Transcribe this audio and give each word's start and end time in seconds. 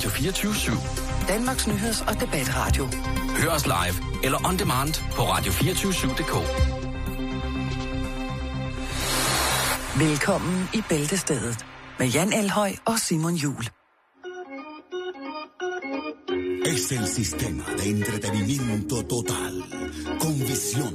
Radio 0.00 0.10
24 0.10 0.54
/7. 0.54 1.28
Danmarks 1.28 1.66
nyheds- 1.66 2.08
og 2.08 2.20
debatradio. 2.20 2.88
Hør 3.38 3.50
os 3.50 3.66
live 3.66 4.24
eller 4.24 4.48
on 4.48 4.58
demand 4.58 4.94
på 5.14 5.22
radio247.dk. 5.22 6.34
Velkommen 10.00 10.68
i 10.74 10.82
Bæltestedet 10.88 11.66
med 11.98 12.06
Jan 12.06 12.32
Elhøj 12.32 12.72
og 12.84 12.98
Simon 12.98 13.34
Jul. 13.34 13.64
Es 16.66 16.92
el 16.92 17.06
sistema 17.08 17.64
de 17.78 17.84
entretenimiento 17.90 19.02
total, 19.02 19.64
con 20.20 20.38
visión, 20.38 20.94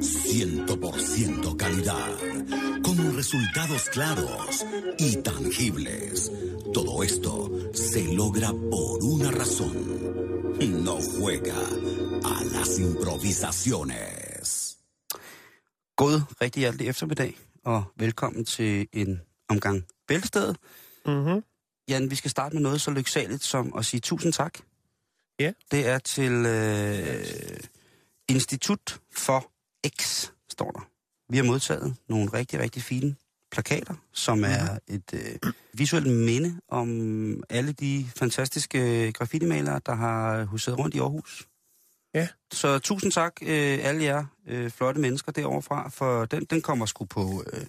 100% 0.00 1.56
calidad, 1.56 2.18
con 2.82 2.96
resultados 3.16 3.82
claros 3.90 4.66
y 4.98 5.16
tangibles. 5.16 6.30
Todo 6.74 7.02
esto 7.02 7.50
se 7.74 8.02
logra 8.14 8.50
por 8.74 9.04
una 9.14 9.30
razón. 9.30 9.76
No 10.84 10.96
juega 11.00 11.60
a 12.24 12.44
las 12.54 12.78
improvisaciones. 12.78 14.76
God 15.96 16.20
rigtig 16.40 16.60
hjertelig 16.60 16.88
eftermiddag, 16.88 17.38
og 17.64 17.84
velkommen 17.96 18.44
til 18.44 18.88
en 18.92 19.20
omgang 19.48 19.84
Bæltestedet. 20.06 20.56
Mm-hmm. 21.06 21.42
Jan, 21.88 22.10
vi 22.10 22.14
skal 22.14 22.30
starte 22.30 22.54
med 22.54 22.62
noget 22.62 22.80
så 22.80 22.90
lyksaligt 22.90 23.44
som 23.44 23.72
at 23.78 23.84
sige 23.84 24.00
tusind 24.00 24.32
tak. 24.32 24.58
Ja. 25.38 25.52
Det 25.70 25.88
er 25.88 25.98
til 25.98 26.32
øh, 26.32 27.24
Institut 28.30 29.00
for 29.16 29.50
X, 30.00 30.26
står 30.50 30.70
der. 30.70 30.88
Vi 31.28 31.36
har 31.36 31.44
modtaget 31.44 31.94
nogle 32.08 32.32
rigtig, 32.32 32.60
rigtig 32.60 32.82
fine 32.82 33.16
plakater, 33.52 33.94
som 34.12 34.44
er 34.44 34.78
et 34.88 35.14
øh, 35.14 35.52
visuelt 35.72 36.06
minde 36.06 36.60
om 36.68 36.88
alle 37.50 37.72
de 37.72 38.06
fantastiske 38.16 39.12
graffiti-malere, 39.12 39.80
der 39.86 39.94
har 39.94 40.44
huseret 40.44 40.78
rundt 40.78 40.94
i 40.94 40.98
Aarhus. 40.98 41.46
Ja. 42.14 42.28
Så 42.52 42.78
tusind 42.78 43.12
tak, 43.12 43.32
øh, 43.42 43.78
alle 43.82 44.04
jer 44.04 44.24
øh, 44.46 44.70
flotte 44.70 45.00
mennesker 45.00 45.32
derovre 45.32 45.62
fra, 45.62 45.88
for 45.88 46.24
den, 46.24 46.44
den 46.44 46.62
kommer 46.62 46.86
sgu 46.86 47.04
på... 47.04 47.44
Øh, 47.52 47.66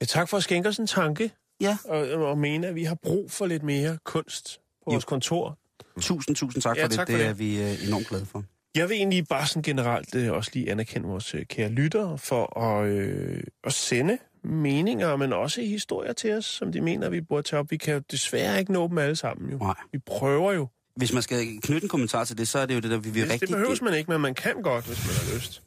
Ja, 0.00 0.06
tak 0.06 0.28
for 0.28 0.36
at 0.36 0.42
skænke 0.42 0.68
os 0.68 0.78
en 0.78 0.86
tanke. 0.86 1.30
Ja. 1.60 1.78
Og, 1.84 1.98
og 2.08 2.38
mene, 2.38 2.66
at 2.66 2.74
vi 2.74 2.84
har 2.84 2.94
brug 2.94 3.30
for 3.30 3.46
lidt 3.46 3.62
mere 3.62 3.98
kunst 4.04 4.60
på 4.84 4.90
vores 4.90 5.04
kontor. 5.04 5.58
tusind, 6.00 6.36
tusind 6.36 6.62
tak 6.62 6.76
Ja, 6.76 6.84
for 6.84 6.88
det. 6.88 6.96
tak 6.96 7.08
for 7.08 7.12
det, 7.16 7.20
det. 7.20 7.28
er 7.28 7.32
vi 7.32 7.62
øh, 7.62 7.86
enormt 7.86 8.06
glade 8.08 8.26
for. 8.26 8.44
Jeg 8.74 8.88
vil 8.88 8.96
egentlig 8.96 9.28
bare 9.28 9.46
sådan 9.46 9.62
generelt 9.62 10.14
øh, 10.14 10.32
også 10.32 10.50
lige 10.54 10.70
anerkende 10.70 11.08
vores 11.08 11.34
øh, 11.34 11.46
kære 11.46 11.68
lyttere 11.68 12.18
for 12.18 12.58
at, 12.60 12.88
øh, 12.88 13.42
at 13.64 13.72
sende 13.72 14.18
meninger, 14.44 15.16
men 15.16 15.32
også 15.32 15.60
historier 15.60 16.12
til 16.12 16.32
os, 16.32 16.44
som 16.44 16.72
de 16.72 16.80
mener, 16.80 17.08
vi 17.08 17.20
burde 17.20 17.42
tage 17.48 17.60
op. 17.60 17.70
Vi 17.70 17.76
kan 17.76 17.94
jo 17.94 18.00
desværre 18.10 18.58
ikke 18.58 18.72
nå 18.72 18.88
dem 18.88 18.98
alle 18.98 19.16
sammen 19.16 19.50
jo. 19.50 19.58
Nej. 19.58 19.74
Vi 19.92 19.98
prøver 20.06 20.52
jo. 20.52 20.68
Hvis 20.96 21.12
man 21.12 21.22
skal 21.22 21.60
knytte 21.62 21.84
en 21.84 21.88
kommentar 21.88 22.24
til 22.24 22.38
det, 22.38 22.48
så 22.48 22.58
er 22.58 22.66
det 22.66 22.74
jo 22.74 22.80
det, 22.80 22.90
der 22.90 22.98
vi 22.98 23.10
vil 23.10 23.22
Det, 23.22 23.32
rigtig... 23.32 23.48
det 23.48 23.56
behøves 23.56 23.82
man 23.82 23.94
ikke, 23.94 24.10
men 24.10 24.20
man 24.20 24.34
kan 24.34 24.62
godt, 24.62 24.86
hvis 24.86 25.06
man 25.06 25.14
har 25.14 25.34
lyst. 25.34 25.62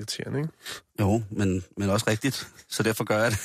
Irriterende, 0.00 0.38
ikke? 0.38 0.50
Jo, 1.00 1.22
men, 1.30 1.64
men 1.76 1.90
også 1.90 2.04
rigtigt, 2.08 2.48
så 2.68 2.82
derfor 2.82 3.04
gør 3.04 3.22
jeg 3.22 3.30
det. 3.30 3.38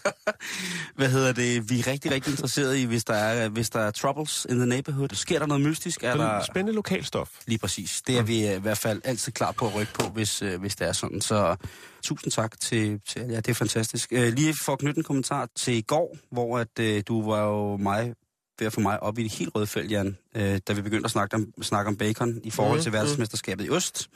Hvad 0.96 1.08
hedder 1.08 1.32
det? 1.32 1.70
Vi 1.70 1.78
er 1.78 1.86
rigtig, 1.86 2.10
rigtig 2.10 2.30
interesserede 2.30 2.82
i, 2.82 2.84
hvis 2.84 3.04
der 3.04 3.14
er, 3.14 3.48
hvis 3.48 3.70
der 3.70 3.80
er 3.80 3.90
troubles 3.90 4.46
in 4.50 4.56
the 4.56 4.66
neighborhood. 4.66 5.08
Sker 5.12 5.38
der 5.38 5.46
noget 5.46 5.62
mystisk? 5.62 6.04
Er 6.04 6.16
der... 6.16 6.42
Spændende 6.42 6.72
lokalstof. 6.72 7.30
Lige 7.46 7.58
præcis. 7.58 8.02
Det 8.06 8.18
er 8.18 8.22
vi 8.22 8.46
øh, 8.48 8.56
i 8.56 8.60
hvert 8.60 8.78
fald 8.78 9.00
altid 9.04 9.32
klar 9.32 9.52
på 9.52 9.66
at 9.66 9.74
rykke 9.74 9.92
på, 9.92 10.08
hvis, 10.08 10.42
øh, 10.42 10.60
hvis 10.60 10.76
det 10.76 10.88
er 10.88 10.92
sådan. 10.92 11.20
Så 11.20 11.56
tusind 12.02 12.32
tak 12.32 12.60
til, 12.60 13.00
til 13.08 13.22
ja, 13.30 13.36
det 13.36 13.48
er 13.48 13.54
fantastisk. 13.54 14.08
Øh, 14.12 14.32
lige 14.32 14.54
for 14.64 14.72
at 14.72 14.78
knytte 14.78 14.98
en 14.98 15.04
kommentar 15.04 15.48
til 15.56 15.74
i 15.74 15.80
går, 15.80 16.16
hvor 16.32 16.58
at, 16.58 17.06
du 17.08 17.30
var 17.30 17.42
jo 17.44 17.76
mig 17.76 18.14
ved 18.58 18.66
at 18.66 18.72
få 18.72 18.80
mig 18.80 19.02
op 19.02 19.18
i 19.18 19.22
det 19.22 19.32
helt 19.32 19.50
røde 19.54 19.66
felt, 19.66 19.90
Jan, 19.90 20.16
øh, 20.36 20.60
da 20.68 20.72
vi 20.72 20.82
begyndte 20.82 21.04
at 21.04 21.10
snakke 21.10 21.36
om, 21.36 21.46
snakke 21.62 21.88
om 21.88 21.96
bacon 21.96 22.40
i 22.44 22.50
forhold 22.50 22.78
Mhm, 22.78 22.82
til 22.82 22.92
verdensmesterskabet 22.92 23.64
i 23.64 23.70
Øst. 23.70 24.08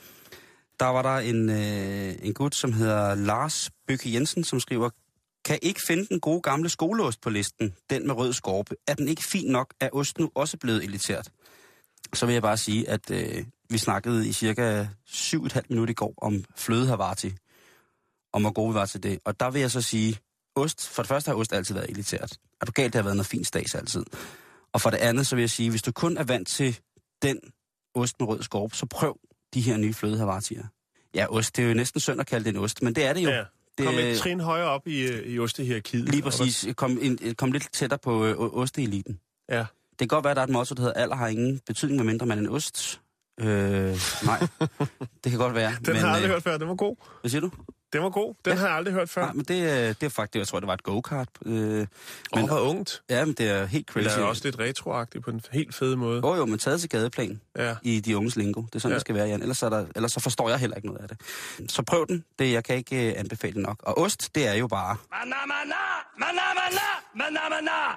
Der 0.80 0.86
var 0.86 1.02
der 1.02 1.16
en, 1.16 1.50
øh, 1.50 2.26
en 2.26 2.34
gut, 2.34 2.54
som 2.54 2.72
hedder 2.72 3.14
Lars 3.14 3.70
Bøkke 3.86 4.12
Jensen, 4.12 4.44
som 4.44 4.60
skriver, 4.60 4.90
kan 5.44 5.58
ikke 5.62 5.80
finde 5.86 6.06
den 6.06 6.20
gode 6.20 6.40
gamle 6.40 6.68
skoleost 6.68 7.20
på 7.20 7.30
listen, 7.30 7.74
den 7.90 8.06
med 8.06 8.14
rød 8.14 8.32
skorpe. 8.32 8.76
Er 8.86 8.94
den 8.94 9.08
ikke 9.08 9.24
fin 9.24 9.50
nok? 9.50 9.74
Er 9.80 9.88
ost 9.92 10.18
nu 10.18 10.30
også 10.34 10.56
blevet 10.56 10.84
elitært? 10.84 11.30
Så 12.14 12.26
vil 12.26 12.32
jeg 12.32 12.42
bare 12.42 12.56
sige, 12.56 12.88
at 12.88 13.10
øh, 13.10 13.44
vi 13.70 13.78
snakkede 13.78 14.28
i 14.28 14.32
cirka 14.32 14.86
7,5 15.08 15.60
minutter 15.68 15.92
i 15.92 15.94
går 15.94 16.14
om 16.16 16.44
fløde 16.56 16.86
Havarti, 16.86 17.32
om 18.32 18.42
hvor 18.42 18.52
gode 18.52 18.68
vi 18.68 18.74
var 18.74 18.86
til 18.86 19.02
det. 19.02 19.18
Og 19.24 19.40
der 19.40 19.50
vil 19.50 19.60
jeg 19.60 19.70
så 19.70 19.82
sige, 19.82 20.18
ost, 20.56 20.88
for 20.88 21.02
det 21.02 21.08
første 21.08 21.28
har 21.28 21.36
ost 21.36 21.52
altid 21.52 21.74
været 21.74 21.90
elitært. 21.90 22.38
Er 22.60 22.66
du 22.66 22.72
galt, 22.72 22.92
det 22.92 22.98
har 22.98 23.02
været 23.02 23.16
noget 23.16 23.26
fint 23.26 23.46
stads 23.46 23.74
altid. 23.74 24.04
Og 24.72 24.80
for 24.80 24.90
det 24.90 24.96
andet, 24.96 25.26
så 25.26 25.36
vil 25.36 25.42
jeg 25.42 25.50
sige, 25.50 25.70
hvis 25.70 25.82
du 25.82 25.92
kun 25.92 26.16
er 26.16 26.24
vant 26.24 26.48
til 26.48 26.78
den 27.22 27.38
ost 27.94 28.20
med 28.20 28.28
rød 28.28 28.42
skorpe, 28.42 28.76
så 28.76 28.86
prøv 28.86 29.18
de 29.54 29.60
her 29.60 29.76
nye 29.76 29.94
fløde 29.94 30.18
Havartier. 30.18 30.64
Ja, 31.14 31.26
ost, 31.30 31.56
det 31.56 31.64
er 31.64 31.68
jo 31.68 31.74
næsten 31.74 32.00
synd 32.00 32.20
at 32.20 32.26
kalde 32.26 32.44
det 32.44 32.56
en 32.56 32.62
ost, 32.62 32.82
men 32.82 32.94
det 32.94 33.04
er 33.04 33.12
det 33.12 33.24
jo. 33.24 33.30
Ja. 33.30 33.44
Det, 33.78 33.86
Kom 33.86 33.94
et 33.94 34.18
trin 34.18 34.40
højere 34.40 34.66
op 34.66 34.86
i, 34.86 35.00
øh, 35.00 35.26
i 35.26 35.38
ostehierarkiet. 35.38 36.08
Lige 36.08 36.22
præcis. 36.22 36.66
Kom, 36.76 36.98
ind, 37.02 37.34
kom 37.34 37.52
lidt 37.52 37.72
tættere 37.72 37.98
på 37.98 38.24
øh, 38.24 38.34
osteeliten. 38.38 39.20
Ja. 39.50 39.58
Det 39.58 39.98
kan 39.98 40.08
godt 40.08 40.24
være, 40.24 40.30
at 40.30 40.36
der 40.36 40.42
er 40.42 40.46
et 40.46 40.52
motto, 40.52 40.74
der 40.74 40.82
hedder, 40.82 40.94
alder 40.94 41.16
har 41.16 41.28
ingen 41.28 41.60
betydning, 41.66 41.96
medmindre 41.96 42.26
man 42.26 42.38
er 42.38 42.42
en 42.42 42.48
ost. 42.48 43.00
Øh, 43.40 43.46
nej, 43.46 44.38
det 45.24 45.30
kan 45.32 45.38
godt 45.38 45.54
være. 45.54 45.70
Den 45.70 45.78
men, 45.86 45.96
har 45.96 46.06
jeg 46.06 46.14
aldrig 46.14 46.28
øh, 46.28 46.32
hørt 46.32 46.42
før. 46.42 46.58
Den 46.58 46.68
var 46.68 46.74
god. 46.74 46.96
Hvad 47.20 47.30
siger 47.30 47.40
du? 47.40 47.50
Den 47.94 48.02
var 48.02 48.10
god. 48.10 48.34
Den 48.44 48.52
Ja. 48.52 48.58
har 48.58 48.66
jeg 48.66 48.76
aldrig 48.76 48.94
hørt 48.94 49.10
før. 49.10 49.22
Nej, 49.24 49.32
men 49.32 49.44
det, 49.44 49.54
øh, 49.62 49.88
det 49.88 50.02
er 50.02 50.08
faktisk, 50.08 50.38
jeg 50.38 50.48
tror, 50.48 50.60
det 50.60 50.66
var 50.66 50.74
et 50.74 50.82
go-kart. 50.82 51.28
Øh, 51.46 51.52
Men, 51.54 51.86
men, 52.34 52.46
hvor 52.48 52.58
ungt. 52.60 53.02
ja, 53.10 53.24
men 53.24 53.34
det 53.34 53.50
er 53.50 53.66
helt 53.66 53.88
crazy. 53.88 54.04
det 54.08 54.16
er 54.16 54.22
også 54.22 54.40
lidt 54.44 54.58
retroagtigt 54.58 55.24
på 55.24 55.30
en 55.30 55.40
helt 55.52 55.74
fed 55.74 55.96
måde. 55.96 56.20
Jo, 56.24 56.34
jo, 56.34 56.46
men 56.46 56.58
taget 56.58 56.80
til 56.80 56.90
gadeplan 56.90 57.40
Ja. 57.56 57.76
i 57.82 58.00
de 58.00 58.16
unges 58.16 58.36
lingo. 58.36 58.62
Det 58.62 58.74
er 58.74 58.78
sådan, 58.78 58.90
Ja. 58.90 58.94
det 58.94 59.00
skal 59.00 59.14
være, 59.14 59.26
Jan. 59.26 59.40
Ellers, 59.42 59.62
er 59.62 59.68
der, 59.68 59.86
ellers 59.96 60.12
så 60.12 60.20
forstår 60.20 60.48
jeg 60.48 60.58
heller 60.58 60.76
ikke 60.76 60.88
noget 60.88 61.02
af 61.02 61.08
det. 61.08 61.20
Så 61.72 61.82
prøv 61.82 62.06
den. 62.08 62.24
Det, 62.38 62.52
jeg 62.52 62.64
kan 62.64 62.76
ikke 62.76 63.08
øh, 63.08 63.14
anbefale 63.20 63.54
det 63.54 63.62
nok. 63.62 63.76
Og 63.82 63.98
ost, 63.98 64.34
det 64.34 64.46
er 64.48 64.54
jo 64.54 64.66
bare... 64.66 64.96
Mana, 65.10 65.36
mana, 65.46 65.74
mana, 66.18 67.94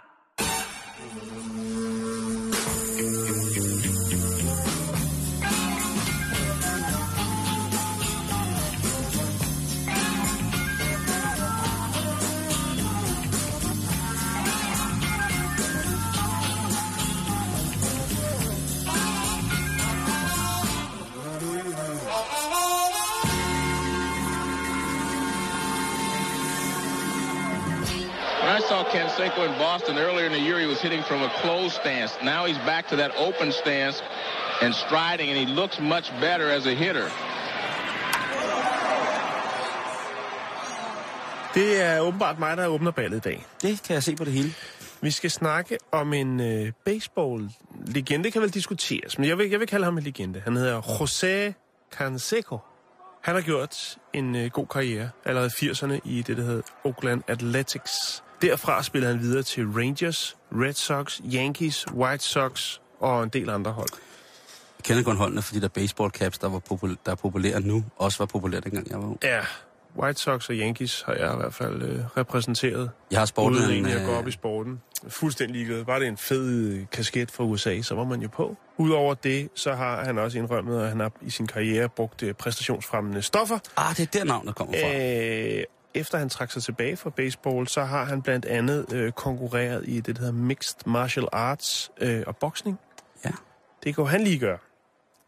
Canseco 29.18 29.46
in 29.50 29.58
Boston 29.58 29.98
earlier 29.98 30.26
in 30.26 30.32
the 30.32 30.40
year, 30.40 30.60
he 30.60 30.68
was 30.68 30.82
hitting 30.82 31.04
from 31.04 31.24
a 31.24 31.30
closed 31.42 31.76
stance. 31.82 32.12
Now 32.24 32.46
he's 32.46 32.58
back 32.66 32.88
to 32.90 32.96
that 32.96 33.12
open 33.18 33.52
stance 33.52 34.04
and 34.62 34.74
striding, 34.74 35.30
and 35.30 35.38
he 35.38 35.46
looks 35.62 35.80
much 35.80 36.12
better 36.22 36.48
as 36.58 36.66
a 36.66 36.76
hitter. 36.76 37.08
Det 41.54 41.82
er 41.82 42.00
åbenbart 42.00 42.40
mig, 42.40 42.58
der 42.58 42.68
åbner 42.68 42.92
ballet 42.92 43.18
i 43.18 43.20
dag. 43.20 43.46
Det 43.62 43.84
kan 43.84 43.94
jeg 43.94 44.04
se 44.04 44.16
på 44.16 44.24
det 44.24 44.34
hele. 44.34 44.50
Vi 45.02 45.12
skal 45.12 45.32
snakke 45.32 45.78
om 45.92 46.14
en 46.14 46.40
øh, 46.40 46.72
baseball-legende. 46.86 48.32
kan 48.32 48.42
vel 48.42 48.50
diskuteres, 48.50 49.18
men 49.18 49.28
jeg 49.28 49.38
vil, 49.38 49.50
jeg 49.50 49.60
vil 49.60 49.68
kalde 49.68 49.86
ham 49.86 49.98
en 49.98 50.04
legende. 50.04 50.42
Han 50.44 50.56
hedder 50.56 50.82
José 50.82 51.54
Canseco. 51.98 52.60
Han 53.24 53.36
har 53.36 53.42
gjort 53.42 53.98
en 54.14 54.36
øh, 54.36 54.50
god 54.52 54.68
karriere 54.68 55.10
allerede 55.26 55.52
i 55.62 55.70
80'erne 55.70 56.00
i 56.06 56.22
det, 56.22 56.38
der 56.38 56.44
hedder 56.44 56.62
Oakland 56.84 57.24
Athletics. 57.28 58.24
Derfra 58.42 58.84
spillede 58.84 59.14
han 59.14 59.22
videre 59.22 59.44
til 59.44 59.66
Rangers, 59.68 60.38
Red 60.52 60.74
Sox, 60.74 61.20
Yankees, 61.34 61.86
White 61.94 62.24
Sox 62.24 62.80
og 63.00 63.24
en 63.24 63.30
del 63.30 63.50
andre 63.50 63.72
hold. 63.72 63.90
Jeg 64.78 64.84
kender 64.84 65.04
kun 65.04 65.18
holdene, 65.18 65.42
fordi 65.42 65.60
der 65.60 65.68
baseball 65.68 66.12
caps, 66.12 66.38
der, 66.38 66.50
var 66.50 66.62
popul- 66.72 66.96
der 67.06 67.12
er 67.12 67.16
populære 67.16 67.62
nu, 67.62 67.84
også 67.98 68.18
var 68.20 68.26
populære 68.26 68.62
dengang 68.62 68.90
jeg 68.90 68.98
var 68.98 69.06
ung. 69.06 69.20
Ja, 69.24 69.40
White 69.98 70.22
Sox 70.22 70.50
og 70.50 70.56
Yankees 70.56 71.02
har 71.06 71.14
jeg 71.14 71.34
i 71.34 71.36
hvert 71.36 71.54
fald 71.54 71.82
øh, 71.82 72.00
repræsenteret. 72.18 72.92
Jeg 73.12 73.20
har 73.20 73.26
sportet 73.26 73.58
Uden 73.58 73.70
en... 73.70 73.74
egentlig 73.76 73.94
at 73.94 74.06
gå 74.06 74.12
øh, 74.12 74.18
op 74.18 74.28
i 74.28 74.32
sporten. 74.32 74.82
Fuldstændig 75.08 75.56
ligeglad. 75.56 75.86
Var 75.86 76.00
det 76.00 76.08
en 76.08 76.18
fed 76.18 76.50
øh, 76.50 76.86
kasket 76.92 77.32
fra 77.32 77.44
USA, 77.44 77.82
så 77.82 77.96
var 77.96 78.04
man 78.04 78.22
jo 78.22 78.28
på. 78.28 78.58
Udover 78.78 79.14
det, 79.14 79.50
så 79.56 79.74
har 79.74 80.04
han 80.04 80.18
også 80.18 80.38
indrømmet, 80.38 80.82
at 80.82 80.90
han 80.90 81.00
har 81.00 81.12
i 81.22 81.30
sin 81.30 81.48
karriere 81.48 81.90
brugt 81.90 82.24
øh, 82.24 82.34
præstationsfremmende 82.34 83.22
stoffer. 83.22 83.60
Ah, 83.78 83.96
det 83.98 84.02
er 84.02 84.20
der 84.20 84.24
navnet 84.24 84.56
kommer 84.56 84.74
fra. 84.74 85.58
Øh, 85.58 85.64
efter 85.94 86.18
han 86.18 86.30
trak 86.30 86.52
sig 86.52 86.64
tilbage 86.64 86.98
fra 86.98 87.10
baseball, 87.10 87.68
så 87.68 87.84
har 87.84 88.04
han 88.04 88.22
blandt 88.22 88.46
andet 88.46 88.94
øh, 88.94 89.12
konkurreret 89.12 89.84
i 89.88 90.00
det, 90.00 90.16
der 90.16 90.20
hedder 90.22 90.34
Mixed 90.34 90.78
Martial 90.86 91.28
Arts 91.32 91.92
øh, 92.02 92.24
og 92.28 92.38
boksning. 92.38 92.80
Ja. 93.26 93.32
Det 93.84 93.96
kunne 93.96 94.10
han 94.10 94.22
lige 94.24 94.40
gøre. 94.40 94.58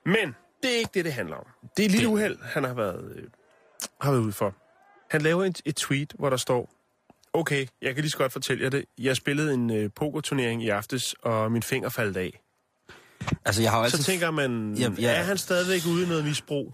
Men 0.05 0.35
det 0.63 0.73
er 0.73 0.77
ikke 0.77 0.91
det, 0.93 1.05
det 1.05 1.13
handler 1.13 1.35
om. 1.35 1.45
Det 1.77 1.83
er 1.83 1.85
et 1.85 1.91
lille 1.91 2.07
uheld, 2.07 2.37
han 2.43 2.63
har 2.63 2.73
været, 2.73 3.13
øh, 3.15 3.23
har 4.01 4.11
været 4.11 4.21
ude 4.21 4.31
for. 4.31 4.55
Han 5.11 5.21
laver 5.21 5.45
et, 5.45 5.61
et 5.65 5.75
tweet, 5.75 6.13
hvor 6.19 6.29
der 6.29 6.37
står, 6.37 6.69
Okay, 7.33 7.67
jeg 7.81 7.95
kan 7.95 8.01
lige 8.01 8.11
så 8.11 8.17
godt 8.17 8.31
fortælle 8.31 8.63
jer 8.63 8.69
det. 8.69 8.85
Jeg 8.97 9.15
spillede 9.15 9.53
en 9.53 9.69
øh, 9.69 9.89
pokerturnering 9.95 10.63
i 10.63 10.69
aftes, 10.69 11.15
og 11.21 11.51
min 11.51 11.63
finger 11.63 11.89
faldt 11.89 12.17
af. 12.17 12.41
Altså, 13.45 13.61
jeg 13.61 13.71
har 13.71 13.77
jo 13.77 13.83
altid... 13.83 13.97
Så 13.97 14.03
tænker 14.03 14.31
man, 14.31 14.73
Ja, 14.73 14.89
ja. 14.99 15.11
er 15.11 15.23
han 15.23 15.37
stadigvæk 15.37 15.81
ude 15.93 16.03
i 16.05 16.07
noget 16.07 16.25
misbrug? 16.25 16.73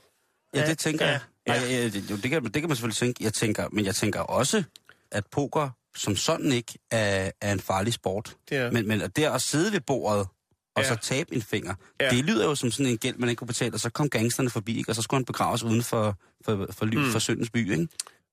Ja, 0.53 0.65
det 0.65 0.77
tænker 0.77 1.05
ja, 1.05 1.11
jeg. 1.11 1.19
Nej, 1.47 1.57
ja. 1.57 1.65
ja, 1.77 1.83
det, 1.83 2.19
det, 2.23 2.29
kan, 2.31 2.43
det 2.43 2.53
kan 2.53 2.61
man 2.67 2.75
selvfølgelig 2.75 2.97
tænke. 2.97 3.23
Jeg 3.23 3.33
tænker, 3.33 3.67
men 3.71 3.85
jeg 3.85 3.95
tænker 3.95 4.19
også, 4.19 4.63
at 5.11 5.25
poker 5.31 5.69
som 5.95 6.15
sådan 6.15 6.51
ikke 6.51 6.73
er, 6.91 7.31
er 7.41 7.51
en 7.53 7.59
farlig 7.59 7.93
sport. 7.93 8.35
Er. 8.51 8.71
Men, 8.71 8.87
men 8.87 8.99
det 8.99 9.23
at 9.25 9.41
sidde 9.41 9.71
ved 9.73 9.79
bordet, 9.81 10.27
og 10.75 10.83
Ja. 10.83 10.87
så 10.87 10.95
tabe 10.95 11.35
en 11.35 11.41
finger, 11.41 11.73
Ja. 12.01 12.09
det 12.09 12.25
lyder 12.25 12.45
jo 12.45 12.55
som 12.55 12.71
sådan 12.71 12.91
en 12.91 12.97
gæld, 12.97 13.15
man 13.17 13.29
ikke 13.29 13.39
kunne 13.39 13.47
betale, 13.47 13.73
og 13.73 13.79
så 13.79 13.89
kom 13.89 14.09
gangsterne 14.09 14.49
forbi, 14.49 14.77
ikke? 14.77 14.91
og 14.91 14.95
så 14.95 15.01
skulle 15.01 15.17
han 15.17 15.25
begraves 15.25 15.63
uden 15.63 15.83
for, 15.83 16.17
for, 16.45 16.67
for, 16.71 16.85
ly, 16.85 16.95
mm. 16.95 17.11
for 17.11 17.19
syndens 17.19 17.49
by. 17.49 17.71
Ikke? 17.71 17.87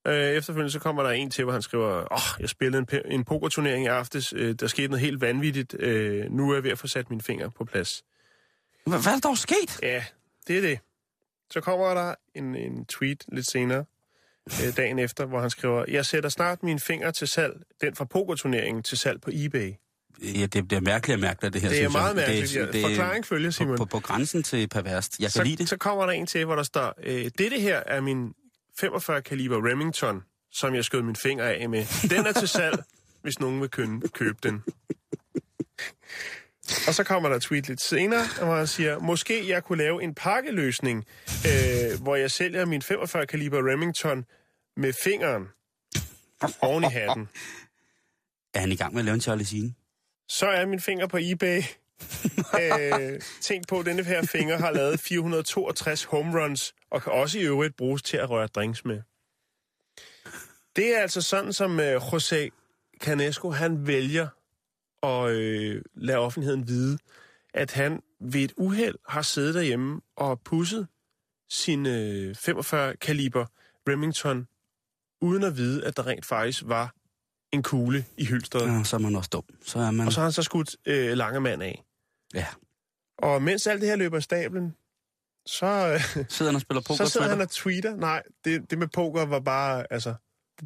Øh, 0.06 0.31
efterfølgende 0.37 0.70
så 0.73 0.79
kommer 0.79 1.03
der 1.03 1.11
en 1.11 1.31
til, 1.31 1.44
hvor 1.44 1.53
han 1.53 1.62
skriver, 1.62 1.88
åh, 1.88 2.06
oh, 2.11 2.41
jeg 2.41 2.49
spillede 2.49 2.85
en, 2.93 3.12
en 3.12 3.25
pokerturnering 3.25 3.85
i 3.85 3.88
aftes, 3.88 4.32
øh, 4.37 4.55
der 4.61 4.67
skete 4.67 4.88
noget 4.88 5.00
helt 5.00 5.20
vanvittigt, 5.20 5.75
øh, 5.79 6.31
nu 6.31 6.50
er 6.50 6.55
jeg 6.55 6.64
ved 6.64 6.70
at 6.70 6.79
få 6.79 6.87
sat 6.87 7.11
mine 7.11 7.23
fingre 7.23 7.50
på 7.50 7.64
plads. 7.64 8.03
Hvad, 8.87 9.03
hvad 9.03 9.12
er 9.12 9.17
der 9.17 9.29
dog 9.29 9.38
sket? 9.38 9.79
Ja, 9.82 10.05
det 10.49 10.56
er 10.56 10.61
det. 10.61 10.79
Så 11.52 11.60
kommer 11.60 11.94
der 11.94 12.14
en, 12.34 12.56
en 12.56 12.87
tweet 12.87 13.25
lidt 13.32 13.46
senere, 13.50 13.84
øh, 14.66 14.76
dagen 14.76 14.99
efter, 14.99 15.25
hvor 15.26 15.40
han 15.40 15.50
skriver, 15.50 15.84
jeg 15.88 16.06
sætter 16.06 16.31
snart 16.31 16.62
mine 16.62 16.81
fingre 16.81 17.12
til 17.12 17.28
salg, 17.28 17.52
den 17.81 17.96
fra 17.96 18.04
pokerturneringen, 18.04 18.82
til 18.82 18.99
salg 18.99 19.20
på 19.20 19.31
eBay. 19.32 19.72
Ja, 20.22 20.46
det 20.46 20.69
bliver 20.69 20.81
mærkeligt 20.81 21.16
og 21.16 21.20
mærkeligt, 21.20 21.52
det 21.54 21.62
her. 21.62 21.69
Det 21.69 21.75
er 21.76 21.81
synes 21.82 21.94
jeg. 21.94 22.02
meget 22.02 22.16
mærkeligt. 22.16 22.52
Det, 22.52 22.62
er- 22.62 22.70
det, 22.72 22.82
Forklaring 22.82 23.26
følger, 23.26 23.50
Simon. 23.50 23.76
på, 23.76 23.84
på, 23.84 23.88
på 23.88 24.00
grænsen 24.00 24.43
til 24.43 24.69
perverst. 24.69 25.19
Jeg 25.19 25.25
kan 25.25 25.31
så, 25.31 25.44
lide 25.44 25.56
det. 25.56 25.69
så 25.69 25.76
kommer 25.76 26.06
der 26.06 26.12
en 26.12 26.26
til, 26.26 26.44
hvor 26.44 26.56
der 26.56 26.62
står, 26.62 26.94
øh, 27.02 27.31
dette 27.38 27.60
her 27.60 27.76
er 27.87 28.00
min 28.00 28.34
45 28.81 29.22
kaliber 29.22 29.69
Remington, 29.70 30.22
som 30.52 30.75
jeg 30.75 30.84
skød 30.84 31.02
min 31.02 31.16
finger 31.16 31.44
af 31.44 31.69
med. 31.69 32.08
Den 32.10 32.26
er 32.26 32.32
til 32.32 32.49
salg, 32.49 32.82
hvis 33.22 33.40
nogen 33.40 33.60
vil 33.60 33.70
købe 34.12 34.38
den. 34.43 34.62
Og 36.87 36.94
så 36.94 37.05
kommer 37.05 37.29
der 37.29 37.37
et 37.37 37.43
tweet 37.43 37.69
lidt 37.69 37.82
senere, 37.82 38.25
hvor 38.44 38.56
han 38.56 38.67
siger, 38.67 38.99
måske 38.99 39.49
jeg 39.49 39.64
kunne 39.64 39.79
lave 39.79 40.03
en 40.03 40.14
pakkeløsning, 40.14 41.05
øh, 41.47 42.03
hvor 42.03 42.17
jeg 42.17 42.31
sælger 42.31 42.64
min 42.64 42.82
45 42.82 43.26
kaliber 43.26 43.70
Remington 43.70 44.25
med 44.76 44.93
fingeren 45.05 45.49
oven 46.61 46.85
i 46.85 46.87
hatten. 46.87 47.29
Er 48.55 48.61
han 48.61 48.73
i 48.73 48.76
gang 48.76 48.94
med 48.94 49.00
at 49.00 49.05
lave 49.05 49.14
en 49.14 49.20
Charlie 49.20 49.47
Sheen? 49.47 49.76
Så 50.29 50.47
er 50.47 50.67
min 50.67 50.81
finger 50.81 51.06
på 51.06 51.19
eBay. 51.20 51.62
øh, 52.61 53.20
tænk 53.41 53.69
på, 53.69 53.79
at 53.79 53.87
denne 53.87 54.05
her 54.05 54.23
finger 54.23 54.59
har 54.59 54.70
lavet 54.70 55.00
462 55.00 56.05
home 56.05 56.43
runs, 56.43 56.75
og 56.91 57.03
kan 57.03 57.12
også 57.12 57.38
i 57.38 57.43
øvrigt 57.43 57.76
bruges 57.76 58.03
til 58.03 58.17
at 58.17 58.31
røre 58.31 58.47
drinks 58.47 58.85
med. 58.85 59.03
Det 60.76 60.97
er 60.97 61.00
altså 61.00 61.23
sådan, 61.23 61.53
som 61.53 61.81
øh, 61.81 61.97
José 61.97 62.49
Canesco, 63.00 63.50
han 63.50 63.87
vælger 63.87 64.29
at 65.02 65.31
øh, 65.31 65.82
lade 65.94 66.19
offentligheden 66.19 66.69
vide, 66.69 66.99
at 67.54 67.72
han 67.72 68.02
ved 68.20 68.40
et 68.40 68.52
uheld 68.56 68.94
har 69.08 69.22
siddet 69.22 69.54
derhjemme 69.54 70.00
og 70.16 70.40
pusset 70.40 70.87
sin 71.50 71.87
øh, 71.87 72.34
45 72.34 72.96
kaliber 72.96 73.46
Remington, 73.88 74.46
uden 75.20 75.43
at 75.43 75.56
vide, 75.56 75.84
at 75.84 75.96
der 75.96 76.06
rent 76.06 76.26
faktisk 76.26 76.62
var 76.66 76.94
en 77.52 77.62
kugle 77.62 78.04
i 78.16 78.25
hylstret. 78.25 78.66
Ja, 78.66 78.84
så 78.84 78.96
er 78.96 79.00
man 79.00 79.16
også 79.16 79.31
dum. 79.32 79.44
Så 79.64 79.78
er 79.78 79.90
man... 79.90 80.06
Og 80.06 80.12
så 80.12 80.20
har 80.20 80.25
han 80.25 80.32
så 80.32 80.43
skudt 80.43 80.76
øh, 80.87 81.16
Langemann 81.16 81.62
af. 81.62 81.84
Ja. 82.34 82.46
Og 83.19 83.43
mens 83.43 83.66
alt 83.66 83.81
det 83.81 83.88
her 83.88 83.96
løber 83.96 84.16
af 84.16 84.22
stablen, 84.22 84.75
så, 85.46 85.66
øh, 85.66 86.25
Sidder 86.28 86.50
han 86.50 86.54
og 86.54 86.60
spiller 86.60 86.81
poker 86.81 86.96
så 87.04 87.10
sidder 87.10 87.28
han 87.28 87.40
og 87.40 87.50
tweeter. 87.50 87.96
Nej, 87.96 88.22
det, 88.44 88.70
det 88.70 88.78
med 88.78 88.88
poker 88.88 89.25
var 89.25 89.40
bare, 89.40 89.93
altså, 89.93 90.14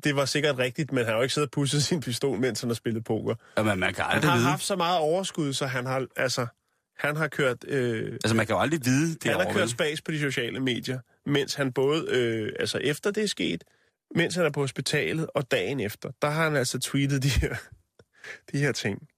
det 0.05 0.17
var 0.17 0.25
sikkert 0.25 0.59
rigtigt, 0.59 0.93
men 0.93 0.99
han 1.05 1.07
har 1.13 1.17
jo 1.17 1.23
ikke 1.23 1.35
siddet 1.35 1.49
og 1.49 1.53
pusset 1.53 1.83
sin 1.89 2.01
pistol, 2.01 2.39
mens 2.39 2.61
han 2.61 2.71
har 2.71 2.75
spillet 2.75 3.05
poker. 3.05 3.35
Jamen, 3.59 3.79
man 3.79 3.95
kan 3.95 4.05
Han 4.05 4.15
aldrig 4.15 4.31
har 4.31 4.39
vide. 4.39 4.49
haft 4.49 4.63
så 4.65 4.77
meget 4.77 4.99
overskud, 4.99 5.53
så 5.53 5.67
han 5.67 5.87
har, 5.87 6.07
altså, 6.17 6.47
han 6.99 7.17
har 7.17 7.29
kørt, 7.29 7.65
øh, 7.69 8.13
Altså, 8.13 8.35
man 8.37 8.47
kan 8.47 8.55
jo 8.55 8.61
aldrig 8.61 8.81
vide 8.85 9.15
det 9.15 9.25
han 9.25 9.33
har 9.33 9.45
over, 9.45 9.55
kørt 9.55 9.71
spas 9.71 10.01
på 10.03 10.11
de 10.11 10.21
sociale 10.21 10.61
medier, 10.61 10.99
mens 11.27 11.55
han 11.55 11.73
både, 11.73 12.05
øh, 12.09 12.53
altså 12.61 12.79
efter 12.79 13.11
det 13.11 13.23
er 13.23 13.29
sket, 13.29 13.65
mens 14.15 14.35
han 14.35 14.45
er 14.45 14.51
på 14.51 14.61
hospitalet, 14.61 15.27
og 15.35 15.51
dagen 15.51 15.81
efter, 15.81 16.11
der 16.23 16.31
har 16.31 16.45
han 16.45 16.57
altså 16.57 16.79
tweetet 16.79 17.23
de 17.23 17.29
her, 17.29 17.55
de 18.53 18.59
her 18.59 18.73
ting. 18.73 19.09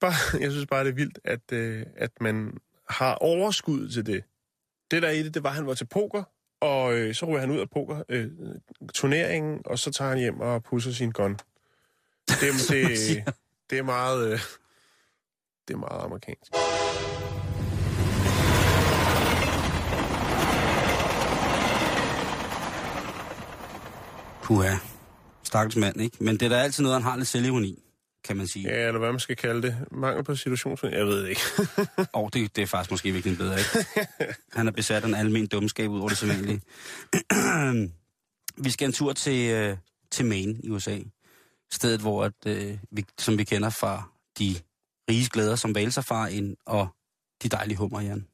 Bare, 0.00 0.12
jeg 0.42 0.50
synes 0.50 0.66
bare, 0.66 0.84
det 0.84 0.90
er 0.90 0.94
vildt, 0.94 1.18
at, 1.24 1.52
øh, 1.52 1.86
at 1.96 2.10
man 2.20 2.52
har 2.88 3.14
overskud 3.14 3.88
til 3.90 4.06
det. 4.06 4.24
Det 4.90 5.02
der 5.02 5.08
er 5.08 5.12
i 5.12 5.22
det, 5.22 5.34
det 5.34 5.42
var, 5.42 5.48
at 5.50 5.54
han 5.56 5.66
var 5.66 5.74
til 5.74 5.86
poker, 5.86 6.22
og 6.60 6.94
øh, 6.94 7.14
så 7.14 7.26
ryger 7.26 7.40
han 7.40 7.50
ud 7.50 7.58
af 7.58 7.70
poker 7.70 8.02
øh, 8.08 8.30
turneringen, 8.94 9.60
og 9.64 9.78
så 9.78 9.90
tager 9.90 10.08
han 10.08 10.18
hjem 10.18 10.40
og 10.40 10.62
pusser 10.62 10.92
sin 10.92 11.10
gun. 11.10 11.38
Det, 12.28 12.40
det, 12.68 13.24
det 13.70 13.78
er 13.78 13.82
meget... 13.82 14.32
Øh, 14.32 14.40
det 15.68 15.74
er 15.74 15.78
meget 15.78 16.04
amerikansk. 16.04 16.52
Puha. 24.42 24.76
Stakkels 25.42 25.76
mand, 25.76 26.00
ikke? 26.00 26.16
Men 26.20 26.34
det 26.36 26.42
er 26.42 26.48
da 26.48 26.56
altid 26.56 26.82
noget, 26.82 26.94
han 26.94 27.10
har 27.10 27.16
lidt 27.16 27.28
selvironi, 27.28 27.82
kan 28.28 28.36
man 28.36 28.46
sige. 28.46 28.68
Ja, 28.68 28.86
eller 28.86 28.98
hvad 28.98 29.12
man 29.12 29.20
skal 29.20 29.36
kalde 29.36 29.62
det. 29.62 29.76
Mangel 29.90 30.24
på 30.24 30.34
situationsfornemmelse. 30.34 30.98
Jeg 30.98 31.06
ved 31.06 31.26
ikke. 31.26 31.40
Og 32.18 32.34
det, 32.34 32.56
det 32.56 32.62
er 32.62 32.66
faktisk 32.66 32.90
måske 32.90 33.12
virkelig 33.12 33.38
bedre, 33.38 33.58
ikke? 33.58 33.86
Han 34.52 34.68
er 34.68 34.72
besat 34.72 35.02
af 35.02 35.08
en 35.08 35.14
almen 35.14 35.46
dumskab 35.46 35.90
ud 35.90 36.00
over 36.00 36.08
det 36.08 36.18
sædvanlige. 36.18 36.60
vi 38.64 38.70
skal 38.70 38.86
en 38.86 38.92
tur 38.92 39.12
til, 39.12 39.50
øh, 39.50 39.76
til 40.10 40.26
Maine 40.26 40.60
i 40.64 40.70
USA. 40.70 40.98
Stedet, 41.72 42.00
hvor, 42.00 42.24
at, 42.24 42.32
øh, 42.46 42.78
vi, 42.90 43.04
som 43.18 43.38
vi 43.38 43.44
kender 43.44 43.70
fra 43.70 44.02
de 44.38 44.56
rige 45.10 45.28
glæder 45.32 45.56
som 45.56 45.74
valsafari 45.74 46.54
og 46.66 46.88
de 47.42 47.48
dejlige 47.48 47.76
hummer, 47.76 48.00
Jan. 48.00 48.26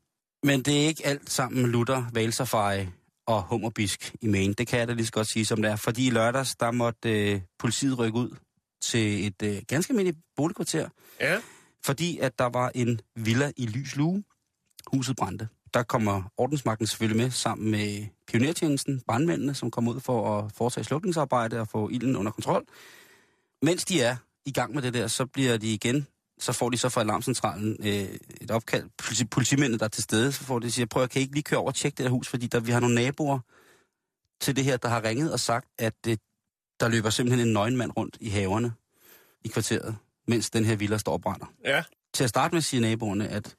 Men 0.42 0.62
det 0.62 0.82
er 0.82 0.86
ikke 0.86 1.06
alt 1.06 1.30
sammen 1.30 1.66
lutter, 1.66 2.04
valsafari 2.12 2.86
og 3.26 3.42
hummerbisk 3.42 4.14
i 4.20 4.26
Maine. 4.26 4.54
Det 4.54 4.66
kan 4.66 4.78
jeg 4.78 4.88
da 4.88 4.92
lige 4.92 5.06
så 5.06 5.12
godt 5.12 5.26
sige, 5.26 5.44
som 5.44 5.62
det 5.62 5.70
er. 5.70 5.76
Fordi 5.76 6.06
i 6.06 6.10
lørdags, 6.10 6.56
der 6.56 6.70
måtte 6.70 7.32
øh, 7.32 7.40
politiet 7.58 7.98
rykke 7.98 8.18
ud 8.18 8.36
til 8.84 9.26
et 9.26 9.42
øh, 9.42 9.62
ganske 9.68 9.90
almindeligt 9.90 10.18
boligkvarter, 10.36 10.88
ja, 11.20 11.40
fordi 11.84 12.18
at 12.18 12.38
der 12.38 12.44
var 12.44 12.70
en 12.74 13.00
villa 13.16 13.52
i 13.56 13.66
lys 13.66 13.96
lue. 13.96 14.24
Huset 14.92 15.16
brændte. 15.16 15.48
Der 15.74 15.82
kommer 15.82 16.22
ordensmagten 16.36 16.86
selvfølgelig 16.86 17.22
med, 17.22 17.30
sammen 17.30 17.70
med 17.70 18.06
pionertjenesten, 18.26 19.00
brandmændene, 19.06 19.54
som 19.54 19.70
kommer 19.70 19.92
ud 19.94 20.00
for 20.00 20.38
at 20.38 20.52
foretage 20.52 20.84
slukningsarbejde 20.84 21.60
og 21.60 21.68
få 21.68 21.88
ilden 21.88 22.16
under 22.16 22.32
kontrol. 22.32 22.64
Mens 23.62 23.84
de 23.84 24.00
er 24.00 24.16
i 24.46 24.52
gang 24.52 24.74
med 24.74 24.82
det 24.82 24.94
der, 24.94 25.06
så 25.06 25.26
bliver 25.26 25.56
de 25.56 25.74
igen, 25.74 26.06
så 26.38 26.52
får 26.52 26.70
de 26.70 26.76
så 26.76 26.88
fra 26.88 27.00
alarmcentralen 27.00 27.76
øh, 27.80 28.08
et 28.40 28.50
opkald. 28.50 28.90
Politi- 29.02 29.24
politimændene, 29.30 29.78
der 29.78 29.84
er 29.84 29.88
til 29.88 30.02
stede, 30.02 30.32
så 30.32 30.44
får 30.44 30.58
de 30.58 30.70
siger, 30.70 30.86
prøv 30.86 31.02
at 31.02 31.10
kan 31.10 31.20
I 31.20 31.22
ikke 31.22 31.34
lige 31.34 31.42
køre 31.42 31.60
over 31.60 31.68
og 31.68 31.74
tjekke 31.74 31.96
det 31.96 32.04
her 32.04 32.10
hus, 32.10 32.28
fordi 32.28 32.46
der, 32.46 32.60
vi 32.60 32.72
har 32.72 32.80
nogle 32.80 32.94
naboer 32.94 33.38
til 34.40 34.56
det 34.56 34.64
her, 34.64 34.76
der 34.76 34.88
har 34.88 35.04
ringet 35.04 35.32
og 35.32 35.40
sagt, 35.40 35.68
at 35.78 35.94
øh, 36.08 36.16
der 36.84 36.90
løber 36.90 37.10
simpelthen 37.10 37.46
en 37.48 37.52
nøgenmand 37.52 37.90
rundt 37.96 38.16
i 38.20 38.28
haverne 38.28 38.72
i 39.44 39.48
kvarteret, 39.48 39.96
mens 40.28 40.50
den 40.50 40.64
her 40.64 40.76
villa 40.76 40.98
står 40.98 41.12
og 41.12 41.20
brænder 41.20 41.46
ja. 41.64 41.82
til 42.14 42.24
at 42.24 42.30
starte 42.30 42.54
med 42.54 42.62
siger 42.62 42.80
naboerne, 42.80 43.28
at 43.28 43.54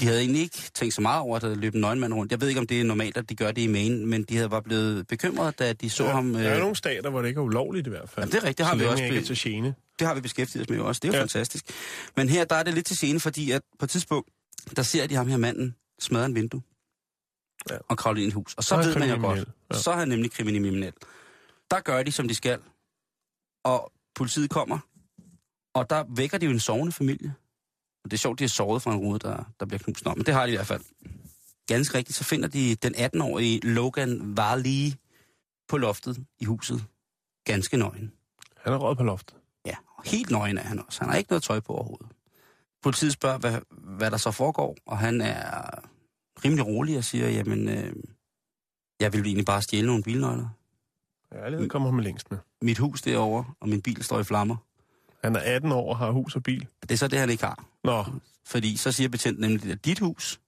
de 0.00 0.06
havde 0.06 0.20
egentlig 0.20 0.42
ikke 0.42 0.58
tænkt 0.74 0.94
så 0.94 1.00
meget 1.00 1.20
over, 1.20 1.36
at 1.36 1.42
der 1.42 1.54
løb 1.54 1.74
en 1.74 1.80
nøgenmand 1.80 2.14
rundt. 2.14 2.32
Jeg 2.32 2.40
ved 2.40 2.48
ikke, 2.48 2.60
om 2.60 2.66
det 2.66 2.80
er 2.80 2.84
normalt, 2.84 3.16
at 3.16 3.28
de 3.28 3.34
gør 3.34 3.52
det 3.52 3.62
i 3.62 3.66
Maine, 3.66 4.06
men 4.06 4.22
de 4.22 4.36
havde 4.36 4.48
bare 4.48 4.62
blevet 4.62 5.06
bekymrede, 5.06 5.52
da 5.58 5.72
de 5.72 5.90
så 5.90 6.04
ja. 6.04 6.10
ham... 6.12 6.32
Der 6.32 6.40
er 6.40 6.54
øh, 6.54 6.60
nogle 6.60 6.76
stater, 6.76 7.10
hvor 7.10 7.22
det 7.22 7.28
ikke 7.28 7.38
er 7.38 7.42
ulovligt 7.42 7.86
i 7.86 7.90
hvert 7.90 8.08
fald. 8.10 8.22
Jamen, 8.24 8.32
det 8.32 8.38
er 8.38 8.42
rigtigt, 8.42 8.58
det 8.58 8.66
har 8.66 8.72
så 8.72 8.78
vi 8.78 8.84
også 8.86 9.04
ikke 9.04 9.22
til 9.22 9.36
gene. 9.38 9.74
det 9.98 10.06
har 10.06 10.14
vi 10.14 10.20
beskæftiget 10.20 10.62
os 10.66 10.70
med 10.70 10.80
også. 10.80 10.98
Det 11.02 11.08
er 11.08 11.12
jo 11.12 11.16
Ja. 11.16 11.22
fantastisk. 11.22 11.64
Men 12.16 12.28
her, 12.28 12.44
der 12.44 12.56
er 12.56 12.62
det 12.62 12.74
lidt 12.74 12.86
til 12.86 12.96
scene, 12.96 13.20
fordi 13.20 13.50
at 13.50 13.62
på 13.78 13.84
et 13.84 13.90
tidspunkt, 13.90 14.30
der 14.76 14.82
ser 14.82 15.06
de 15.06 15.14
ham 15.14 15.28
her 15.28 15.36
manden 15.36 15.74
smadre 16.00 16.26
en 16.26 16.34
vindue 16.34 16.62
Ja. 17.70 17.76
og 17.88 17.98
kravle 17.98 18.20
ind 18.20 18.26
i 18.26 18.28
et 18.28 18.34
hus. 18.34 18.54
Og 18.54 18.64
så, 18.64 18.68
Så 18.68 18.88
ved 18.88 18.96
man 18.98 19.10
jo 19.10 19.20
godt. 19.20 19.44
Ja. 19.72 19.76
så 19.78 19.90
er 19.90 19.96
han 19.96 20.08
nemlig 20.08 20.30
kriminel. 20.32 20.92
Der 21.70 21.80
gør 21.80 22.02
de, 22.02 22.12
som 22.12 22.28
de 22.28 22.34
skal. 22.34 22.60
Og 23.64 23.92
politiet 24.14 24.50
kommer, 24.50 24.78
og 25.74 25.90
der 25.90 26.04
vækker 26.08 26.38
de 26.38 26.46
jo 26.46 26.52
en 26.52 26.60
sovende 26.60 26.92
familie. 26.92 27.34
Og 28.04 28.10
det 28.10 28.16
er 28.16 28.18
sjovt, 28.18 28.38
de 28.38 28.44
har 28.44 28.48
sovet 28.48 28.82
fra 28.82 28.92
en 28.92 28.98
rude, 28.98 29.18
der, 29.18 29.44
der 29.60 29.66
bliver 29.66 29.78
knust. 29.78 30.04
Nå, 30.04 30.14
men 30.14 30.26
det 30.26 30.34
har 30.34 30.46
de 30.46 30.52
i 30.52 30.56
hvert 30.56 30.66
fald. 30.66 30.84
Ganske 31.66 31.98
rigtigt, 31.98 32.18
så 32.18 32.24
finder 32.24 32.48
de 32.48 32.74
den 32.74 32.94
18-årige 32.94 33.60
Logan 33.60 34.36
Varley 34.36 34.92
på 35.68 35.76
loftet 35.76 36.24
i 36.38 36.44
huset. 36.44 36.84
Ganske 37.44 37.76
nøgen. 37.76 38.12
Han 38.56 38.72
er 38.72 38.76
råd 38.76 38.96
på 38.96 39.02
loftet. 39.02 39.36
Ja, 39.64 39.74
helt 40.04 40.30
nøgen 40.30 40.58
er 40.58 40.62
han 40.62 40.78
også. 40.86 41.00
Han 41.00 41.08
har 41.08 41.16
ikke 41.16 41.30
noget 41.30 41.42
tøj 41.42 41.60
på 41.60 41.72
overhovedet. 41.72 42.06
Politiet 42.82 43.12
spørger, 43.12 43.38
hvad, 43.38 43.60
hvad 43.70 44.10
der 44.10 44.16
så 44.16 44.30
foregår, 44.30 44.76
og 44.86 44.98
han 44.98 45.20
er 45.20 45.70
rimelig 46.44 46.66
rolig 46.66 46.98
og 46.98 47.04
siger, 47.04 47.28
jamen, 47.28 47.68
øh, 47.68 47.96
jeg 49.00 49.12
vil 49.12 49.26
egentlig 49.26 49.46
bare 49.46 49.62
stjæle 49.62 49.86
nogle 49.86 50.02
bilnøgler. 50.02 50.48
Ærlighed 51.44 51.68
kommer 51.68 51.88
ham 51.90 51.98
længst 51.98 52.30
med. 52.30 52.38
Mit 52.62 52.78
hus 52.78 53.02
derovre, 53.02 53.44
og 53.60 53.68
min 53.68 53.82
bil 53.82 54.02
står 54.02 54.20
i 54.20 54.24
flammer. 54.24 54.56
Han 55.24 55.36
er 55.36 55.40
18 55.40 55.72
år 55.72 55.90
og 55.90 55.98
har 55.98 56.10
hus 56.10 56.36
og 56.36 56.42
bil. 56.42 56.66
Det 56.82 56.90
er 56.90 56.96
så 56.96 57.08
det, 57.08 57.18
han 57.18 57.30
ikke 57.30 57.44
har. 57.44 57.64
Nå, 57.84 58.04
Fordi 58.46 58.76
så 58.76 58.92
siger 58.92 59.08
betjenten 59.08 59.40
nemlig, 59.40 59.72
at 59.72 59.84
dit 59.84 59.98
hus, 59.98 60.40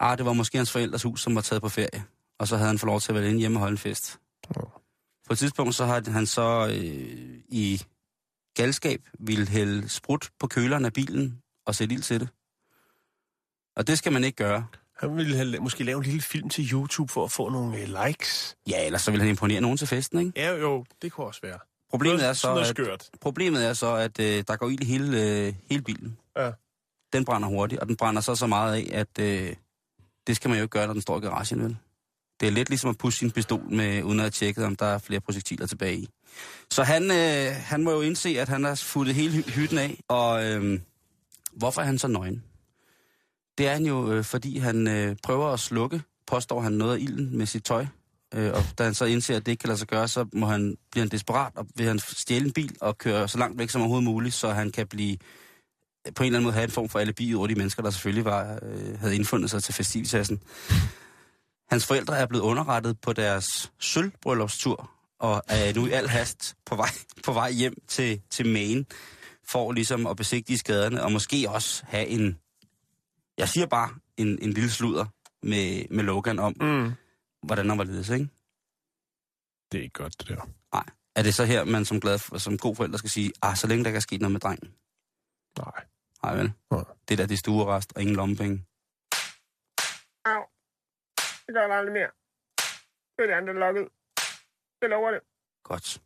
ah, 0.00 0.18
det 0.18 0.26
var 0.26 0.32
måske 0.32 0.58
hans 0.58 0.72
forældres 0.72 1.02
hus, 1.02 1.22
som 1.22 1.34
var 1.34 1.40
taget 1.40 1.62
på 1.62 1.68
ferie. 1.68 2.04
Og 2.38 2.48
så 2.48 2.56
havde 2.56 2.68
han 2.68 2.78
fået 2.78 2.88
lov 2.88 3.00
til 3.00 3.12
at 3.12 3.20
være 3.20 3.28
inde 3.28 3.40
hjemme 3.40 3.56
og 3.56 3.60
holde 3.60 3.72
en 3.72 3.78
fest. 3.78 4.20
Nå. 4.56 4.70
På 5.26 5.32
et 5.32 5.38
tidspunkt 5.38 5.74
så 5.74 5.84
har 5.86 6.10
han 6.10 6.26
så 6.26 6.66
øh, 6.66 7.38
i 7.48 7.82
galskab 8.54 9.00
ville 9.18 9.48
hælde 9.48 9.88
sprut 9.88 10.30
på 10.38 10.46
køleren 10.46 10.84
af 10.84 10.92
bilen 10.92 11.42
og 11.66 11.74
sætte 11.74 11.94
ild 11.94 12.02
til 12.02 12.20
det. 12.20 12.28
Og 13.76 13.86
det 13.86 13.98
skal 13.98 14.12
man 14.12 14.24
ikke 14.24 14.36
gøre. 14.36 14.66
Han 15.02 15.16
ville 15.16 15.36
have, 15.36 15.58
måske 15.60 15.84
lave 15.84 15.98
en 15.98 16.02
lille 16.04 16.20
film 16.22 16.48
til 16.48 16.72
YouTube 16.72 17.12
for 17.12 17.24
at 17.24 17.32
få 17.32 17.48
nogle 17.48 17.78
øh, 17.78 18.06
likes. 18.06 18.56
Ja, 18.68 18.86
ellers 18.86 19.02
så 19.02 19.10
vil 19.10 19.20
han 19.20 19.28
imponere 19.28 19.60
nogen 19.60 19.76
til 19.78 19.86
festen, 19.86 20.18
ikke? 20.18 20.32
Ja, 20.36 20.50
jo, 20.56 20.84
det 21.02 21.12
kunne 21.12 21.26
også 21.26 21.40
være. 21.42 21.58
Problemet 21.90 22.16
Noget- 22.18 22.28
er 22.28 22.32
så, 22.32 22.54
at, 22.54 22.66
skørt. 22.66 23.08
problemet 23.20 23.66
er 23.66 23.72
så, 23.72 23.94
at 23.94 24.20
øh, 24.20 24.44
der 24.48 24.56
går 24.56 24.68
ild 24.68 24.80
i 24.80 24.84
hele, 24.84 25.22
øh, 25.22 25.54
hele 25.70 25.82
bilen. 25.82 26.16
Ja. 26.36 26.50
Den 27.12 27.24
brænder 27.24 27.48
hurtigt, 27.48 27.80
og 27.80 27.88
den 27.88 27.96
brænder 27.96 28.20
så 28.20 28.34
så 28.34 28.46
meget 28.46 28.74
af, 28.74 28.90
at 28.92 29.18
øh, 29.20 29.54
det 30.26 30.36
skal 30.36 30.48
man 30.48 30.58
jo 30.58 30.62
ikke 30.64 30.72
gøre, 30.72 30.86
når 30.86 30.92
den 30.92 31.02
står 31.02 31.18
i 31.18 31.20
garagen, 31.20 31.62
vel? 31.62 31.76
Det 32.40 32.48
er 32.48 32.52
lidt 32.52 32.68
ligesom 32.68 32.90
at 32.90 32.98
pusse 32.98 33.18
sin 33.18 33.30
pistol, 33.30 33.62
med, 33.70 34.02
uden 34.02 34.18
at 34.18 34.22
have 34.24 34.30
tjekket, 34.30 34.64
om 34.64 34.76
der 34.76 34.86
er 34.86 34.98
flere 34.98 35.20
projektiler 35.20 35.66
tilbage 35.66 35.96
i. 35.96 36.08
Så 36.70 36.82
han, 36.82 37.10
øh, 37.10 37.54
han 37.56 37.82
må 37.82 37.90
jo 37.90 38.00
indse, 38.00 38.28
at 38.40 38.48
han 38.48 38.64
har 38.64 38.74
futtet 38.74 39.14
hele 39.14 39.32
hy- 39.42 39.50
hytten 39.50 39.78
af, 39.78 39.98
og 40.08 40.44
øh, 40.44 40.80
hvorfor 41.52 41.80
er 41.80 41.84
han 41.86 41.98
så 41.98 42.08
nøgen? 42.08 42.42
Det 43.58 43.68
er 43.68 43.72
han 43.72 43.86
jo, 43.86 44.12
øh, 44.12 44.24
fordi 44.24 44.58
han 44.58 44.88
øh, 44.88 45.16
prøver 45.22 45.48
at 45.48 45.60
slukke, 45.60 46.02
påstår 46.26 46.60
han 46.60 46.72
noget 46.72 46.94
af 46.96 47.00
ilden 47.00 47.38
med 47.38 47.46
sit 47.46 47.64
tøj. 47.64 47.86
Øh, 48.34 48.52
og 48.52 48.64
da 48.78 48.84
han 48.84 48.94
så 48.94 49.04
indser, 49.04 49.36
at 49.36 49.46
det 49.46 49.52
ikke 49.52 49.60
kan 49.60 49.68
lade 49.68 49.78
sig 49.78 49.88
gøre, 49.88 50.08
så 50.08 50.26
må 50.32 50.46
han, 50.46 50.76
bliver 50.90 51.02
han 51.02 51.10
desperat, 51.10 51.52
og 51.56 51.66
vil 51.76 51.86
han 51.86 51.98
stjæle 51.98 52.46
en 52.46 52.52
bil 52.52 52.76
og 52.80 52.98
køre 52.98 53.28
så 53.28 53.38
langt 53.38 53.58
væk 53.58 53.70
som 53.70 53.80
overhovedet 53.80 54.04
muligt, 54.04 54.34
så 54.34 54.50
han 54.52 54.72
kan 54.72 54.86
blive 54.86 55.18
øh, 56.06 56.14
på 56.14 56.22
en 56.22 56.26
eller 56.26 56.38
anden 56.38 56.44
måde 56.44 56.54
have 56.54 56.64
en 56.64 56.70
form 56.70 56.88
for 56.88 56.98
alibi 56.98 57.34
over 57.34 57.46
de 57.46 57.54
mennesker, 57.54 57.82
der 57.82 57.90
selvfølgelig 57.90 58.24
var, 58.24 58.58
øh, 58.62 59.00
havde 59.00 59.14
indfundet 59.14 59.50
sig 59.50 59.62
til 59.62 59.74
festivitassen. 59.74 60.40
Hans 61.70 61.86
forældre 61.86 62.18
er 62.18 62.26
blevet 62.26 62.44
underrettet 62.44 63.00
på 63.00 63.12
deres 63.12 63.72
sølvbryllupstur, 63.80 64.90
og 65.20 65.42
er 65.48 65.74
nu 65.74 65.86
i 65.86 65.90
al 65.90 66.08
hast 66.08 66.54
på 66.66 66.76
vej, 66.76 66.90
på 67.24 67.32
vej 67.32 67.52
hjem 67.52 67.74
til, 67.88 68.20
til 68.30 68.46
Maine, 68.46 68.84
for 69.48 69.72
ligesom 69.72 70.06
at 70.06 70.16
besigtige 70.16 70.58
skaderne, 70.58 71.02
og 71.02 71.12
måske 71.12 71.50
også 71.50 71.82
have 71.86 72.06
en, 72.06 72.38
jeg 73.38 73.48
siger 73.48 73.66
bare, 73.66 73.90
en, 74.16 74.28
en 74.42 74.52
lille 74.52 74.70
sludder 74.70 75.06
med, 75.42 75.88
med 75.90 76.04
Logan 76.04 76.38
om, 76.38 76.54
Mm. 76.60 76.92
hvordan 77.42 77.68
han 77.68 77.78
var 77.78 77.84
ledes, 77.84 78.08
ikke? 78.08 78.28
Det 79.72 79.78
er 79.78 79.82
ikke 79.82 79.92
godt, 80.02 80.18
det 80.18 80.28
der. 80.28 80.48
Nej. 80.72 80.84
Er 81.16 81.22
det 81.22 81.34
så 81.34 81.44
her, 81.44 81.64
man 81.64 81.84
som, 81.84 82.00
glad, 82.00 82.38
som 82.38 82.58
god 82.58 82.76
forælder 82.76 82.98
skal 82.98 83.10
sige, 83.10 83.32
ah, 83.42 83.56
så 83.56 83.66
længe 83.66 83.84
der 83.84 83.90
er 83.90 84.00
sket 84.00 84.20
noget 84.20 84.32
med 84.32 84.40
drengen? 84.40 84.74
Nej. 85.58 85.84
Nej 86.22 86.36
vel? 86.36 86.52
Nej. 86.70 86.84
Det 87.08 87.18
der, 87.18 87.26
det 87.26 87.34
er 87.34 87.38
stuerest 87.38 87.92
og 87.96 88.00
ingen 88.02 88.16
lommepenge. 88.16 88.56
Au. 90.24 90.42
Det 91.46 91.52
gør 91.54 91.66
der 91.68 91.74
aldrig 91.74 91.92
mere. 91.92 92.10
Det 93.16 93.20
er 93.22 93.26
det 93.26 93.34
andet 93.40 93.54
lukket. 93.64 93.88
Det 94.80 94.90
lover 94.90 95.10
det. 95.10 95.20
Godt. 95.64 96.02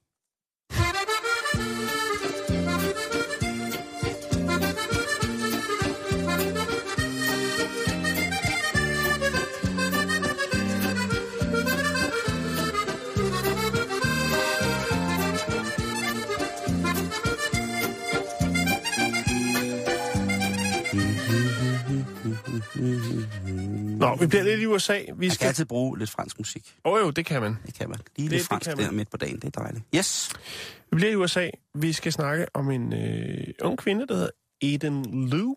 Nå, 22.76 24.16
vi 24.16 24.26
bliver 24.26 24.42
lidt 24.42 24.60
i 24.60 24.66
USA. 24.66 24.98
Vi 24.98 25.12
Man 25.12 25.20
kan 25.20 25.30
skal... 25.30 25.46
altid 25.46 25.64
bruge 25.64 25.98
lidt 25.98 26.10
fransk 26.10 26.38
musik. 26.38 26.74
Åh 26.84 26.92
oh, 26.92 27.00
jo, 27.00 27.10
det 27.10 27.26
kan 27.26 27.42
man. 27.42 27.56
Det 27.66 27.74
kan 27.74 27.88
man. 27.88 27.98
Lige 28.16 28.24
Det- 28.28 28.32
lidt 28.36 28.46
fransk 28.46 28.68
kan 28.68 28.78
der 28.78 28.90
midt 28.90 29.10
på 29.10 29.16
dagen. 29.16 29.36
Det 29.36 29.44
er 29.56 29.60
dejligt. 29.60 29.84
Yes. 29.96 30.30
Vi 30.90 30.96
bliver 30.96 31.12
i 31.12 31.16
USA. 31.16 31.50
Vi 31.74 31.92
skal 31.92 32.12
snakke 32.12 32.46
om 32.54 32.70
en 32.70 32.92
øh, 32.92 33.44
ung 33.62 33.78
kvinde, 33.78 34.06
der 34.06 34.14
hedder 34.14 34.30
Eden 34.60 35.28
Lou. 35.28 35.56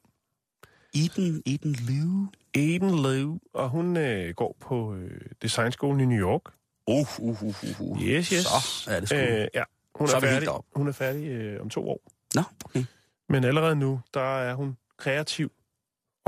Eden, 0.96 1.42
Eden 1.46 1.72
Liu. 1.74 2.28
Eden 2.54 3.02
Lou, 3.04 3.40
og 3.54 3.70
hun 3.70 3.98
øh, 3.98 4.34
går 4.34 4.58
på 4.62 4.96
øh, 4.96 5.22
designskolen 5.42 6.00
i 6.02 6.06
New 6.16 6.28
York. 6.28 6.42
Uh, 6.88 7.20
uh, 7.20 7.44
uh, 7.44 7.64
uh, 7.64 7.82
uh. 7.82 8.02
Yes, 8.04 8.30
yes. 8.30 8.44
Så 8.46 8.92
er 8.92 9.00
det 9.00 9.10
sgu. 9.10 9.18
Øh, 9.18 9.48
ja, 9.54 9.64
hun 9.96 10.08
er, 10.10 10.16
er 10.16 10.20
færdig, 10.20 10.50
hun 10.76 10.88
er 10.88 10.92
færdig 10.92 11.28
øh, 11.28 11.62
om 11.62 11.70
to 11.70 11.90
år. 11.90 12.02
Nå, 12.36 12.42
okay. 12.66 12.84
Men 13.30 13.44
allerede 13.44 13.76
nu, 13.76 14.02
der 14.14 14.40
er 14.40 14.54
hun 14.56 14.78
kreativ. 14.98 15.52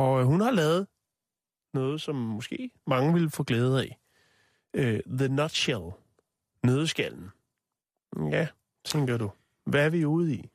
Og 0.01 0.19
øh, 0.19 0.25
hun 0.25 0.41
har 0.41 0.51
lavet 0.51 0.87
noget, 1.73 2.01
som 2.01 2.15
måske 2.15 2.71
mange 2.87 3.13
vil 3.13 3.29
få 3.29 3.43
glæde 3.43 3.79
af. 3.81 3.97
Øh, 4.73 4.99
the 5.17 5.27
Nutshell. 5.27 5.83
Nødeskallen. 6.63 7.29
Ja, 8.31 8.47
tænker 8.85 9.17
du. 9.17 9.31
Hvad 9.65 9.85
er 9.85 9.89
vi 9.89 10.05
ude 10.05 10.33
i? 10.33 10.49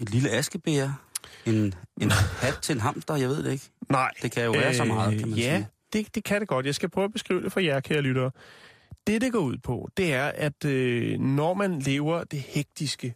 Et 0.00 0.10
lille 0.10 0.30
askebær. 0.30 1.02
En, 1.46 1.74
en 2.00 2.10
hat 2.40 2.58
til 2.62 2.74
en 2.74 2.80
hamster, 2.80 3.16
jeg 3.16 3.28
ved 3.28 3.42
det 3.42 3.52
ikke. 3.52 3.70
Nej. 3.88 4.10
Det 4.22 4.32
kan 4.32 4.44
jo 4.44 4.50
være 4.50 4.74
så 4.74 4.84
meget, 4.84 5.18
kan 5.18 5.28
man 5.28 5.38
Øh, 5.38 5.44
ja, 5.44 5.56
sige. 5.56 5.68
det, 5.92 6.14
det 6.14 6.24
kan 6.24 6.40
det 6.40 6.48
godt. 6.48 6.66
Jeg 6.66 6.74
skal 6.74 6.88
prøve 6.88 7.04
at 7.04 7.12
beskrive 7.12 7.42
det 7.42 7.52
for 7.52 7.60
jer, 7.60 7.80
kære 7.80 8.00
lyttere. 8.00 8.30
Det, 9.06 9.20
det 9.20 9.32
går 9.32 9.38
ud 9.40 9.58
på, 9.58 9.88
det 9.96 10.12
er, 10.14 10.26
at 10.34 10.64
øh, 10.64 11.18
når 11.20 11.54
man 11.54 11.78
lever 11.78 12.24
det 12.24 12.40
hektiske, 12.40 13.14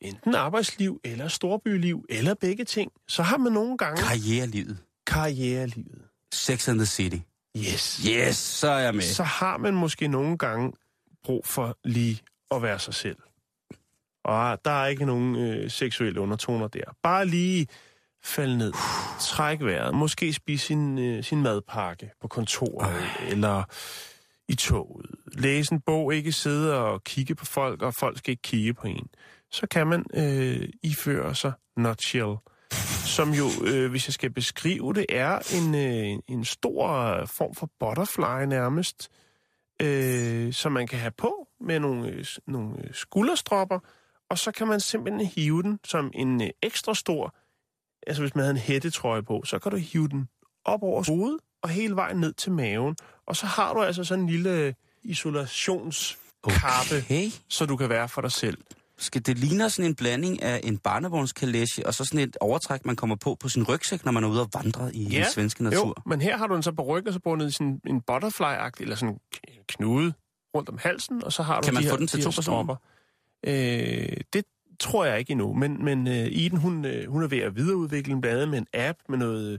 enten 0.00 0.34
arbejdsliv 0.34 1.00
eller 1.04 1.28
storbyliv, 1.28 2.04
eller 2.08 2.34
begge 2.34 2.64
ting, 2.64 2.92
så 3.08 3.22
har 3.22 3.36
man 3.36 3.52
nogle 3.52 3.78
gange 3.78 4.02
Karrierelivet. 4.02 4.78
Karrierelivet. 5.10 6.02
Sex 6.32 6.68
and 6.68 6.78
the 6.78 6.86
City. 6.86 7.20
Yes. 7.56 8.02
Yes, 8.08 8.36
så 8.36 8.68
er 8.68 8.78
jeg 8.78 8.94
med. 8.94 9.02
Så 9.02 9.22
har 9.22 9.56
man 9.56 9.74
måske 9.74 10.08
nogle 10.08 10.38
gange 10.38 10.72
brug 11.24 11.46
for 11.46 11.78
lige 11.84 12.20
at 12.50 12.62
være 12.62 12.78
sig 12.78 12.94
selv. 12.94 13.16
Og 14.24 14.64
der 14.64 14.70
er 14.70 14.86
ikke 14.86 15.06
nogen 15.06 15.36
øh, 15.36 15.70
seksuelle 15.70 16.20
undertoner 16.20 16.68
der. 16.68 16.84
Bare 17.02 17.26
lige 17.26 17.66
falde 18.24 18.58
ned, 18.58 18.72
træk 19.20 19.60
vejret, 19.60 19.94
måske 19.94 20.32
spise 20.32 20.66
sin, 20.66 20.98
øh, 20.98 21.24
sin 21.24 21.42
madpakke 21.42 22.10
på 22.20 22.28
kontoret, 22.28 23.04
eller 23.28 23.64
i 24.48 24.54
toget. 24.54 25.06
Læse 25.32 25.72
en 25.72 25.80
bog, 25.80 26.14
ikke 26.14 26.32
sidde 26.32 26.78
og 26.78 27.04
kigge 27.04 27.34
på 27.34 27.44
folk, 27.44 27.82
og 27.82 27.94
folk 27.94 28.18
skal 28.18 28.30
ikke 28.30 28.42
kigge 28.42 28.74
på 28.74 28.86
en. 28.86 29.08
Så 29.52 29.66
kan 29.66 29.86
man 29.86 30.04
øh, 30.14 30.68
iføre 30.82 31.34
sig 31.34 31.52
nutshell, 31.76 32.34
som 33.10 33.30
jo, 33.30 33.44
øh, 33.64 33.90
hvis 33.90 34.08
jeg 34.08 34.14
skal 34.14 34.30
beskrive 34.30 34.94
det, 34.94 35.06
er 35.08 35.38
en, 35.58 35.74
øh, 35.74 36.18
en 36.28 36.44
stor 36.44 37.24
form 37.26 37.54
for 37.54 37.70
butterfly 37.80 38.44
nærmest, 38.46 39.10
øh, 39.82 40.52
som 40.52 40.72
man 40.72 40.86
kan 40.86 40.98
have 40.98 41.10
på 41.10 41.48
med 41.60 41.80
nogle, 41.80 42.08
øh, 42.08 42.24
nogle 42.46 42.74
øh, 42.78 42.94
skulderstropper, 42.94 43.78
og 44.30 44.38
så 44.38 44.52
kan 44.52 44.66
man 44.68 44.80
simpelthen 44.80 45.26
hive 45.26 45.62
den 45.62 45.78
som 45.84 46.10
en 46.14 46.42
øh, 46.42 46.48
ekstra 46.62 46.94
stor, 46.94 47.34
altså 48.06 48.22
hvis 48.22 48.34
man 48.34 48.42
havde 48.42 48.54
en 48.54 48.60
hættetrøje 48.60 49.22
på, 49.22 49.42
så 49.44 49.58
kan 49.58 49.72
du 49.72 49.76
hive 49.78 50.08
den 50.08 50.28
op 50.64 50.82
over 50.82 51.02
hovedet 51.08 51.40
og 51.62 51.68
hele 51.68 51.96
vejen 51.96 52.16
ned 52.16 52.32
til 52.32 52.52
maven, 52.52 52.96
og 53.26 53.36
så 53.36 53.46
har 53.46 53.74
du 53.74 53.82
altså 53.82 54.04
sådan 54.04 54.24
en 54.24 54.30
lille 54.30 54.74
isolationskappe, 55.02 56.96
Okay. 56.96 57.30
så 57.48 57.66
du 57.66 57.76
kan 57.76 57.88
være 57.88 58.08
for 58.08 58.20
dig 58.20 58.32
selv. 58.32 58.58
Skal 59.00 59.26
det 59.26 59.38
ligner 59.38 59.68
sådan 59.68 59.90
en 59.90 59.94
blanding 59.94 60.42
af 60.42 60.60
en 60.64 60.78
barnevognskalesje 60.78 61.86
og 61.86 61.94
så 61.94 62.04
sådan 62.04 62.20
et 62.20 62.36
overtræk, 62.40 62.86
man 62.86 62.96
kommer 62.96 63.16
på 63.16 63.34
på 63.40 63.48
sin 63.48 63.68
rygsæk, 63.68 64.04
når 64.04 64.12
man 64.12 64.24
er 64.24 64.28
ude 64.28 64.40
og 64.40 64.48
vandre 64.54 64.94
i 64.94 65.02
ja. 65.02 65.16
den 65.16 65.24
svenske 65.24 65.64
natur? 65.64 65.86
Jo, 65.86 65.94
men 66.06 66.20
her 66.20 66.36
har 66.36 66.46
du 66.46 66.54
den 66.54 66.62
så 66.62 66.72
på 66.72 66.82
ryggen, 66.82 67.08
og 67.08 67.14
så 67.14 67.20
bundet 67.20 67.48
i 67.48 67.52
sådan 67.52 67.80
en 67.86 68.02
butterfly-agtig, 68.10 68.82
eller 68.82 68.96
sådan 68.96 69.08
en 69.08 69.20
knude 69.68 70.12
rundt 70.54 70.68
om 70.68 70.78
halsen, 70.78 71.24
og 71.24 71.32
så 71.32 71.42
har 71.42 71.60
du 71.60 71.64
Kan 71.64 71.74
man 71.74 71.82
de 71.82 71.88
få 71.88 71.92
her, 71.92 71.98
den 71.98 72.06
til 72.06 72.18
de 72.18 72.24
to 72.24 72.30
personer? 72.30 72.76
Øh, 73.46 74.16
det 74.32 74.44
tror 74.80 75.04
jeg 75.04 75.18
ikke 75.18 75.30
endnu, 75.30 75.52
men, 75.52 75.84
men 75.84 76.06
uh, 76.06 76.12
Iden, 76.12 76.58
hun, 76.58 76.84
uh, 76.84 77.12
hun 77.12 77.22
er 77.22 77.28
ved 77.28 77.38
at 77.38 77.56
videreudvikle 77.56 78.12
den, 78.12 78.20
blandt 78.20 78.36
andet 78.36 78.48
med 78.48 78.58
en 78.58 78.66
app 78.74 78.98
med 79.08 79.18
noget 79.18 79.52
øh, 79.52 79.58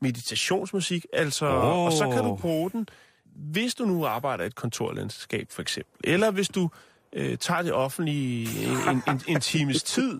meditationsmusik, 0.00 1.06
altså, 1.12 1.46
Åh. 1.46 1.84
og 1.84 1.92
så 1.92 2.10
kan 2.10 2.24
du 2.24 2.36
bruge 2.36 2.70
den, 2.70 2.88
hvis 3.24 3.74
du 3.74 3.84
nu 3.84 4.06
arbejder 4.06 4.44
i 4.44 4.46
et 4.46 4.54
kontorlandskab, 4.54 5.46
for 5.50 5.62
eksempel, 5.62 6.10
eller 6.10 6.30
hvis 6.30 6.48
du 6.48 6.70
øh, 7.16 7.38
tager 7.38 7.62
det 7.62 7.72
offentlige 7.72 8.48
en, 8.90 9.02
en, 9.08 9.20
en, 9.28 9.40
times 9.40 9.82
tid. 9.82 10.18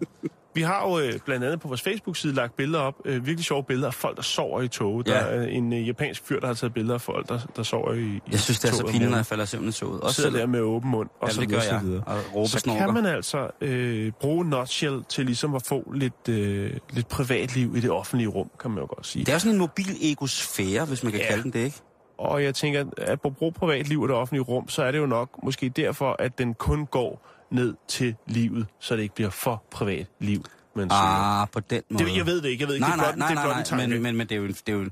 Vi 0.55 0.63
har 0.63 0.89
jo 0.89 0.99
øh, 0.99 1.13
blandt 1.25 1.45
andet 1.45 1.61
på 1.61 1.69
vores 1.69 1.83
Facebook-side 1.83 2.35
lagt 2.35 2.57
billeder 2.57 2.79
op, 2.79 2.95
øh, 3.05 3.27
virkelig 3.27 3.45
sjove 3.45 3.65
billeder 3.65 3.89
af 3.89 3.95
folk, 3.95 4.17
der 4.17 4.23
sover 4.23 4.63
i 4.63 4.69
toget. 4.69 5.09
Ja. 5.09 5.13
Der 5.13 5.19
er 5.19 5.47
en 5.47 5.73
øh, 5.73 5.87
japansk 5.89 6.23
fyr, 6.27 6.41
der 6.41 6.47
har 6.47 6.55
taget 6.55 6.75
billeder 6.75 6.95
af 6.95 7.01
folk, 7.01 7.29
der, 7.29 7.39
der 7.57 7.63
sover 7.63 7.93
i, 7.93 8.01
i 8.01 8.21
Jeg 8.31 8.41
synes, 8.41 8.59
det 8.61 8.69
er 8.69 8.73
så 8.73 8.81
toget 8.81 8.93
pinligt, 8.93 9.11
når 9.11 9.19
jeg 9.19 9.27
falder 9.27 9.45
søvn 9.45 9.69
i 9.69 9.73
toget. 9.73 10.01
Også 10.01 10.15
sidder 10.17 10.31
selv, 10.31 10.41
der 10.41 10.47
med 10.47 10.61
åben 10.61 10.91
mund, 10.91 11.09
og 11.21 11.29
ja, 11.29 11.35
så 11.35 11.41
det 11.41 11.49
gør 11.49 11.61
jeg. 11.71 11.81
videre. 11.83 12.03
Og 12.07 12.19
råbe 12.35 12.49
Så 12.49 12.59
snorker. 12.59 12.85
kan 12.85 12.95
man 12.95 13.07
altså 13.07 13.51
øh, 13.61 14.13
bruge 14.21 14.45
Nutshell 14.45 15.05
til 15.09 15.27
ligesom 15.27 15.55
at 15.55 15.63
få 15.63 15.93
lidt, 15.95 16.29
øh, 16.29 16.71
lidt 16.91 17.09
privatliv 17.09 17.77
i 17.77 17.81
det 17.81 17.91
offentlige 17.91 18.29
rum, 18.29 18.51
kan 18.61 18.71
man 18.71 18.81
jo 18.81 18.87
godt 18.97 19.07
sige. 19.07 19.25
Det 19.25 19.35
er 19.35 19.39
sådan 19.39 19.53
en 19.53 19.59
mobil 19.59 19.97
egosfære, 20.03 20.85
hvis 20.85 21.03
man 21.03 21.13
kan 21.13 21.21
Ja. 21.21 21.27
kalde 21.29 21.43
den 21.43 21.53
det, 21.53 21.65
ikke? 21.65 21.77
Og 22.19 22.45
jeg 22.45 22.55
tænker, 22.55 22.85
at 22.97 23.21
på 23.21 23.31
bruge 23.31 23.53
privatliv 23.53 24.05
i 24.05 24.07
det 24.07 24.11
offentlige 24.11 24.43
rum, 24.43 24.69
så 24.69 24.83
er 24.83 24.91
det 24.91 24.99
jo 24.99 25.07
nok 25.07 25.43
måske 25.43 25.69
derfor, 25.69 26.17
at 26.19 26.39
den 26.39 26.55
kun 26.55 26.87
går 26.87 27.27
ned 27.51 27.75
til 27.89 28.15
livet, 28.27 28.67
så 28.81 28.97
det 28.97 29.03
ikke 29.03 29.15
bliver 29.15 29.31
for 29.31 29.63
privat 29.71 30.07
liv, 30.19 30.45
siger. 30.75 30.89
Ah, 30.93 31.49
på 31.53 31.61
den 31.61 31.83
måde. 31.91 32.05
Det, 32.05 32.17
jeg 32.17 32.27
ved 32.27 32.43
det 32.43 32.49
ikke, 32.49 32.63
jeg 32.63 32.69
ved 32.69 32.75
ikke. 32.75 32.87
Nej, 32.87 32.97
det 32.97 33.03
er 33.03 33.07
nej, 33.07 33.15
blot, 33.15 33.19
nej, 33.19 33.43
er 33.43 33.45
blot 33.45 33.55
nej, 33.55 33.59
en 33.61 33.65
tanke. 33.65 33.89
men, 33.89 34.03
men, 34.03 34.17
men 34.17 34.27
det, 34.27 34.35
er 34.35 34.41
jo, 34.41 34.47
det, 34.47 34.69
er 34.69 34.73
jo, 34.73 34.89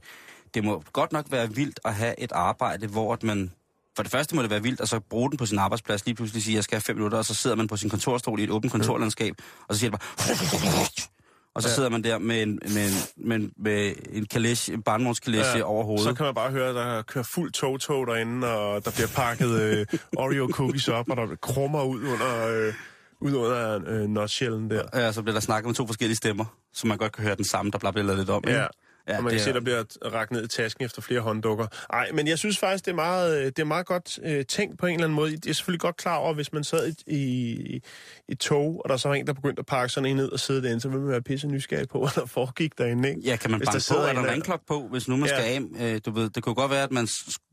det 0.54 0.64
må 0.64 0.82
godt 0.92 1.12
nok 1.12 1.26
være 1.30 1.54
vildt 1.54 1.80
at 1.84 1.94
have 1.94 2.20
et 2.20 2.32
arbejde, 2.32 2.86
hvor 2.86 3.12
at 3.12 3.22
man 3.22 3.52
for 3.96 4.02
det 4.02 4.12
første 4.12 4.36
må 4.36 4.42
det 4.42 4.50
være 4.50 4.62
vildt, 4.62 4.80
at 4.80 4.88
så 4.88 5.00
bruge 5.00 5.30
den 5.30 5.38
på 5.38 5.46
sin 5.46 5.58
arbejdsplads, 5.58 6.06
lige 6.06 6.14
pludselig 6.14 6.42
sige, 6.42 6.52
at 6.52 6.56
jeg 6.56 6.64
skal 6.64 6.76
have 6.76 6.82
fem 6.82 6.96
minutter, 6.96 7.18
og 7.18 7.24
så 7.24 7.34
sidder 7.34 7.56
man 7.56 7.66
på 7.66 7.76
sin 7.76 7.90
kontorstol 7.90 8.40
i 8.40 8.44
et 8.44 8.50
åbent 8.50 8.72
kontorlandskab, 8.72 9.34
og 9.68 9.74
så 9.74 9.80
siger 9.80 9.90
det 9.90 10.00
bare... 10.00 11.10
Og 11.54 11.62
så 11.62 11.68
Ja. 11.68 11.74
sidder 11.74 11.88
man 11.88 12.04
der 12.04 12.18
med 12.18 12.42
en, 12.42 12.58
med 12.74 12.84
en, 12.86 12.92
med 13.28 13.36
en, 13.36 13.52
med 13.56 13.92
en 14.12 14.26
kalesje, 14.26 14.74
en 14.74 14.82
barnvognskalesje 14.82 15.56
ja, 15.58 15.62
over 15.62 15.84
hovedet. 15.84 16.04
Så 16.04 16.14
kan 16.14 16.24
man 16.26 16.34
bare 16.34 16.50
høre, 16.50 16.68
at 16.68 16.74
der 16.74 17.02
kører 17.02 17.24
fuld 17.24 17.52
tog-tog 17.52 18.06
derinde, 18.06 18.48
og 18.52 18.84
der 18.84 18.90
bliver 18.90 19.08
pakket 19.16 19.50
øh, 19.60 19.86
Oreo 20.16 20.48
cookies 20.52 20.88
op, 20.88 21.10
og 21.10 21.16
der 21.16 21.26
krummer 21.42 21.82
ud 21.84 22.00
under, 22.02 22.48
øh, 22.48 22.74
ud 23.20 23.32
under 23.34 23.80
øh, 23.86 24.08
nutshellen 24.08 24.70
der. 24.70 24.82
Ja, 24.94 25.12
så 25.12 25.22
bliver 25.22 25.34
der 25.34 25.40
snakket 25.40 25.66
med 25.68 25.74
to 25.74 25.86
forskellige 25.86 26.16
stemmer, 26.16 26.44
så 26.72 26.86
man 26.86 26.98
godt 26.98 27.12
kan 27.12 27.24
høre 27.24 27.36
den 27.36 27.44
samme, 27.44 27.70
der 27.70 27.78
bare 27.78 27.92
bliver 27.92 28.06
lavet 28.06 28.18
lidt 28.18 28.30
om. 28.30 28.44
ikke? 28.46 28.60
Ja. 29.08 29.16
Og 29.16 29.22
man 29.22 29.30
kan 29.30 29.36
det 29.38 29.44
se, 29.44 29.50
er- 29.50 29.54
der 29.54 29.60
bliver 29.60 29.84
rakt 30.04 30.30
ned 30.30 30.44
i 30.44 30.48
tasken 30.48 30.84
efter 30.84 31.02
flere 31.02 31.20
hånddukker. 31.20 31.66
Nej, 31.92 32.10
men 32.12 32.26
jeg 32.26 32.38
synes 32.38 32.58
faktisk, 32.58 32.84
det 32.84 32.90
er 32.90 32.94
meget, 32.94 33.38
øh, 33.40 33.46
det 33.46 33.58
er 33.58 33.64
meget 33.64 33.86
godt 33.86 34.18
øh, 34.22 34.44
tænkt 34.46 34.78
på 34.78 34.86
en 34.86 34.94
eller 34.94 35.04
anden 35.04 35.16
måde. 35.16 35.30
Jeg 35.44 35.50
er 35.50 35.54
selvfølgelig 35.54 35.80
godt 35.80 35.96
klar 35.96 36.16
over, 36.16 36.34
hvis 36.34 36.52
man 36.52 36.64
sad 36.64 36.92
i, 37.06 37.14
i, 37.16 37.80
i 38.28 38.34
tog, 38.34 38.80
og 38.84 38.88
der 38.88 38.96
så 38.96 39.08
var 39.08 39.14
en, 39.14 39.26
der 39.26 39.32
begyndte 39.32 39.60
at 39.60 39.66
pakke 39.66 39.92
sådan 39.92 40.10
en 40.10 40.16
ned 40.16 40.28
og 40.28 40.40
sidde 40.40 40.62
derinde, 40.62 40.80
så 40.80 40.88
ville 40.88 41.00
man 41.02 41.10
være 41.10 41.22
pisse 41.22 41.46
nysgerrig 41.48 41.88
på, 41.88 41.98
hvad 42.02 42.10
der 42.14 42.26
foregik 42.26 42.78
derinde, 42.78 43.08
ikke? 43.08 43.20
Ja, 43.24 43.36
kan 43.36 43.50
man 43.50 43.60
Hvis 43.60 43.68
der 43.88 43.94
på? 43.94 44.00
Er 44.00 44.12
der 44.12 44.20
en 44.22 44.30
ringklok 44.30 44.66
på, 44.66 44.88
hvis 44.88 45.08
nu 45.08 45.16
man 45.16 45.28
Ja. 45.28 45.36
skal 45.36 45.70
af? 45.80 45.94
Øh, 45.94 46.00
du 46.06 46.10
ved, 46.10 46.30
det 46.30 46.42
kunne 46.42 46.54
godt 46.54 46.70
være, 46.70 46.82
at 46.82 46.92
man 46.92 47.06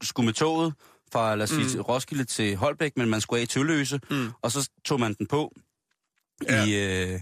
skulle 0.03 0.25
med 0.25 0.33
toget 0.33 0.73
fra, 1.13 1.35
lad 1.35 1.43
os 1.43 1.49
sige, 1.49 1.77
Mm. 1.77 1.81
Roskilde 1.81 2.23
til 2.23 2.55
Holbæk, 2.55 2.91
men 2.97 3.09
man 3.09 3.21
skulle 3.21 3.39
af 3.39 3.43
i 3.43 3.47
Tølløse, 3.47 3.99
Mm. 4.09 4.27
og 4.41 4.51
så 4.51 4.69
tog 4.85 4.99
man 4.99 5.13
den 5.13 5.27
på 5.27 5.53
Ja. 6.49 6.65
i... 6.65 6.73
Øh, 6.73 7.19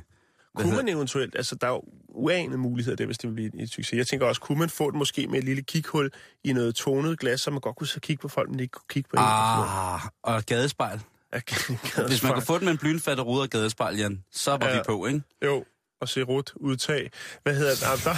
hvad 0.54 0.64
Kunne 0.66 0.76
man 0.76 0.90
eventuelt, 0.90 1.36
altså 1.36 1.56
der 1.56 1.68
er 1.68 1.72
jo 1.72 1.84
uanede 2.16 2.58
muligheder 2.58 2.96
der, 2.96 3.06
hvis 3.06 3.18
det 3.18 3.30
vil 3.30 3.34
blive 3.36 3.62
et 3.64 3.70
succes. 3.70 3.98
Jeg 3.98 4.08
tænker 4.08 4.26
også, 4.28 4.42
kunne 4.42 4.60
man 4.60 4.70
få 4.70 4.92
det 4.92 4.98
måske 4.98 5.28
med 5.28 5.40
et 5.40 5.44
lille 5.46 5.62
kighul 5.62 6.10
i 6.44 6.54
noget 6.54 6.76
tonet 6.76 7.20
glas, 7.20 7.42
så 7.42 7.52
man 7.52 7.60
godt 7.62 7.76
kunne 7.76 7.88
så 7.88 8.00
kigge 8.00 8.22
på 8.22 8.28
folk, 8.28 8.50
men 8.50 8.60
ikke 8.60 8.72
kunne 8.72 8.86
kigge 8.90 9.10
på 9.10 9.16
en. 9.16 9.24
Ah, 9.26 10.02
og 10.24 10.44
gadespejl. 10.46 11.00
Hvis 12.08 12.24
man 12.24 12.34
kan 12.34 12.42
få 12.44 12.58
den 12.58 12.66
med 12.66 12.72
en 12.72 12.78
blynfatte 12.78 13.24
rude 13.24 13.42
og 13.42 13.50
gadespejl, 13.50 13.98
Jan, 13.98 14.24
så 14.32 14.52
var 14.52 14.68
Ja. 14.68 14.78
vi 14.78 14.82
på, 14.88 15.06
ikke? 15.06 15.22
Jo, 15.46 15.66
og 16.02 16.10
se 16.10 16.22
rut 16.24 16.54
udtag. 16.56 17.12
Hvad 17.44 17.56
hedder 17.56 17.72
det? 17.72 17.82
Der, 18.04 18.14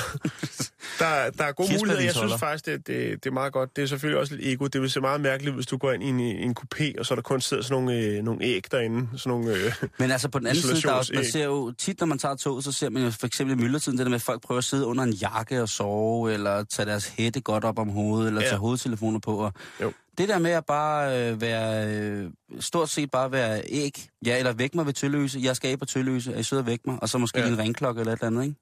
der, 1.00 1.30
der 1.32 1.44
er 1.44 1.52
gode 1.52 1.70
muligheder. 1.78 2.04
Jeg 2.04 2.16
synes 2.16 2.34
faktisk, 2.40 2.66
det, 2.66 2.88
det, 2.88 3.24
det 3.24 3.30
er 3.30 3.34
meget 3.34 3.54
godt. 3.54 3.76
Det 3.76 3.82
er 3.82 3.86
selvfølgelig 3.86 4.20
også 4.20 4.36
lidt 4.36 4.48
ego. 4.48 4.68
Det 4.68 4.82
vil 4.82 4.90
se 4.92 5.02
meget 5.02 5.22
mærkeligt, 5.22 5.56
hvis 5.56 5.66
du 5.68 5.78
går 5.78 5.92
ind 5.92 6.04
i 6.04 6.08
en, 6.08 6.20
en 6.20 6.56
coupé, 6.60 7.00
og 7.00 7.06
så 7.06 7.14
er 7.14 7.16
der 7.16 7.22
kun 7.22 7.42
sidder 7.42 7.64
sådan 7.64 7.84
nogle, 7.84 8.00
øh, 8.00 8.24
nogle 8.24 8.44
æg 8.44 8.72
derinde. 8.72 9.08
Sådan 9.18 9.30
nogle, 9.40 9.56
øh, 9.58 9.74
Men 10.00 10.12
altså 10.12 10.30
på 10.30 10.40
den 10.40 10.48
anden 10.48 10.62
side, 10.62 10.82
der 10.82 10.90
er 10.90 10.94
også, 10.94 11.12
man 11.16 11.26
ser 11.26 11.44
jo 11.46 11.72
tit, 11.72 12.00
når 12.00 12.08
man 12.08 12.18
tager 12.18 12.36
toget, 12.36 12.64
så 12.64 12.72
ser 12.72 12.90
man 12.90 13.04
jo 13.04 13.12
for 13.12 13.28
eksempel 13.28 13.60
i 13.60 13.62
myldretiden, 13.62 13.98
det 13.98 14.06
der 14.06 14.10
med, 14.10 14.16
at 14.16 14.22
folk 14.22 14.42
prøver 14.42 14.58
at 14.60 14.64
sidde 14.66 14.86
under 14.86 15.04
en 15.04 15.14
jakke 15.14 15.62
og 15.62 15.70
sove, 15.70 16.34
eller 16.34 16.64
tage 16.64 16.86
deres 16.86 17.08
hætte 17.08 17.42
godt 17.42 17.64
op 17.64 17.80
om 17.80 17.90
hovedet, 17.90 18.28
eller 18.28 18.42
Ja. 18.42 18.48
tage 18.48 18.60
hovedtelefoner 18.60 19.20
på. 19.20 19.38
Og 19.38 19.54
Jo. 19.82 19.92
Det 20.18 20.30
der 20.30 20.40
med 20.40 20.52
at 20.52 20.66
bare 20.66 21.32
øh, 21.32 21.42
være, 21.42 21.96
øh, 21.98 22.32
stort 22.60 22.90
set 22.90 23.12
bare 23.12 23.32
være 23.32 23.62
æg, 23.70 24.10
ja, 24.26 24.38
eller 24.38 24.54
væk 24.54 24.76
mig 24.76 24.86
ved 24.86 24.94
Tølløse, 24.94 25.40
jeg 25.44 25.56
skal 25.56 25.72
af 25.72 25.80
på 25.80 25.86
Tølløse, 25.86 26.34
er 26.34 26.40
I 26.40 26.44
søde 26.44 26.66
væk 26.66 26.80
mig, 26.88 26.98
og 27.02 27.10
så 27.10 27.18
måske 27.18 27.40
Ja. 27.40 27.48
en 27.48 27.58
ringklokke 27.58 28.00
eller 28.00 28.14
et 28.14 28.18
eller 28.18 28.28
andet, 28.28 28.44
ikke? 28.44 28.56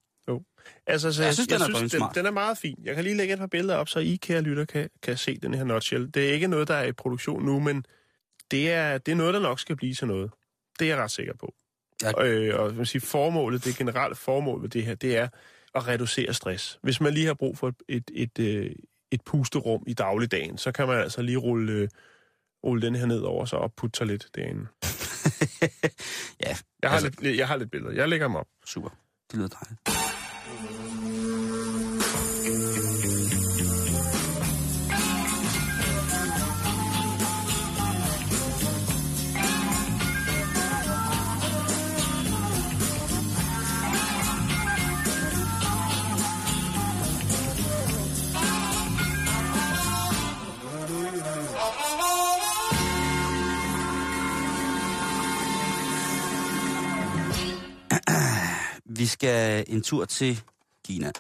altså, 0.88 1.12
så 1.12 1.22
Jeg 1.22 1.27
jeg, 1.27 1.34
synes, 1.34 1.48
jeg 1.50 1.60
den 1.60 1.72
er 1.72 1.77
synes 1.77 1.91
den, 1.91 2.01
den 2.15 2.25
er 2.25 2.32
meget 2.32 2.58
fin. 2.58 2.75
Jeg 2.84 2.96
kan 2.96 3.03
lige 3.03 3.18
lægge 3.18 3.34
et 3.34 3.39
par 3.39 3.48
billeder 3.48 3.75
op, 3.75 3.89
så 3.89 4.00
I, 4.00 4.15
kære 4.22 4.41
lytter, 4.41 4.65
kan, 4.65 4.89
kan 5.03 5.18
se 5.18 5.38
den 5.38 5.53
her 5.53 5.63
nutshell. 5.63 6.13
Det 6.13 6.29
er 6.29 6.34
ikke 6.34 6.48
noget, 6.48 6.68
der 6.68 6.74
er 6.75 6.86
i 6.86 6.91
produktion 6.91 7.46
nu, 7.46 7.60
men 7.60 7.86
det 8.51 8.72
er, 8.72 8.98
det 8.98 9.12
er 9.12 9.15
noget, 9.15 9.34
der 9.34 9.39
nok 9.39 9.60
skal 9.60 9.75
blive 9.75 9.94
til 9.94 10.08
noget. 10.08 10.32
Det 10.79 10.86
er 10.86 10.96
jeg 10.96 11.03
ret 11.03 11.12
sikker 11.12 11.34
på. 11.39 11.53
Ja. 12.03 12.25
Øh, 12.25 12.60
og 12.60 12.74
man 12.75 12.86
sige, 12.86 13.01
formålet, 13.01 13.65
det 13.65 13.75
generelle 13.77 14.15
formål 14.15 14.62
med 14.62 14.70
det 14.70 14.86
her, 14.86 14.96
det 14.96 15.18
er 15.18 15.27
at 15.75 15.88
reducere 15.88 16.34
stress. 16.34 16.79
Hvis 16.84 17.01
man 17.01 17.13
lige 17.13 17.25
har 17.25 17.34
brug 17.34 17.58
for 17.58 17.68
et, 17.68 17.75
et, 17.89 18.12
et, 18.13 18.39
øh, 18.39 18.72
et 19.12 19.22
pusterum 19.25 19.84
i 19.88 19.94
dagligdagen, 19.94 20.58
så 20.58 20.72
kan 20.72 20.88
man 20.88 20.98
altså 20.98 21.22
lige 21.22 21.38
rulle, 21.38 21.72
øh, 21.74 21.89
rulle 22.66 22.82
den 22.82 22.96
her 22.96 23.06
ned 23.06 23.20
over 23.22 23.46
sig 23.46 23.60
og 23.60 23.74
putte 23.74 23.98
sig 23.98 24.08
lidt 24.08 24.28
derinde. 24.36 24.68
Ja, 26.46 26.56
Jeg 26.82 26.89
har, 26.89 26.98
altså, 26.98 27.12
lidt, 27.22 27.38
jeg 27.38 27.48
har 27.48 27.58
lidt 27.58 27.72
billeder. 27.72 27.94
Jeg 27.94 28.10
lægger 28.10 28.28
dem 28.28 28.36
op. 28.36 28.48
super. 28.66 28.89
Det 29.32 29.38
lyder 29.38 29.48
dejligt. 29.48 30.09
Skal 59.19 59.65
en 59.67 59.82
tur 59.82 60.05
til 60.05 60.41
Kina. 60.86 61.12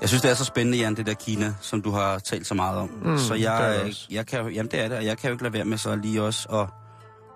Jeg 0.00 0.08
synes, 0.08 0.22
det 0.22 0.30
er 0.30 0.34
så 0.34 0.44
spændende, 0.44 0.78
Jan, 0.78 0.96
det 0.96 1.06
der 1.06 1.14
Kina, 1.14 1.54
som 1.60 1.82
du 1.82 1.90
har 1.90 2.18
talt 2.18 2.46
så 2.46 2.54
meget 2.54 2.78
om. 2.78 2.88
Mm, 2.88 3.18
så 3.18 3.34
jeg, 3.34 3.74
det 3.74 3.88
også. 3.88 4.06
jeg 4.10 4.26
kan 4.26 4.48
jamen 4.48 4.70
det 4.70 4.80
er 4.80 4.88
det, 4.88 4.96
og 4.96 5.04
jeg 5.04 5.18
kan 5.18 5.28
jo 5.28 5.34
ikke 5.34 5.42
lade 5.42 5.52
være 5.52 5.64
med 5.64 5.78
så 5.78 5.96
lige 5.96 6.22
også 6.22 6.48
at 6.48 6.68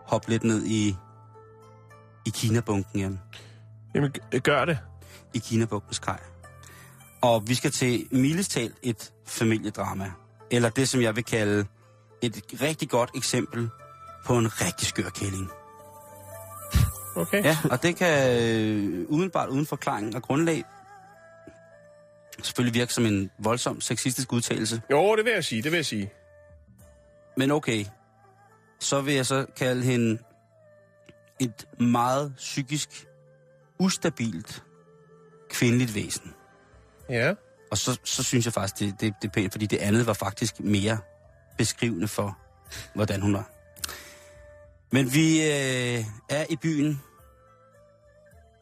hoppe 0.06 0.30
lidt 0.30 0.44
ned 0.44 0.66
i, 0.66 0.96
i 2.26 2.30
Kina-bunken, 2.30 3.00
Jan. 3.00 3.20
Jamen, 3.94 4.12
gør 4.42 4.64
det. 4.64 4.78
I 5.34 5.38
Kina-bunkens 5.38 5.98
kaj. 5.98 6.20
Og 7.20 7.48
vi 7.48 7.54
skal 7.54 7.70
til 7.70 8.06
mildest 8.10 8.50
talt 8.50 8.74
et 8.82 9.12
familiedrama. 9.26 10.12
Eller 10.50 10.68
det, 10.68 10.88
som 10.88 11.02
jeg 11.02 11.16
vil 11.16 11.24
kalde 11.24 11.66
et 12.22 12.44
rigtig 12.62 12.90
godt 12.90 13.10
eksempel 13.14 13.68
på 14.24 14.38
en 14.38 14.60
rigtig 14.60 14.88
skør 14.88 15.08
kælling. 15.08 15.50
Okay. 17.16 17.44
Ja, 17.44 17.58
og 17.70 17.82
det 17.82 17.96
kan 17.96 18.40
øh, 18.42 19.06
udenbart 19.08 19.48
uden 19.48 19.66
forklaring 19.66 20.16
og 20.16 20.22
grundlag 20.22 20.64
selvfølgelig 22.42 22.74
virke 22.74 22.94
som 22.94 23.06
en 23.06 23.30
voldsom 23.38 23.80
sexistisk 23.80 24.32
udtalelse. 24.32 24.82
Jo, 24.90 25.16
det 25.16 25.24
vil 25.24 25.32
jeg 25.32 25.44
sige, 25.44 25.62
det 25.62 25.72
vil 25.72 25.78
jeg 25.78 25.86
sige. 25.86 26.12
Men 27.36 27.50
okay, 27.50 27.84
så 28.80 29.00
vil 29.00 29.14
jeg 29.14 29.26
så 29.26 29.46
kalde 29.56 29.82
hende 29.82 30.18
et 31.40 31.68
meget 31.80 32.34
psykisk 32.36 33.06
ustabilt 33.78 34.62
kvindeligt 35.50 35.94
væsen. 35.94 36.34
Ja. 37.10 37.34
Og 37.70 37.78
så, 37.78 37.98
så 38.04 38.22
synes 38.22 38.44
jeg 38.44 38.52
faktisk, 38.52 38.78
det, 38.78 39.00
det, 39.00 39.14
det 39.22 39.28
er 39.28 39.32
pænt, 39.32 39.52
fordi 39.52 39.66
det 39.66 39.78
andet 39.78 40.06
var 40.06 40.12
faktisk 40.12 40.60
mere 40.60 40.98
beskrivende 41.58 42.08
for, 42.08 42.38
hvordan 42.94 43.22
hun 43.22 43.34
var. 43.34 43.50
Men 44.92 45.14
vi 45.14 45.42
øh, 45.42 46.04
er 46.28 46.44
i 46.50 46.56
byen, 46.56 47.02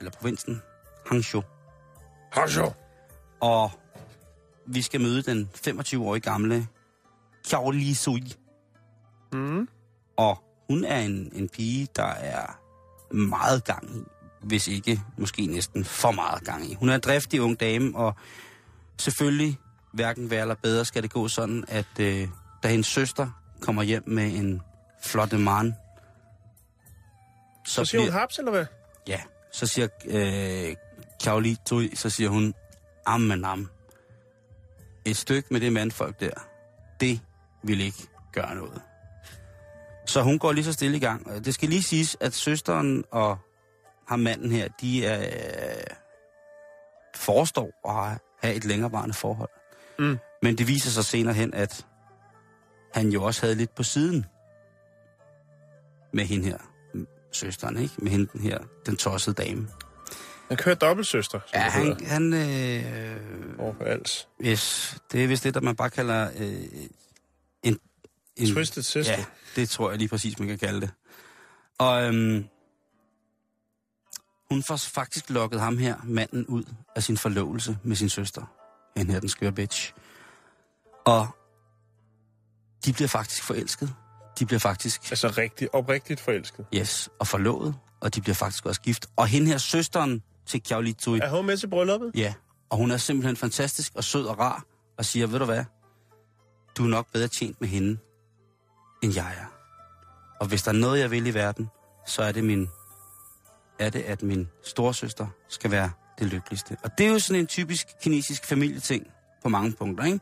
eller 0.01 0.11
provinsen, 0.11 0.63
Hangzhou, 1.07 1.43
Hasho. 2.33 2.73
og 3.41 3.71
vi 4.67 4.83
skal 4.83 5.01
møde 5.01 5.23
den 5.23 5.51
25-årige 5.55 6.21
gamle 6.21 6.67
Xiao 7.47 7.71
Li 7.71 7.95
Sui. 7.95 8.33
Mm. 9.33 9.69
Og 10.17 10.39
hun 10.69 10.85
er 10.85 11.01
en, 11.01 11.31
en 11.33 11.49
pige, 11.49 11.89
der 11.97 12.05
er 12.05 12.61
meget 13.15 13.65
gang 13.65 13.97
i, 13.97 14.03
hvis 14.43 14.69
ikke 14.69 15.01
måske 15.19 15.47
næsten 15.47 15.85
for 15.85 16.11
meget 16.11 16.45
gang 16.45 16.71
i. 16.71 16.75
Hun 16.75 16.89
er 16.89 16.95
en 16.95 17.01
driftig 17.01 17.43
ung 17.43 17.61
dame, 17.61 17.97
og 17.97 18.15
selvfølgelig 18.99 19.59
hverken 19.93 20.31
værre 20.31 20.41
eller 20.41 20.55
bedre 20.55 20.85
skal 20.85 21.03
det 21.03 21.13
gå 21.13 21.29
sådan, 21.29 21.65
at 21.69 22.01
øh, 22.01 22.29
da 22.65 22.69
hendes 22.69 22.87
søster 22.87 23.31
kommer 23.61 23.83
hjem 23.83 24.03
med 24.07 24.27
en 24.27 24.63
flotte 25.03 25.39
man, 25.39 25.75
Så 27.67 27.85
siger 27.85 28.01
hun 28.03 28.13
haps, 28.13 28.39
eller 28.39 28.51
hvad? 28.51 28.67
Ja, 29.09 29.21
så 29.53 29.67
siger 29.67 29.89
øh, 30.07 30.77
Kaoli 31.25 31.57
Tui, 31.67 31.97
så 31.97 32.11
siger 32.11 32.31
hun, 32.31 32.55
ammen 33.07 33.45
am. 33.45 33.71
Et 35.05 35.17
stykke 35.17 35.49
med 35.51 35.61
det 35.61 35.73
mandfolk 35.73 36.21
der, 36.21 36.31
det 37.01 37.21
vil 37.63 37.81
ikke 37.81 38.09
gøre 38.33 38.55
noget. 38.55 38.83
Så 40.07 40.23
hun 40.23 40.39
går 40.39 40.53
lige 40.53 40.65
så 40.65 40.73
stille 40.73 40.97
i 40.97 41.01
gang. 41.01 41.45
Det 41.45 41.55
skal 41.55 41.69
lige 41.69 41.83
siges, 41.83 42.17
at 42.21 42.35
søsteren 42.35 43.05
og 43.11 43.39
ham 44.09 44.19
manden 44.19 44.51
her, 44.53 44.69
de 44.81 45.07
er, 45.07 45.21
øh, 45.21 45.97
forestår 47.15 47.89
at 47.89 48.21
have 48.43 48.55
et 48.55 48.65
længerevarende 48.65 49.15
forhold. 49.15 49.51
Mm. 49.99 50.19
Men 50.43 50.59
det 50.59 50.69
viser 50.69 50.91
sig 50.91 51.05
senere 51.05 51.35
hen, 51.35 51.55
at 51.55 51.87
han 52.95 53.09
jo 53.09 53.23
også 53.23 53.41
havde 53.41 53.55
lidt 53.55 53.75
på 53.75 53.83
siden 53.83 54.27
med 56.13 56.25
hende 56.25 56.45
her, 56.45 56.59
søsteren, 57.33 57.77
ikke? 57.77 57.95
Med 57.99 58.11
hende 58.11 58.27
den 58.33 58.41
her, 58.41 58.59
den 58.87 58.97
tossede 58.97 59.35
dame. 59.43 59.69
Han 60.49 60.57
kører 60.57 60.75
dobbeltsøster, 60.75 61.41
som 61.47 61.51
Ja, 61.55 61.61
han, 61.61 62.07
han 62.07 62.33
øh, 62.33 63.59
over 63.59 63.75
for 63.75 63.85
als. 63.85 64.29
yes, 64.41 64.97
det 65.13 65.25
er 65.25 65.29
vist 65.29 65.45
det, 65.45 65.55
der 65.55 65.61
man 65.61 65.77
bare 65.77 65.91
kalder 65.91 66.31
øh, 66.39 66.65
en, 67.63 67.79
en... 68.37 68.55
Twisted 68.55 68.83
sister. 68.83 69.13
Ja, 69.13 69.25
det 69.57 69.69
tror 69.69 69.91
jeg 69.91 69.99
lige 69.99 70.09
præcis, 70.09 70.39
man 70.39 70.49
kan 70.49 70.59
kalde 70.59 70.81
det. 70.81 70.91
Og 71.79 72.05
øhm, 72.05 72.45
hun 74.51 74.63
får 74.63 74.77
faktisk 74.77 75.31
lukket 75.31 75.61
ham 75.61 75.79
her, 75.79 75.97
manden, 76.05 76.47
ud 76.47 76.65
af 76.97 77.03
sin 77.03 77.17
forlovelse 77.17 77.79
med 77.83 77.97
sin 77.97 78.09
søster. 78.09 78.43
Han 78.97 79.11
her, 79.11 79.21
den 79.21 79.29
skøre 79.29 79.53
bitch. 79.53 79.93
Og 81.05 81.29
de 82.85 82.93
bliver 82.93 83.09
faktisk 83.09 83.43
forelsket. 83.43 83.95
De 84.39 84.47
bliver 84.47 84.61
faktisk, 84.61 85.11
Altså 85.11 85.29
rigtig, 85.39 85.75
oprigtigt 85.75 86.21
forelsket. 86.21 86.67
yes, 86.75 87.09
og 87.19 87.27
forlovet. 87.27 87.75
Og 88.01 88.15
de 88.15 88.21
bliver 88.21 88.35
faktisk 88.35 88.67
også 88.67 88.81
gift. 88.81 89.07
Og 89.17 89.27
hende 89.27 89.47
her, 89.47 89.59
søsteren 89.59 90.23
til 90.47 90.63
Kiao 90.63 90.81
Li 90.81 90.93
Tui, 90.93 91.19
Er 91.23 91.31
hun 91.31 91.47
med 91.47 91.57
til 91.57 91.67
brylluppet? 91.69 92.11
Ja, 92.15 92.35
og 92.71 92.77
hun 92.79 92.91
er 92.91 92.97
simpelthen 92.97 93.37
fantastisk 93.37 93.93
og 93.95 94.05
sød 94.05 94.25
og 94.27 94.39
rar, 94.39 94.65
og 94.99 95.05
siger, 95.05 95.27
ved 95.27 95.39
du 95.39 95.45
hvad, 95.45 95.65
du 96.77 96.85
er 96.85 96.89
nok 96.89 97.13
bedre 97.13 97.29
tjent 97.29 97.61
med 97.61 97.69
hende, 97.69 97.99
end 99.03 99.15
jeg 99.15 99.35
er. 99.39 99.47
Og 100.41 100.47
hvis 100.47 100.63
der 100.63 100.71
er 100.73 100.77
noget, 100.77 101.01
jeg 101.01 101.11
vil 101.11 101.27
i 101.27 101.35
verden, 101.35 101.69
så 102.07 102.23
er 102.23 102.33
det, 102.33 102.45
min, 102.45 102.69
er 103.79 103.91
det 103.91 104.03
at 104.03 104.23
min 104.23 104.49
storesøster 104.65 105.27
skal 105.49 105.71
være 105.71 105.91
det 106.19 106.27
lykkeligste. 106.27 106.77
Og 106.83 106.91
det 106.99 107.07
er 107.07 107.11
jo 107.11 107.19
sådan 107.19 107.41
en 107.41 107.47
typisk 107.47 107.87
kinesisk 108.03 108.47
familieting 108.47 109.07
på 109.43 109.49
mange 109.49 109.73
punkter, 109.73 110.05
ikke? 110.05 110.21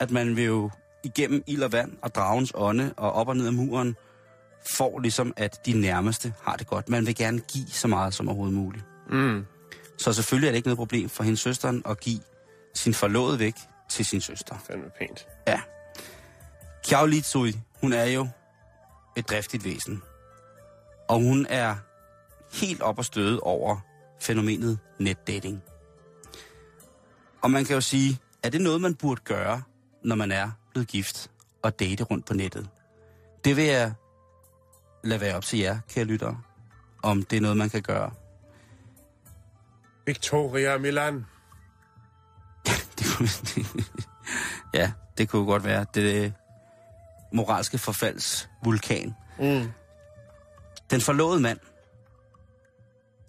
At 0.00 0.10
man 0.10 0.36
vil 0.36 0.44
jo 0.44 0.70
igennem 1.04 1.42
ild 1.46 1.62
og 1.62 1.72
vand 1.72 1.92
og 2.02 2.14
dragens 2.14 2.52
ånde 2.54 2.94
og 2.96 3.12
op 3.12 3.28
og 3.28 3.36
ned 3.36 3.46
af 3.46 3.52
muren, 3.52 3.96
får 4.76 4.98
ligesom, 4.98 5.32
at 5.36 5.66
de 5.66 5.72
nærmeste 5.80 6.34
har 6.42 6.56
det 6.56 6.66
godt. 6.66 6.88
Man 6.88 7.06
vil 7.06 7.14
gerne 7.14 7.40
give 7.40 7.66
så 7.66 7.88
meget 7.88 8.14
som 8.14 8.28
overhovedet 8.28 8.54
muligt. 8.54 8.84
Mm. 9.10 9.46
Så 9.98 10.12
selvfølgelig 10.12 10.48
er 10.48 10.52
det 10.52 10.56
ikke 10.56 10.68
noget 10.68 10.78
problem 10.78 11.08
for 11.08 11.24
hendes 11.24 11.40
søsteren 11.40 11.82
at 11.86 12.00
give 12.00 12.20
sin 12.74 12.94
forlovede 12.94 13.38
væk 13.38 13.54
til 13.90 14.04
sin 14.04 14.20
søster. 14.20 14.58
Fandme 14.66 14.90
pænt. 14.98 15.26
Ja. 15.48 15.60
Kiao 16.84 17.06
Li 17.06 17.20
Tsui, 17.20 17.52
hun 17.80 17.92
er 17.92 18.04
jo 18.04 18.28
et 19.16 19.28
driftigt 19.28 19.64
væsen. 19.64 20.02
Og 21.08 21.20
hun 21.20 21.46
er 21.48 21.76
helt 22.52 22.82
op 22.82 22.98
og 22.98 23.04
støde 23.04 23.40
over 23.40 23.78
fænomenet 24.20 24.78
netdating. 24.98 25.62
Og 27.42 27.50
man 27.50 27.64
kan 27.64 27.74
jo 27.74 27.80
sige, 27.80 28.18
er 28.42 28.50
det 28.50 28.60
noget, 28.60 28.80
man 28.80 28.94
burde 28.94 29.20
gøre, 29.24 29.62
når 30.04 30.16
man 30.16 30.32
er 30.32 30.50
blevet 30.72 30.88
gift 30.88 31.30
og 31.62 31.80
date 31.80 32.04
rundt 32.04 32.26
på 32.26 32.34
nettet? 32.34 32.68
Det 33.44 33.56
vil 33.56 33.64
jeg 33.64 33.92
lade 35.04 35.20
være 35.20 35.36
op 35.36 35.44
til 35.44 35.58
jer, 35.58 35.78
kære 35.88 36.04
lyttere, 36.04 36.40
om 37.02 37.22
det 37.22 37.36
er 37.36 37.40
noget, 37.40 37.56
man 37.56 37.70
kan 37.70 37.82
gøre. 37.82 38.12
Victoria 40.06 40.78
Milan. 40.78 41.26
Det 42.98 43.06
kunne, 43.16 43.28
ja, 44.80 44.92
det 45.18 45.28
kunne 45.28 45.46
godt 45.46 45.64
være. 45.64 45.86
Det 45.94 46.34
moralske 47.32 47.78
forfalds 47.78 48.48
vulkan. 48.64 49.14
Mm. 49.38 49.72
Den 50.90 51.00
forlovede 51.00 51.40
mand, 51.40 51.58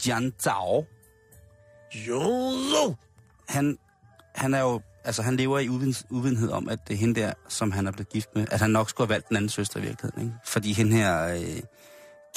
Jian 0.07 0.33
Zhao, 0.39 0.85
jo. 1.95 2.95
han, 3.49 3.77
han 4.35 4.53
er 4.53 4.59
jo, 4.59 4.81
altså 5.03 5.21
han 5.21 5.35
lever 5.35 5.59
i 5.59 5.67
uviden- 5.69 6.05
uvidenhed 6.09 6.49
om, 6.49 6.69
at 6.69 6.79
det 6.87 6.93
er 6.93 6.97
hende 6.97 7.21
der, 7.21 7.33
som 7.49 7.71
han 7.71 7.87
er 7.87 7.91
blevet 7.91 8.09
gift 8.09 8.29
med, 8.35 8.45
at 8.51 8.59
han 8.59 8.69
nok 8.69 8.89
skulle 8.89 9.07
have 9.07 9.13
valgt 9.13 9.27
den 9.29 9.35
anden 9.37 9.49
søster 9.49 9.79
i 9.79 9.83
virkeligheden, 9.83 10.23
ikke? 10.23 10.35
Fordi 10.45 10.73
hende 10.73 10.91
her, 10.97 11.27
øh, 11.27 11.59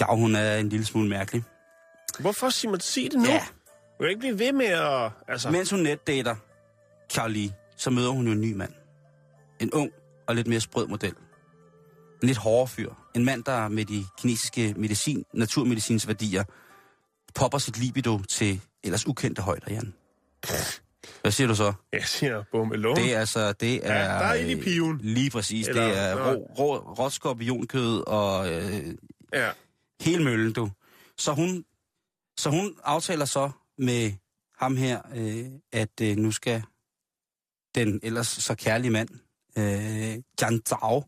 Jiao, 0.00 0.16
hun 0.16 0.34
er 0.34 0.56
en 0.56 0.68
lille 0.68 0.86
smule 0.86 1.08
mærkelig. 1.08 1.44
Hvorfor 2.18 2.50
siger 2.50 2.70
man 2.70 2.80
sige 2.80 3.08
det 3.08 3.18
nu? 3.18 3.24
Ja, 3.24 3.46
Du 3.98 4.02
kan 4.02 4.08
ikke 4.08 4.18
blive 4.20 4.38
ved 4.38 4.52
med 4.52 4.66
at... 4.66 5.10
Altså, 5.28 5.50
mens 5.50 5.70
hun 5.70 5.80
netdater 5.80 6.36
Charlie, 7.10 7.52
så 7.76 7.90
møder 7.90 8.10
hun 8.10 8.26
jo 8.26 8.32
en 8.32 8.40
ny 8.40 8.52
mand. 8.52 8.72
En 9.60 9.70
ung 9.72 9.90
og 10.28 10.34
lidt 10.34 10.46
mere 10.46 10.60
sprød 10.60 10.86
model. 10.86 11.14
En 12.22 12.26
lidt 12.26 12.38
hårdere 12.38 12.68
fyr. 12.68 12.90
En 13.14 13.24
mand, 13.24 13.44
der 13.44 13.68
med 13.68 13.84
de 13.84 14.04
kinesiske 14.18 14.74
medicin, 14.76 15.24
naturmedicins 15.34 16.06
værdier 16.06 16.44
popper 17.34 17.58
sit 17.58 17.78
libido 17.78 18.22
til 18.22 18.60
ellers 18.84 19.06
ukendte 19.06 19.42
højder, 19.42 19.72
Jan. 19.72 19.94
Hvad 21.22 21.32
siger 21.32 21.48
du 21.48 21.54
så? 21.54 21.72
jeg 21.92 22.04
siger 22.04 22.42
bummelum. 22.52 22.96
Det 22.96 23.14
er 23.14 23.20
altså, 23.20 23.52
det 23.52 23.86
er... 23.86 23.94
Ja, 23.94 24.02
der 24.04 24.08
er 24.26 24.34
ild 24.34 24.48
i 24.50 24.52
øh, 24.54 24.62
piven. 24.62 25.00
Lige 25.02 25.30
præcis. 25.30 25.68
Eller- 25.68 25.86
det 25.86 25.98
er 25.98 26.14
nå. 26.14 26.30
rå, 26.32 26.34
rå, 26.58 26.76
råt 26.78 27.12
skorpionkød 27.12 28.00
og 28.06 28.52
øh, 28.52 28.94
Ja. 29.32 29.50
hele 30.00 30.24
møllen, 30.24 30.52
du. 30.52 30.70
Så 31.18 31.32
hun, 31.32 31.64
så 32.38 32.50
hun 32.50 32.74
aftaler 32.84 33.24
så 33.24 33.50
med 33.78 34.12
ham 34.58 34.76
her, 34.76 35.00
øh, 35.14 35.44
at 35.72 36.00
øh, 36.02 36.16
nu 36.16 36.30
skal 36.32 36.62
den 37.74 38.00
ellers 38.02 38.26
så 38.26 38.54
kærlige 38.54 38.90
mand, 38.90 39.08
øh, 39.58 40.22
Jan 40.42 40.60
Zhao, 40.66 41.04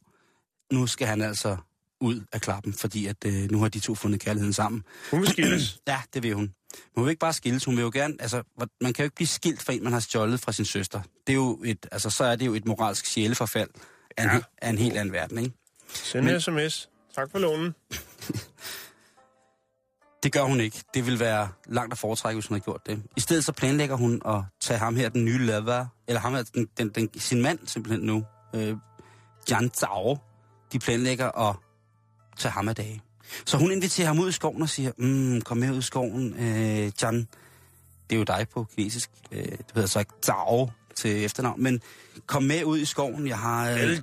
nu 0.72 0.86
skal 0.86 1.06
han 1.06 1.22
altså 1.22 1.56
ud 2.00 2.20
af 2.32 2.40
klappen, 2.40 2.72
fordi 2.72 3.06
at 3.06 3.16
øh, 3.26 3.50
nu 3.50 3.60
har 3.60 3.68
de 3.68 3.80
to 3.80 3.94
fundet 3.94 4.20
kærligheden 4.20 4.52
sammen. 4.52 4.84
Hun 5.10 5.20
vil 5.20 5.28
skilles. 5.28 5.78
Ja, 5.88 6.00
det 6.14 6.22
vil 6.22 6.34
hun. 6.34 6.54
Men 6.74 6.92
hun 6.96 7.04
vil 7.04 7.10
ikke 7.10 7.20
bare 7.20 7.32
skilles, 7.32 7.64
hun 7.64 7.76
vil 7.76 7.82
jo 7.82 7.90
gerne, 7.94 8.14
altså, 8.20 8.42
man 8.80 8.92
kan 8.92 9.02
jo 9.02 9.04
ikke 9.04 9.14
blive 9.16 9.26
skilt 9.26 9.62
fra 9.62 9.72
en, 9.72 9.84
man 9.84 9.92
har 9.92 10.00
stjålet 10.00 10.40
fra 10.40 10.52
sin 10.52 10.64
søster. 10.64 11.00
Det 11.26 11.32
er 11.32 11.36
jo 11.36 11.62
et, 11.64 11.86
altså, 11.92 12.10
så 12.10 12.24
er 12.24 12.36
det 12.36 12.46
jo 12.46 12.54
et 12.54 12.66
moralsk 12.66 13.06
sjæleforfald 13.06 13.70
af, 14.16 14.22
en, 14.24 14.30
Ja. 14.30 14.36
he- 14.38 14.56
af 14.62 14.70
en 14.70 14.78
helt 14.78 14.96
anden 14.96 15.12
verden, 15.12 15.38
ikke? 15.38 15.52
Send 15.94 16.28
en 16.28 16.40
sms. 16.40 16.88
Tak 17.14 17.30
for 17.30 17.38
lånen. 17.38 17.74
Det 20.22 20.32
gør 20.32 20.42
hun 20.42 20.60
ikke. 20.60 20.82
Det 20.94 21.06
vil 21.06 21.20
være 21.20 21.48
langt 21.66 21.92
at 21.92 21.98
foretrække, 21.98 22.36
hvis 22.36 22.46
hun 22.46 22.54
har 22.54 22.60
gjort 22.60 22.86
det. 22.86 23.02
I 23.16 23.20
stedet 23.20 23.44
så 23.44 23.52
planlægger 23.52 23.96
hun 23.96 24.22
at 24.26 24.40
tage 24.60 24.78
ham 24.78 24.96
her, 24.96 25.08
den 25.08 25.24
nye 25.24 25.38
lover, 25.38 25.86
eller 26.08 26.20
ham 26.20 26.34
her, 26.34 26.42
den, 26.42 26.68
den, 26.78 26.88
den, 26.88 27.20
sin 27.20 27.42
mand 27.42 27.58
simpelthen 27.66 28.06
nu, 28.06 28.24
øh, 28.54 28.76
Jan 29.50 29.70
Zhao, 29.74 30.18
de 30.72 30.78
planlægger 30.78 31.48
at 31.50 31.56
tage 32.38 32.52
ham 32.52 32.68
af 32.68 32.74
dage. 32.74 33.02
Så 33.46 33.56
hun 33.56 33.72
inviterer 33.72 34.06
ham 34.06 34.18
ud 34.18 34.28
i 34.28 34.32
skoven 34.32 34.62
og 34.62 34.68
siger, 34.68 34.92
mm, 34.98 35.40
kom 35.40 35.56
med 35.56 35.70
ud 35.70 35.78
i 35.78 35.82
skoven, 35.82 36.34
øh, 36.38 36.90
Jan. 37.02 37.28
Det 38.10 38.16
er 38.16 38.18
jo 38.18 38.24
dig 38.24 38.46
på 38.54 38.66
kinesisk. 38.76 39.10
Øh, 39.32 39.42
det 39.44 39.64
hedder 39.74 39.88
så 39.88 39.98
ikke 39.98 40.12
Zhao 40.24 40.70
til 40.96 41.24
efternavn, 41.24 41.62
men 41.62 41.80
kom 42.26 42.42
med 42.42 42.64
ud 42.64 42.78
i 42.78 42.84
skoven. 42.84 43.26
Jeg 43.26 43.38
har, 43.38 43.70
øh, 43.70 43.80
El 43.80 44.02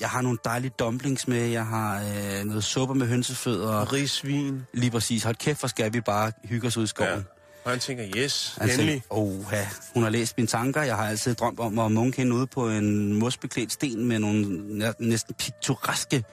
jeg 0.00 0.08
har 0.08 0.20
nogle 0.22 0.38
dejlige 0.44 0.72
dumplings 0.78 1.28
med, 1.28 1.46
jeg 1.46 1.66
har 1.66 1.96
øh, 2.02 2.44
noget 2.44 2.64
suppe 2.64 2.94
med 2.94 3.06
hønsefødder. 3.06 3.92
Rigsvin. 3.92 4.62
Lige 4.74 4.90
præcis. 4.90 5.22
Hold 5.22 5.36
kæft, 5.36 5.60
hvor 5.60 5.68
skal 5.68 5.92
vi 5.92 6.00
bare 6.00 6.32
hygge 6.44 6.66
os 6.66 6.76
ud 6.76 6.84
i 6.84 6.86
skoven. 6.86 7.10
Ja. 7.12 7.18
Og 7.64 7.70
han 7.70 7.78
tænker, 7.78 8.04
yes, 8.16 8.54
Han 8.60 8.70
endelig. 8.70 8.88
tænker, 8.88 9.06
oh, 9.10 9.44
ja, 9.52 9.68
hun 9.94 10.02
har 10.02 10.10
læst 10.10 10.36
mine 10.36 10.46
tanker. 10.46 10.82
Jeg 10.82 10.96
har 10.96 11.08
altid 11.08 11.34
drømt 11.34 11.60
om 11.60 11.78
at 11.78 11.92
munke 11.92 12.16
hende 12.16 12.36
ude 12.36 12.46
på 12.46 12.68
en 12.68 13.12
mosbeklædt 13.18 13.72
sten 13.72 14.04
med 14.04 14.18
nogle 14.18 14.46
næ- 14.78 14.92
næsten 14.98 15.34
piktoreske 15.34 16.24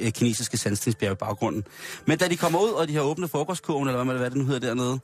øh, 0.00 0.12
kinesiske 0.12 0.56
sandstensbjerge 0.56 1.12
i 1.12 1.16
baggrunden. 1.16 1.64
Men 2.06 2.18
da 2.18 2.28
de 2.28 2.36
kommer 2.36 2.58
ud, 2.58 2.70
og 2.70 2.88
de 2.88 2.94
har 2.94 3.02
åbnet 3.02 3.30
frokostkurven, 3.30 3.88
eller 3.88 4.04
hvad, 4.04 4.14
hvad 4.14 4.30
det 4.30 4.38
nu 4.38 4.44
hedder 4.44 4.60
dernede, 4.68 5.00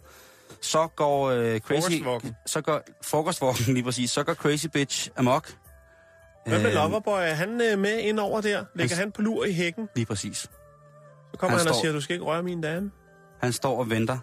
så 0.61 0.87
går 0.97 1.31
øh, 1.31 1.61
Crazy... 1.61 2.03
Så 2.47 2.61
går 2.61 2.81
frokostvognen 3.05 3.75
lige 3.75 3.85
præcis. 3.85 4.11
Så 4.11 4.23
går 4.23 4.35
Crazy 4.35 4.67
Bitch 4.67 5.09
amok. 5.17 5.53
Hvad 6.47 6.59
med 6.59 6.67
Øh, 6.69 6.75
Loverboy? 6.75 7.19
Er 7.19 7.35
han 7.35 7.61
øh, 7.61 7.79
med 7.79 7.99
ind 7.99 8.21
over 8.21 8.41
der? 8.41 8.65
Ligger 8.75 8.97
Han- 8.97 9.03
han 9.03 9.13
på 9.13 9.23
lur 9.23 9.45
i 9.45 9.53
hækken? 9.53 9.89
Lige 9.97 10.07
præcis. 10.07 10.37
Så 10.39 10.49
kommer 11.39 11.57
Han 11.57 11.59
han, 11.59 11.69
og 11.69 11.75
står- 11.75 11.83
siger, 11.83 11.93
du 11.93 12.01
skal 12.01 12.15
ikke 12.15 12.25
røre 12.27 12.43
min 12.43 12.61
dame. 12.61 12.91
Han 13.41 13.53
står 13.53 13.79
og 13.79 13.91
venter. 13.91 14.19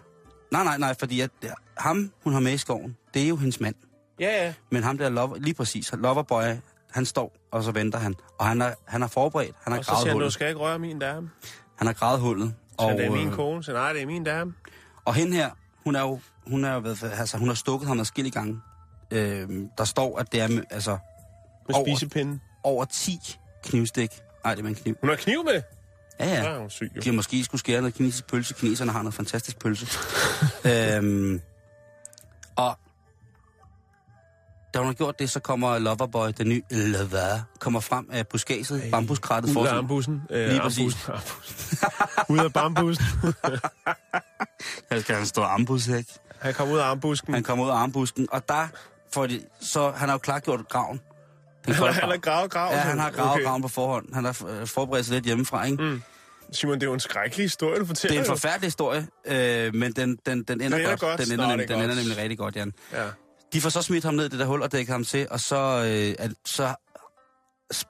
Nej, 0.52 0.64
nej, 0.64 0.78
nej, 0.78 0.94
fordi 0.98 1.20
at, 1.20 1.30
ham, 1.78 2.12
hun 2.24 2.32
har 2.32 2.40
med 2.40 2.52
i 2.52 2.58
skoven, 2.58 2.96
det 3.14 3.22
er 3.22 3.28
jo 3.28 3.36
hendes 3.36 3.60
mand. 3.60 3.74
Ja, 4.20 4.44
ja. 4.44 4.54
Men 4.70 4.82
ham 4.82 4.98
der 4.98 5.08
lover, 5.08 5.36
lige 5.36 5.54
præcis, 5.54 5.92
loverboy, 5.98 6.42
han 6.94 7.06
står, 7.06 7.36
og 7.52 7.62
så 7.64 7.70
venter 7.70 7.98
han. 7.98 8.14
Og 8.38 8.46
han 8.46 8.62
er, 8.62 8.72
han 8.86 9.02
er 9.02 9.06
forberedt, 9.06 9.56
han 9.64 9.72
har 9.72 9.78
Og 9.78 9.84
så 9.84 9.90
gravet 9.90 10.02
siger 10.02 10.10
han, 10.10 10.14
du 10.14 10.18
hullet. 10.18 10.32
skal 10.32 10.48
ikke 10.48 10.60
røre 10.60 10.78
min 10.78 10.98
dame. 10.98 11.30
Han 11.78 11.86
har 11.86 11.94
gravet 11.94 12.20
hullet. 12.20 12.54
Så 12.70 12.86
Og, 12.86 12.92
det 12.92 13.04
er 13.06 13.10
min 13.10 13.28
øh, 13.28 13.34
kone. 13.34 13.64
Så 13.64 13.72
nej, 13.72 13.92
det 13.92 14.02
er 14.02 14.06
min 14.06 14.24
dame. 14.24 14.54
og 15.04 15.14
hende 15.14 15.36
her, 15.36 15.50
hun 15.84 15.96
er 15.96 16.00
jo, 16.00 16.20
hun 16.46 16.64
er 16.64 16.74
jo, 16.74 16.82
altså, 17.18 17.36
hun 17.38 17.48
har 17.48 17.54
stukket 17.54 17.88
ham 17.88 18.00
adskillige 18.00 18.32
gange. 18.32 18.60
Øh, 19.10 19.48
der 19.78 19.84
står, 19.84 20.18
at 20.18 20.32
det 20.32 20.40
er, 20.40 20.48
altså, 20.70 20.98
Med 21.68 21.76
over- 21.76 21.86
spisepinden. 21.86 22.40
over 22.62 22.84
10 22.84 23.18
knivstik. 23.64 24.10
Nej, 24.44 24.54
det 24.54 24.58
er 24.58 24.62
med 24.62 24.70
en 24.70 24.76
kniv. 24.76 24.96
Hun 25.00 25.08
har 25.10 25.16
kniv 25.16 25.44
med. 25.44 25.62
Ja, 26.20 26.26
Ja. 26.28 26.44
er 26.44 26.58
hun 26.58 26.70
syg, 26.70 26.90
jo. 26.96 27.00
De 27.00 27.08
har 27.08 27.14
måske 27.14 27.44
skulle 27.44 27.58
skære 27.58 27.80
noget 27.80 27.94
kinesisk 27.94 28.26
pølse. 28.26 28.54
Kineserne 28.54 28.92
har 28.92 29.02
noget 29.02 29.14
fantastisk 29.14 29.58
pølse. 29.58 29.86
øhm, 30.96 31.40
og 32.56 32.78
da 34.74 34.78
hun 34.78 34.86
har 34.86 34.94
gjort 34.94 35.18
det, 35.18 35.30
så 35.30 35.40
kommer 35.40 35.78
Loverboy, 35.78 36.28
den 36.38 36.48
nye 36.48 36.62
Lover, 36.70 37.40
kommer 37.60 37.80
frem 37.80 38.08
af 38.12 38.28
buskaget, 38.28 38.82
bambuskrattet 38.90 39.48
Ud 39.50 39.54
for 39.54 39.60
af 39.62 39.68
sig. 39.68 39.78
ambussen. 39.78 40.22
Øh, 40.30 40.48
Lige 40.48 40.60
præcis. 40.60 40.94
ud 42.28 42.38
af 42.38 42.52
bambussen. 42.52 43.04
Her 44.90 45.00
skal 45.00 45.16
han 45.16 45.26
stå 45.26 45.42
ambus, 45.42 45.88
ikke? 45.88 46.12
Han 46.38 46.54
kom 46.54 46.70
ud 46.70 46.78
af 46.78 46.84
ambusken. 46.90 47.34
Han 47.34 47.42
kommer 47.42 47.64
ud 47.64 47.70
af 47.70 47.74
armbusken, 47.74 48.28
og 48.32 48.48
der 48.48 48.66
får 49.12 49.26
de, 49.26 49.40
så 49.60 49.90
han 49.90 50.08
har 50.08 50.14
jo 50.14 50.18
klargjort 50.18 50.68
graven. 50.68 51.00
Den 51.66 51.74
Han, 51.74 51.84
han 51.92 51.94
har 51.94 52.00
grav. 52.16 52.18
gravet 52.18 52.50
graven. 52.50 52.72
Ja, 52.74 52.80
han 52.80 52.98
har 52.98 53.10
gravet 53.10 53.30
Okay. 53.32 53.44
graven 53.44 53.62
på 53.62 53.68
forhånd. 53.68 54.14
Han 54.14 54.24
har 54.24 54.42
øh, 54.48 54.66
forberedt 54.66 55.06
sig 55.06 55.14
lidt 55.14 55.24
hjemmefra, 55.24 55.64
ikke? 55.64 55.82
Mm. 55.82 56.02
Simon, 56.52 56.74
det 56.74 56.82
er 56.82 56.86
jo 56.86 56.94
en 56.94 57.00
skrækkelig 57.00 57.44
historie, 57.44 57.78
du 57.80 57.86
fortæller. 57.86 58.12
Det 58.20 58.28
er 58.28 58.32
en 58.32 58.38
forfærdelig 58.40 58.66
historie, 58.66 59.06
øh, 59.26 59.74
men 59.74 59.92
den, 59.92 60.18
den, 60.26 60.42
den 60.42 60.60
ender 60.60 60.78
ender 60.78 60.88
godt. 60.90 61.00
godt. 61.00 61.20
Den 61.20 61.32
ender, 61.32 61.48
Nå, 61.48 61.56
nem, 61.56 61.66
den 61.68 61.76
ender 61.76 61.86
godt. 61.86 61.98
nemlig 61.98 62.16
rigtig 62.18 62.38
godt, 62.38 62.56
Jan. 62.56 62.72
Ja. 62.92 63.04
De 63.54 63.60
får 63.60 63.68
så 63.68 63.82
smidt 63.82 64.04
ham 64.04 64.14
ned 64.14 64.24
i 64.26 64.28
det 64.28 64.38
der 64.38 64.46
hul 64.46 64.62
og 64.62 64.72
dækket 64.72 64.92
ham 64.92 65.04
til, 65.04 65.26
og 65.30 65.40
så, 65.40 65.56
øh, 65.56 66.14
at, 66.26 66.32
så 66.44 66.74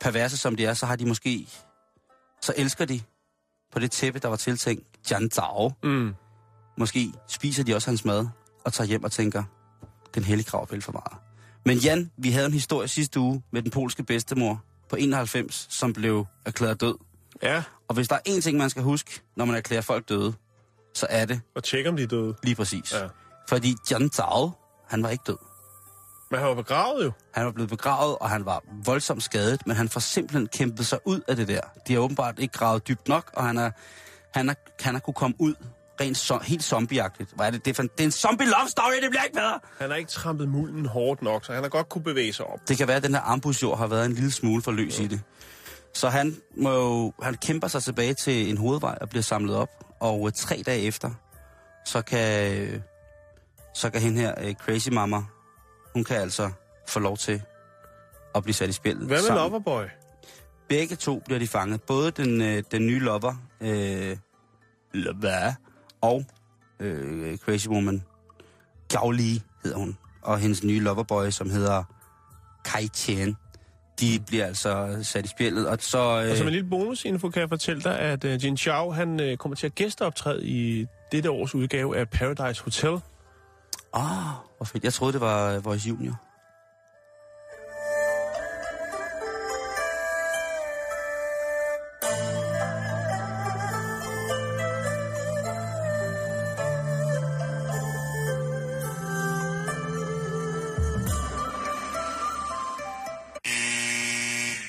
perverse 0.01 0.37
som 0.37 0.57
de 0.57 0.65
er, 0.67 0.75
så 0.75 0.87
har 0.87 0.97
de 0.97 1.07
måske, 1.07 1.49
så 2.43 2.55
elsker 2.57 2.85
de 2.85 3.01
på 3.73 3.79
det 3.79 3.91
tæppe, 3.91 4.19
der 4.19 4.29
var 4.29 4.37
tiltænkt 4.37 4.85
Jan 5.11 5.31
Zhao, 5.31 5.73
Mm. 5.83 6.15
Måske 6.79 7.13
spiser 7.29 7.65
de 7.65 7.75
også 7.75 7.91
hans 7.91 8.05
mad 8.05 8.27
og 8.65 8.73
tager 8.73 8.89
hjem 8.89 9.05
og 9.05 9.13
tænker, 9.13 9.45
den 10.15 10.25
hellige 10.25 10.47
krav 10.47 10.67
vel 10.71 10.83
for 10.83 10.93
meget. 10.93 11.13
Men 11.65 11.79
Jan, 11.79 12.11
vi 12.17 12.31
havde 12.31 12.47
en 12.47 12.53
historie 12.53 12.89
sidste 12.89 13.21
uge 13.21 13.43
med 13.53 13.63
den 13.63 13.71
polske 13.71 14.03
bedstemor 14.03 14.65
på 14.91 14.97
91, 14.97 15.67
som 15.71 15.93
blev 15.93 16.27
erklæret 16.47 16.81
død. 16.81 16.95
Ja, 17.43 17.63
Og 17.89 17.95
hvis 17.95 18.09
der 18.09 18.15
er 18.15 18.21
én 18.29 18.41
ting, 18.41 18.59
man 18.59 18.71
skal 18.71 18.83
huske, 18.83 19.21
når 19.37 19.45
man 19.45 19.57
erklærer 19.57 19.81
folk 19.83 20.09
døde, 20.09 20.35
så 20.95 21.07
er 21.11 21.25
det 21.25 21.41
og 21.55 21.65
tjek 21.65 21.87
om 21.87 21.97
de 21.97 22.03
er 22.03 22.07
døde. 22.07 22.35
lige 22.43 22.55
præcis. 22.55 22.93
Ja. 22.93 23.09
Fordi 23.49 23.75
Jan 23.91 24.11
Zhao, 24.11 24.51
han 24.89 25.03
var 25.03 25.09
ikke 25.09 25.25
død. 25.27 25.37
Men 26.35 26.41
han 26.41 26.49
var 26.49 26.55
begravet 26.55 27.05
jo. 27.05 27.13
Han 27.35 27.45
var 27.45 27.53
blevet 27.53 27.71
begravet, 27.71 28.17
og 28.21 28.31
han 28.31 28.47
var 28.47 28.63
voldsomt 28.85 29.23
skadet, 29.23 29.67
men 29.67 29.77
han 29.77 29.89
får 29.89 30.01
simpelthen 30.01 30.47
kæmpet 30.47 30.87
sig 30.87 30.99
ud 31.05 31.21
af 31.29 31.37
det 31.37 31.49
der. 31.49 31.61
De 31.89 31.93
har 31.93 32.01
åbenbart 32.01 32.39
ikke 32.39 32.53
gravet 32.53 32.89
dybt 32.89 33.09
nok, 33.09 33.31
og 33.33 33.45
han 33.45 33.59
er, 33.59 33.71
han 34.35 34.49
er, 34.49 34.55
han 34.81 34.95
er 34.95 34.99
kunne 34.99 35.15
komme 35.15 35.37
ud 35.39 35.55
rent 36.01 36.17
so, 36.17 36.39
helt 36.39 36.65
zombieagtigt. 36.65 37.31
Hvad 37.37 37.47
er 37.47 37.51
det? 37.51 37.65
Det 37.65 37.71
er, 37.71 37.75
for, 37.75 37.83
det 37.83 38.01
er 38.01 38.05
en 38.05 38.11
zombie 38.11 38.47
love 38.47 38.69
story, 38.69 39.03
det 39.03 39.11
bliver 39.11 39.23
ikke 39.23 39.35
bedre! 39.35 39.61
Han 39.79 39.91
har 39.91 39.97
ikke 39.97 40.11
trampet 40.11 40.49
mulden 40.49 40.87
hårdt 40.87 41.23
nok, 41.23 41.45
så 41.45 41.53
han 41.53 41.63
har 41.63 41.71
godt 41.71 41.89
kunne 41.89 42.05
bevæge 42.05 42.33
sig 42.33 42.47
op. 42.47 42.59
Det 42.69 42.79
kan 42.79 42.89
være, 42.89 42.97
at 42.97 43.03
den 43.03 43.15
her 43.15 43.23
ambusjord 43.23 43.79
har 43.79 43.87
været 43.87 44.07
en 44.07 44.13
lille 44.13 44.33
smule 44.33 44.63
for 44.63 44.73
løs 44.73 44.99
i 44.99 45.07
det. 45.07 45.21
Så 45.95 46.09
han, 46.09 46.37
må 46.57 46.73
jo, 46.73 47.13
han 47.23 47.35
kæmper 47.35 47.69
sig 47.69 47.83
tilbage 47.83 48.15
til 48.15 48.51
en 48.51 48.57
hovedvej 48.57 48.99
og 49.01 49.09
bliver 49.09 49.23
samlet 49.23 49.57
op. 49.57 49.69
Og 50.01 50.27
øh, 50.27 50.33
tre 50.33 50.63
dage 50.67 50.81
efter, 50.81 51.11
så 51.85 52.03
kan, 52.03 52.53
øh, 52.53 52.81
så 53.75 53.91
kan 53.91 54.01
hende 54.01 54.21
her, 54.21 54.35
øh, 54.41 54.55
Crazy 54.55 54.89
Mama, 54.89 55.23
hun 55.95 56.05
kan 56.05 56.17
altså 56.17 56.51
få 56.89 57.01
lov 57.01 57.17
til 57.17 57.43
at 58.35 58.43
blive 58.43 58.55
sat 58.55 58.69
i 58.69 58.73
spillet. 58.73 59.07
Hvad 59.07 59.17
med 59.17 59.25
sammen. 59.27 59.45
Loverboy? 59.45 59.85
Begge 60.69 60.97
to 60.97 61.23
bliver 61.25 61.39
de 61.39 61.47
fanget. 61.49 61.83
Både 61.83 62.11
den, 62.11 62.43
øh, 62.43 62.63
den 62.71 62.87
nye 62.87 62.99
lover, 62.99 63.35
øh, 63.61 64.17
lover, 64.95 65.53
og 66.01 66.25
øh, 66.81 67.39
Crazy 67.39 67.69
Woman, 67.69 68.03
Gao 68.89 69.11
Li 69.11 69.43
hedder 69.65 69.79
hun, 69.79 69.99
og 70.23 70.39
hendes 70.39 70.65
nye 70.65 70.81
loverboy, 70.81 71.31
som 71.31 71.51
hedder 71.51 71.83
Kai 72.65 72.89
Chen. 72.89 73.37
De 74.01 74.21
bliver 74.27 74.47
altså 74.47 74.99
sat 75.03 75.25
i 75.25 75.29
spillet, 75.29 75.69
og 75.69 75.79
så... 75.81 75.99
Øh, 75.99 76.31
Og 76.31 76.37
som 76.37 76.47
en 76.47 76.53
lille 76.53 76.69
bonusinfo 76.69 77.31
kan 77.31 77.41
jeg 77.41 77.49
fortælle 77.49 77.83
dig, 77.83 77.99
at 77.99 78.25
uh, 78.25 78.45
Jin 78.45 78.57
Chao, 78.57 78.91
han 78.91 79.21
uh, 79.21 79.37
kommer 79.37 79.57
til 79.57 79.67
at 79.67 79.75
gæsteoptræde 79.75 80.47
i 80.47 80.87
dette 81.13 81.31
års 81.31 81.55
udgave 81.55 81.97
af 81.97 82.11
Paradise 82.11 82.63
Hotel. 82.63 83.01
Åh, 83.97 84.35
hvor 84.57 84.65
fedt. 84.65 84.85
Jeg 84.85 84.93
troede, 84.93 85.13
det 85.13 85.21
var 85.21 85.55
øh, 85.55 85.65
Voice 85.65 85.89
Junior. 85.89 86.15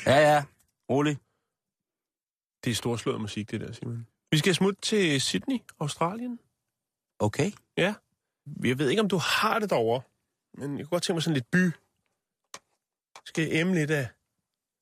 Ja, 0.05 0.17
ja. 0.33 0.43
Rolig. 0.89 1.17
Det 2.63 2.71
er 2.71 2.75
storslået 2.75 3.21
musik, 3.21 3.51
det 3.51 3.61
der, 3.61 3.71
Simon. 3.71 4.07
Vi 4.31 4.38
skal 4.38 4.55
smutte 4.55 4.81
til 4.81 5.21
Sydney, 5.21 5.59
Australien. 5.79 6.39
Okay. 7.19 7.51
Ja. 7.77 7.93
Jeg 8.63 8.79
ved 8.79 8.89
ikke, 8.89 9.01
om 9.01 9.10
du 9.10 9.17
har 9.17 9.60
det 9.60 9.69
derovre, 9.69 10.01
men 10.58 10.77
jeg 10.77 10.86
kunne 10.86 10.89
godt 10.89 11.03
tænke 11.03 11.15
mig 11.15 11.23
sådan 11.23 11.34
lidt 11.34 11.51
by. 11.51 11.71
Skal 13.25 13.43
jeg 13.47 13.62
emme 13.62 13.73
lidt 13.75 13.91
af 13.91 14.08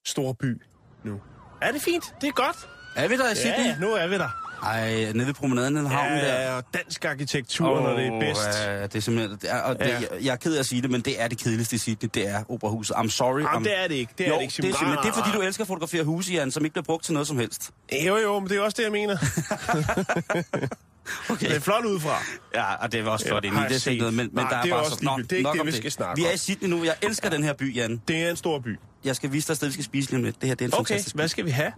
stor 0.05 0.33
by 0.33 0.61
nu. 1.03 1.21
Er 1.61 1.71
det 1.71 1.81
fint? 1.81 2.15
Det 2.21 2.27
er 2.27 2.31
godt. 2.31 2.69
Er 2.95 3.07
vi 3.07 3.17
der 3.17 3.31
i 3.31 3.35
Sydney? 3.35 3.65
Ja, 3.65 3.77
nu 3.79 3.91
er 3.93 4.07
vi 4.07 4.15
der. 4.17 4.29
Ej, 4.63 5.11
nede 5.13 5.27
ved 5.27 5.33
promenaden, 5.33 5.75
den 5.75 5.85
havnen 5.85 6.17
der. 6.19 6.41
Ja, 6.41 6.55
og 6.55 6.63
dansk 6.73 7.05
arkitektur, 7.05 7.69
oh, 7.69 7.83
når 7.83 7.93
det 7.97 8.07
er 8.07 8.19
bedst. 8.19 8.59
Ja, 8.65 8.83
det 8.83 8.95
er 8.95 8.99
simpelthen... 8.99 9.37
Det 9.41 9.51
er, 9.51 9.61
og 9.61 9.79
det, 9.79 9.85
Ja. 9.87 9.99
jeg, 9.99 10.07
jeg 10.21 10.31
er 10.31 10.35
ked 10.35 10.55
af 10.55 10.59
at 10.59 10.65
sige 10.65 10.81
det, 10.81 10.89
men 10.91 11.01
det 11.01 11.21
er 11.21 11.27
det 11.27 11.37
kedeligste 11.37 11.75
i 11.75 11.79
Sydney. 11.79 12.09
Det 12.13 12.27
er 12.27 12.43
operahuset. 12.51 12.93
I'm 12.95 13.09
sorry. 13.09 13.41
Jamen, 13.41 13.61
I'm, 13.61 13.63
det 13.63 13.79
er 13.79 13.87
det 13.87 13.95
ikke. 13.95 14.13
Det 14.17 14.25
er 14.27 14.29
jo, 14.29 14.35
det 14.35 14.41
ikke, 14.41 14.51
det 14.51 14.69
er, 14.69 14.77
simpelthen, 14.77 14.97
det 15.03 15.09
er 15.19 15.23
fordi, 15.23 15.37
du 15.37 15.41
elsker 15.41 15.63
at 15.63 15.67
fotografere 15.67 16.03
huse, 16.03 16.33
Jan, 16.33 16.51
som 16.51 16.65
ikke 16.65 16.73
bliver 16.73 16.83
brugt 16.83 17.03
til 17.03 17.13
noget 17.13 17.27
som 17.27 17.37
helst. 17.37 17.71
Jo, 18.05 18.17
jo, 18.17 18.39
men 18.39 18.49
det 18.49 18.57
er 18.57 18.61
også 18.61 18.75
det, 18.77 18.83
jeg 18.83 18.91
mener. 18.91 19.17
Okay. 21.29 21.47
Det 21.47 21.55
er 21.55 21.59
flot 21.59 21.85
udefra. 21.85 22.17
Ja, 22.55 22.73
og 22.75 22.91
det 22.91 23.05
var 23.05 23.11
også 23.11 23.25
Ja, 23.25 23.31
flot 23.31 23.43
har 23.45 23.47
inde 23.51 23.57
i 23.57 23.61
jeg 23.61 23.69
det. 23.69 23.87
er 23.87 23.91
ikke 23.91 24.01
noget, 24.01 24.13
men, 24.13 24.25
men 24.33 24.35
Nej, 24.43 24.49
der 24.49 24.57
er, 24.57 24.61
det 24.61 24.71
er 24.71 24.75
bare 24.75 24.83
også 24.85 24.95
så, 24.97 25.03
nok. 25.05 25.19
Det 25.19 25.31
er 25.31 25.37
ikke 25.37 25.49
det, 25.57 25.65
vi 25.65 25.71
skal 25.71 25.91
snakke 25.91 26.21
Vi 26.21 26.27
er 26.27 26.31
i 26.31 26.37
Sydney 26.37 26.69
nu. 26.69 26.83
Jeg 26.83 26.95
elsker 27.01 27.29
den 27.29 27.43
her 27.43 27.53
by, 27.53 27.75
Jan. 27.75 28.01
Det 28.07 28.15
er 28.23 28.29
en 28.29 28.35
stor 28.35 28.59
by. 28.59 28.79
Jeg 29.05 29.15
skal 29.15 29.31
vise 29.31 29.47
dig 29.47 29.51
et 29.53 29.57
sted, 29.57 29.67
vi 29.67 29.73
skal 29.73 29.85
spise 29.85 30.09
lige 30.09 30.17
om 30.17 30.23
lidt. 30.23 30.41
Det 30.41 30.49
her, 30.49 30.55
det 30.55 30.65
er 30.65 30.69
en 30.69 30.73
Okay, 30.73 30.87
fantastisk 30.93 31.15
by. 31.15 31.19
hvad 31.19 31.27
skal 31.27 31.45
vi 31.45 31.49
have? 31.49 31.71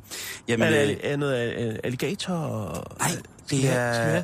Jamen, 0.48 0.68
er 0.74 0.82
øh, 0.82 0.88
det 0.88 1.12
er 1.12 1.18
noget 1.18 1.68
øh, 1.74 1.76
alligator? 1.84 2.96
nej, 3.00 3.12
det 3.50 3.70
er... 3.70 4.24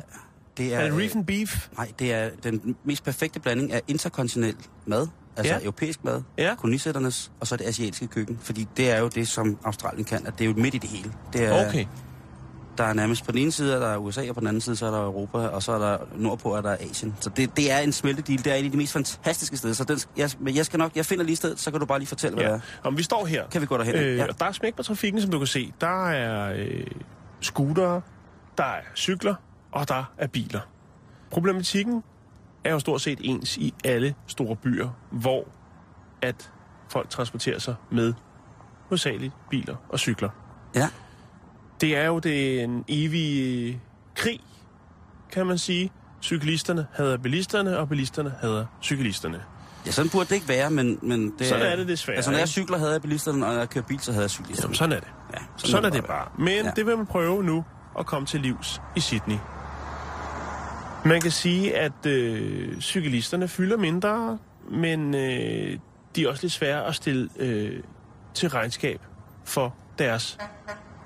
Det 0.56 0.74
Er 0.74 0.78
er, 0.78 0.84
det 0.90 0.98
reef 0.98 1.16
and 1.16 1.26
beef? 1.26 1.68
Nej, 1.76 1.88
det 1.98 2.12
er 2.12 2.30
den 2.42 2.76
mest 2.84 3.04
perfekte 3.04 3.40
blanding 3.40 3.72
af 3.72 3.82
interkontinental 3.88 4.64
mad, 4.86 5.06
altså 5.36 5.52
Ja. 5.54 5.60
europæisk 5.60 6.04
mad, 6.04 6.22
Ja. 6.38 6.54
kolonisætternes, 6.58 7.30
og 7.40 7.46
så 7.46 7.56
det 7.56 7.64
asiatiske 7.64 8.06
køkken. 8.06 8.38
Fordi 8.42 8.68
det 8.76 8.90
er 8.90 8.98
jo 8.98 9.08
det, 9.08 9.28
som 9.28 9.58
Australien 9.64 10.04
kan, 10.04 10.26
at 10.26 10.32
det 10.38 10.44
er 10.44 10.48
jo 10.48 10.54
midt 10.56 10.74
i 10.74 10.78
det 10.78 10.90
hele. 10.90 11.12
Det 11.32 11.44
er, 11.44 11.68
Okay. 11.68 11.86
Der 12.78 12.84
er 12.84 12.92
nærmest 12.92 13.24
på 13.24 13.32
den 13.32 13.38
ene 13.40 13.52
side, 13.52 13.74
er 13.74 13.78
der 13.78 13.96
USA, 13.96 14.28
og 14.28 14.34
på 14.34 14.40
den 14.40 14.48
anden 14.48 14.60
side, 14.60 14.76
så 14.76 14.86
er 14.86 14.90
der 14.90 15.04
Europa, 15.04 15.38
og 15.38 15.62
så 15.62 15.72
er 15.72 15.78
der 15.78 15.98
nordpå, 16.16 16.54
er 16.54 16.60
der 16.60 16.76
Asien. 16.80 17.16
Så 17.20 17.30
det, 17.30 17.56
det 17.56 17.72
er 17.72 17.78
en 17.78 17.92
smeltedil. 17.92 18.44
Det 18.44 18.52
er 18.52 18.56
en 18.56 18.64
af 18.64 18.70
de 18.70 18.76
mest 18.76 18.92
fantastiske 18.92 19.56
steder. 19.56 19.74
Så 19.74 19.84
den, 19.84 19.98
jeg, 20.16 20.30
jeg 20.56 20.66
skal 20.66 20.78
nok, 20.78 20.96
jeg 20.96 21.06
finder 21.06 21.24
lige 21.24 21.36
stedet, 21.36 21.60
så 21.60 21.70
kan 21.70 21.80
du 21.80 21.86
bare 21.86 21.98
lige 21.98 22.08
fortælle, 22.08 22.34
hvad 22.36 22.44
Ja. 22.46 22.52
det 22.52 22.62
er. 22.82 22.86
Om 22.88 22.98
vi 22.98 23.02
står 23.02 23.26
her. 23.26 23.48
Kan 23.48 23.60
vi 23.60 23.66
gå 23.66 23.78
derhen? 23.78 23.94
Øh, 23.94 24.16
Ja. 24.16 24.26
og 24.28 24.40
Der 24.40 24.46
er 24.46 24.52
smæk 24.52 24.74
på 24.76 24.82
trafikken, 24.82 25.20
som 25.22 25.30
du 25.30 25.38
kan 25.38 25.46
se. 25.46 25.72
Der 25.80 26.08
er 26.10 26.52
øh, 26.56 26.86
scootere, 27.40 28.00
der 28.58 28.64
er 28.64 28.80
cykler, 28.96 29.34
og 29.72 29.88
der 29.88 30.04
er 30.18 30.26
biler. 30.26 30.60
Problematikken 31.30 32.02
er 32.64 32.72
jo 32.72 32.78
stort 32.78 33.00
set 33.00 33.18
ens 33.22 33.56
i 33.56 33.74
alle 33.84 34.14
store 34.26 34.56
byer, 34.56 34.88
hvor 35.10 35.44
at 36.22 36.50
folk 36.88 37.10
transporterer 37.10 37.58
sig 37.58 37.74
med 37.90 38.14
hovedsageligt 38.88 39.32
biler 39.50 39.76
og 39.88 39.98
cykler. 39.98 40.28
Ja. 40.74 40.88
Det 41.82 41.96
er 41.96 42.06
jo 42.06 42.18
den 42.18 42.84
evige 42.88 43.80
krig, 44.14 44.40
kan 45.32 45.46
man 45.46 45.58
sige. 45.58 45.90
Cyklisterne 46.22 46.86
hader 46.92 47.16
bilisterne, 47.16 47.78
og 47.78 47.88
bilisterne 47.88 48.34
hader 48.40 48.66
cyklisterne. 48.82 49.42
ja, 49.86 49.90
sådan 49.90 50.10
burde 50.10 50.24
det 50.28 50.34
ikke 50.34 50.48
være, 50.48 50.70
men... 50.70 50.98
men 51.02 51.34
det 51.38 51.46
Sådan 51.46 51.66
er 51.66 51.76
det 51.76 51.88
desværre, 51.88 52.16
Altså, 52.16 52.30
når 52.30 52.38
jeg 52.38 52.48
cykler, 52.48 52.78
havde 52.78 52.92
jeg 52.92 53.02
bilisterne, 53.02 53.46
og 53.46 53.52
når 53.52 53.58
jeg 53.58 53.70
kører 53.70 53.84
bil, 53.84 54.00
så 54.00 54.12
havde 54.12 54.22
jeg 54.22 54.30
cyklisterne. 54.30 54.64
Jamen, 54.66 54.74
sådan 54.74 54.96
er 54.96 55.00
det. 55.00 55.08
Ja, 55.34 55.38
Sådan, 55.56 55.70
sådan 55.70 55.84
er 55.84 55.90
det 55.90 56.02
må 56.02 56.06
bare. 56.06 56.28
Men 56.38 56.64
ja. 56.64 56.70
det 56.76 56.86
vil 56.86 56.96
man 56.96 57.06
prøve 57.06 57.44
nu 57.44 57.64
at 57.98 58.06
komme 58.06 58.26
til 58.26 58.40
livs 58.40 58.80
i 58.96 59.00
Sydney. 59.00 59.36
Man 61.04 61.20
kan 61.20 61.30
sige, 61.30 61.76
at 61.76 62.06
øh, 62.06 62.80
cyklisterne 62.80 63.48
fylder 63.48 63.76
mindre, 63.76 64.38
men 64.70 65.14
øh, 65.14 65.78
de 66.16 66.24
er 66.24 66.28
også 66.28 66.42
lidt 66.42 66.52
svære 66.52 66.86
at 66.86 66.94
stille 66.94 67.28
øh, 67.38 67.82
til 68.34 68.48
regnskab 68.48 69.00
for 69.44 69.74
deres 69.98 70.38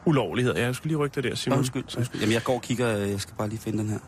ulovligheder. 0.07 0.59
Jeg 0.61 0.75
skulle 0.75 0.89
lige 0.91 0.99
rykke 0.99 1.15
dig 1.15 1.31
der, 1.31 1.35
Simon. 1.37 1.59
undskyld, 1.59 1.85
undskyld. 1.97 2.21
Jamen, 2.21 2.33
jeg 2.35 2.43
går 2.43 2.55
og 2.55 2.63
kigger. 2.63 2.99
øh, 2.99 3.11
Jeg 3.11 3.21
skal 3.21 3.35
bare 3.39 3.49
lige 3.49 3.59
finde 3.61 3.79
den 3.79 3.89
her. 3.89 3.99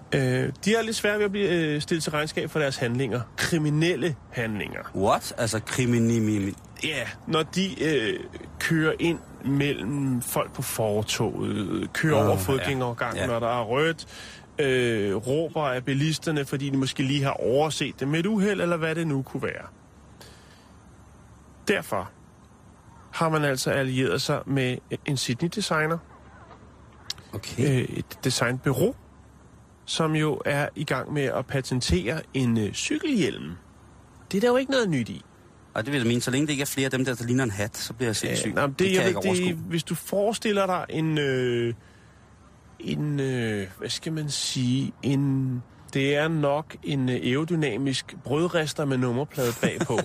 Øh, 0.45 0.53
de 0.65 0.75
er 0.75 0.83
lidt 0.83 0.97
svære 0.97 1.19
ved 1.19 1.25
at 1.25 1.31
blive 1.31 1.51
øh, 1.51 1.81
stillet 1.81 2.03
til 2.03 2.13
regnskab 2.13 2.51
for 2.51 2.59
deres 2.59 2.77
handlinger. 2.77 3.21
Kriminelle 3.37 4.17
handlinger. 4.31 4.81
What? 4.95 5.35
Altså, 5.39 5.61
kriminimi... 5.67 6.53
Ja, 6.85 7.07
når 7.27 7.43
de 7.43 7.85
øh, 7.85 8.21
kører 8.59 8.93
ind 9.01 9.19
mellem 9.45 10.23
folk 10.23 10.53
på 10.53 10.63
fortoget, 10.63 11.93
kører 11.93 12.21
Åh, 12.21 12.29
over 12.29 12.37
fodgængergangen, 12.37 13.17
ja. 13.17 13.23
ja. 13.23 13.27
når 13.27 13.39
der 13.41 13.61
er 13.61 13.65
rødt, 13.65 14.07
øh, 14.59 15.15
råber 15.17 15.63
af 15.63 15.85
bilisterne, 15.85 16.45
fordi 16.45 16.71
de 16.71 16.77
måske 16.77 17.03
lige 17.03 17.23
har 17.23 17.31
overset 17.33 18.01
det 18.01 18.09
med 18.09 18.21
et 18.21 18.27
uheld, 18.27 18.61
eller 18.61 18.77
hvad 18.77 18.95
det 18.95 19.07
nu 19.07 19.23
kunne 19.23 19.43
være. 19.43 19.67
Derfor 21.69 22.11
har 23.19 23.29
man 23.29 23.45
altså 23.45 23.71
allieret 23.71 24.23
sig 24.23 24.43
med 24.47 24.77
en 25.07 25.17
Sydney-designer, 25.17 25.99
Okay. 27.33 27.63
øh, 27.63 27.99
et 27.99 28.19
designbureau, 28.25 28.95
som 29.85 30.15
jo 30.17 30.41
er 30.45 30.69
i 30.77 30.85
gang 30.85 31.13
med 31.13 31.23
at 31.23 31.47
patentere 31.47 32.21
en 32.35 32.59
øh, 32.59 32.73
cykelhjelm. 32.73 33.53
Det 34.33 34.37
er 34.37 34.41
der 34.41 34.49
jo 34.49 34.57
ikke 34.57 34.71
noget 34.73 34.89
nyt 34.91 35.09
i. 35.09 35.25
Og 35.75 35.85
det 35.85 35.93
vil 35.93 35.99
jeg 35.99 36.07
mene, 36.07 36.21
så 36.21 36.31
længe 36.31 36.47
det 36.47 36.53
ikke 36.53 36.63
er 36.63 36.67
flere 36.67 36.85
af 36.85 36.91
dem, 36.91 37.05
der, 37.05 37.15
der 37.15 37.25
ligner 37.25 37.45
en 37.45 37.51
hat, 37.51 37.77
så 37.77 37.93
bliver 37.93 38.09
jeg 38.09 38.17
sindssyg. 38.17 38.49
Ja, 38.49 38.55
nej, 38.55 38.67
det, 38.67 38.79
det 38.79 38.93
jeg 38.93 38.95
jeg 38.95 39.09
ikke 39.09 39.21
det, 39.21 39.29
overskue. 39.29 39.53
hvis 39.55 39.85
du 39.85 39.95
forestiller 39.95 40.67
dig 40.67 40.87
en, 40.91 41.19
øh, 41.19 41.75
en 42.81 43.21
øh, 43.21 43.67
hvad 43.79 43.89
skal 43.89 44.13
man 44.13 44.31
sige, 44.31 44.93
en, 45.03 45.63
det 45.95 46.17
er 46.17 46.29
nok 46.29 46.77
en 46.83 47.09
øh, 47.09 47.15
aerodynamisk 47.15 48.17
brødrester 48.25 48.85
med 48.85 48.99
nummerplade 48.99 49.53
bagpå. 49.61 49.95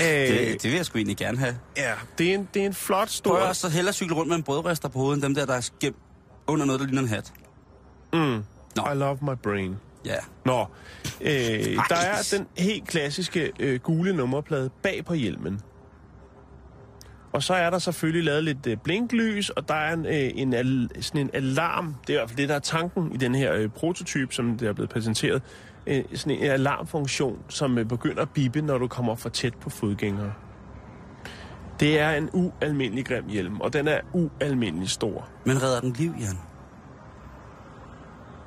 øh, 0.00 0.04
Det, 0.04 0.62
det 0.62 0.70
vil 0.70 0.72
jeg 0.76 0.86
sgu 0.86 0.98
egentlig 0.98 1.16
gerne 1.16 1.38
have. 1.38 1.58
ja, 1.76 1.92
det 2.18 2.30
er, 2.30 2.34
en, 2.34 2.48
det 2.54 2.62
er 2.62 2.66
en 2.66 2.74
flot 2.74 3.08
stor... 3.08 3.38
Prøv 3.38 3.54
så 3.54 3.68
hellere 3.68 3.92
cykle 3.94 4.14
rundt 4.16 4.28
med 4.28 4.36
en 4.36 4.42
brødrester 4.42 4.88
på 4.88 4.98
hovedet, 4.98 5.14
end 5.14 5.22
dem 5.22 5.34
der, 5.34 5.46
der 5.46 5.54
er 5.54 5.68
gemt 5.80 5.96
under 6.46 6.66
noget, 6.66 6.80
der 6.80 6.86
ligner 6.86 7.02
en 7.02 7.08
hat. 7.08 7.32
Mm, 8.12 8.44
Nå. 8.76 8.92
I 8.92 8.94
love 8.94 9.18
my 9.22 9.34
brain. 9.42 9.76
Ja. 10.04 10.16
Nå, 10.44 10.66
øh, 11.20 11.28
der 11.88 11.96
er 11.96 12.28
den 12.32 12.46
helt 12.58 12.88
klassiske 12.88 13.52
øh, 13.58 13.80
gule 13.80 14.12
nummerplade 14.16 14.70
bag 14.82 15.04
på 15.04 15.14
hjelmen. 15.14 15.60
Og 17.32 17.42
så 17.42 17.54
er 17.54 17.70
der 17.70 17.78
selvfølgelig 17.78 18.24
lavet 18.24 18.44
lidt 18.44 18.66
øh, 18.66 18.76
blinklys, 18.76 19.50
og 19.50 19.68
der 19.68 19.74
er 19.74 19.92
en, 19.92 20.06
øh, 20.06 20.30
en, 20.34 20.54
al, 20.54 20.90
sådan 21.00 21.20
en 21.20 21.30
alarm. 21.32 21.94
Det 22.06 22.10
er 22.10 22.14
i 22.14 22.20
hvert 22.20 22.30
fald 22.30 22.38
det, 22.38 22.48
der 22.48 22.54
er 22.54 22.58
tanken 22.58 23.12
i 23.12 23.16
den 23.16 23.34
her 23.34 23.54
øh, 23.54 23.68
prototype, 23.68 24.34
som 24.34 24.58
det 24.58 24.68
er 24.68 24.72
blevet 24.72 24.90
præsenteret. 24.90 25.42
Øh, 25.86 26.04
sådan 26.14 26.38
en 26.38 26.50
alarmfunktion, 26.50 27.38
som 27.48 27.78
øh, 27.78 27.84
begynder 27.84 28.22
at 28.22 28.30
bippe, 28.30 28.62
når 28.62 28.78
du 28.78 28.88
kommer 28.88 29.14
for 29.14 29.28
tæt 29.28 29.54
på 29.54 29.70
fodgængere. 29.70 30.32
Det 31.80 32.00
er 32.00 32.10
en 32.10 32.30
ualmindelig 32.32 33.06
grim 33.06 33.28
hjelm, 33.28 33.60
og 33.60 33.72
den 33.72 33.88
er 33.88 34.00
ualmindelig 34.12 34.88
stor. 34.88 35.28
Men 35.44 35.62
redder 35.62 35.80
den 35.80 35.92
liv, 35.92 36.14
Jan? 36.20 36.38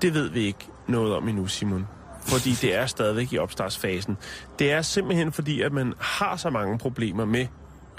Det 0.02 0.14
ved 0.14 0.30
vi 0.30 0.40
ikke 0.40 0.68
noget 0.88 1.16
om 1.16 1.28
endnu, 1.28 1.48
Simon. 1.48 1.88
Fordi 2.22 2.52
det 2.52 2.76
er 2.76 2.86
stadigvæk 2.86 3.34
i 3.34 3.38
opstartsfasen. 3.38 4.18
Det 4.60 4.72
er 4.72 4.82
simpelthen 4.82 5.32
fordi, 5.32 5.62
at 5.62 5.74
man 5.74 5.94
har 6.00 6.36
så 6.36 6.50
mange 6.50 6.78
problemer 6.78 7.26
med 7.26 7.48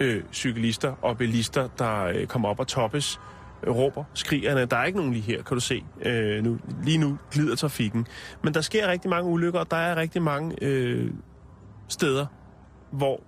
øh, 0.00 0.22
cyklister 0.32 0.94
og 1.02 1.18
bilister, 1.18 1.68
der 1.78 2.04
øh, 2.04 2.26
kommer 2.26 2.48
op 2.48 2.60
og 2.60 2.66
toppes, 2.66 3.20
øh, 3.62 3.74
råber, 3.74 4.04
skrigerne. 4.14 4.64
Der 4.64 4.76
er 4.76 4.84
ikke 4.84 4.98
nogen 4.98 5.12
lige 5.12 5.22
her, 5.22 5.42
kan 5.42 5.54
du 5.54 5.60
se. 5.60 5.84
Øh, 6.02 6.44
nu, 6.44 6.58
lige 6.84 6.98
nu 6.98 7.18
glider 7.30 7.56
trafikken. 7.56 8.06
Men 8.44 8.54
der 8.54 8.60
sker 8.60 8.88
rigtig 8.88 9.10
mange 9.10 9.30
ulykker, 9.30 9.60
og 9.60 9.70
der 9.70 9.76
er 9.76 9.96
rigtig 9.96 10.22
mange 10.22 10.56
øh, 10.62 11.10
steder, 11.88 12.26
hvor 12.90 13.20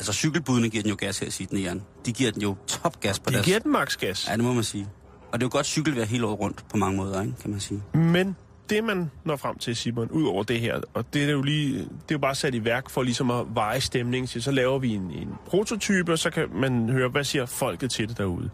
Altså, 0.00 0.12
cykelbudene 0.12 0.68
giver 0.68 0.82
den 0.82 0.90
jo 0.90 0.96
gas 0.98 1.18
her 1.18 1.26
i 1.26 1.30
Sydney, 1.30 1.62
Jan. 1.62 1.82
De 2.06 2.12
giver 2.12 2.30
den 2.30 2.42
jo 2.42 2.56
topgas 2.66 3.18
på 3.18 3.30
de 3.30 3.34
deres... 3.34 3.46
giver 3.46 3.58
den 3.58 3.72
max 3.72 3.96
gas. 3.96 4.28
Ja, 4.28 4.36
det 4.36 4.44
må 4.44 4.52
man 4.52 4.64
sige. 4.64 4.88
Og 5.32 5.40
det 5.40 5.42
er 5.42 5.46
jo 5.46 5.50
godt 5.52 5.66
cykelvejr 5.66 6.04
hele 6.04 6.26
året 6.26 6.40
rundt 6.40 6.64
på 6.70 6.76
mange 6.76 6.96
måder, 6.96 7.22
ikke? 7.22 7.34
kan 7.42 7.50
man 7.50 7.60
sige. 7.60 7.82
Men 7.94 8.36
det, 8.70 8.84
man 8.84 9.10
når 9.24 9.36
frem 9.36 9.58
til, 9.58 9.76
Simon, 9.76 10.08
ud 10.10 10.26
over 10.26 10.42
det 10.42 10.60
her, 10.60 10.80
og 10.94 11.04
det 11.14 11.24
er 11.24 11.30
jo 11.30 11.42
lige, 11.42 11.78
det 11.78 11.84
er 11.84 12.12
jo 12.12 12.18
bare 12.18 12.34
sat 12.34 12.54
i 12.54 12.64
værk 12.64 12.90
for 12.90 13.02
ligesom 13.02 13.30
at 13.30 13.46
veje 13.54 13.80
stemningen 13.80 14.26
til, 14.26 14.42
så 14.42 14.50
laver 14.50 14.78
vi 14.78 14.94
en, 14.94 15.10
en 15.10 15.34
prototype, 15.46 16.12
og 16.12 16.18
så 16.18 16.30
kan 16.30 16.46
man 16.54 16.88
høre, 16.88 17.08
hvad 17.08 17.24
siger 17.24 17.46
folket 17.46 17.90
til 17.90 18.08
det 18.08 18.18
derude. 18.18 18.50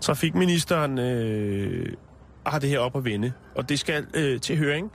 Trafikministeren 0.00 0.98
øh, 0.98 1.92
har 2.46 2.58
det 2.58 2.70
her 2.70 2.78
op 2.78 2.96
at 2.96 3.04
vende, 3.04 3.32
og 3.54 3.68
det 3.68 3.78
skal 3.78 4.06
øh, 4.14 4.40
til 4.40 4.56
høring. 4.56 4.92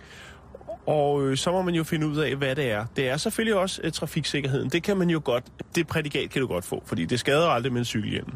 Og 0.85 1.27
øh, 1.27 1.37
så 1.37 1.51
må 1.51 1.61
man 1.61 1.75
jo 1.75 1.83
finde 1.83 2.07
ud 2.07 2.17
af, 2.17 2.35
hvad 2.35 2.55
det 2.55 2.71
er. 2.71 2.85
Det 2.95 3.09
er 3.09 3.17
selvfølgelig 3.17 3.55
også 3.55 3.81
øh, 3.83 3.91
trafiksikkerheden. 3.91 4.69
Det 4.69 4.83
kan 4.83 4.97
man 4.97 5.09
jo 5.09 5.21
godt, 5.23 5.43
det 5.75 5.87
prædikat 5.87 6.29
kan 6.29 6.41
du 6.41 6.47
godt 6.47 6.65
få, 6.65 6.83
fordi 6.85 7.05
det 7.05 7.19
skader 7.19 7.47
aldrig 7.47 7.73
med 7.73 7.81
en 7.81 7.85
cykelhjelm. 7.85 8.31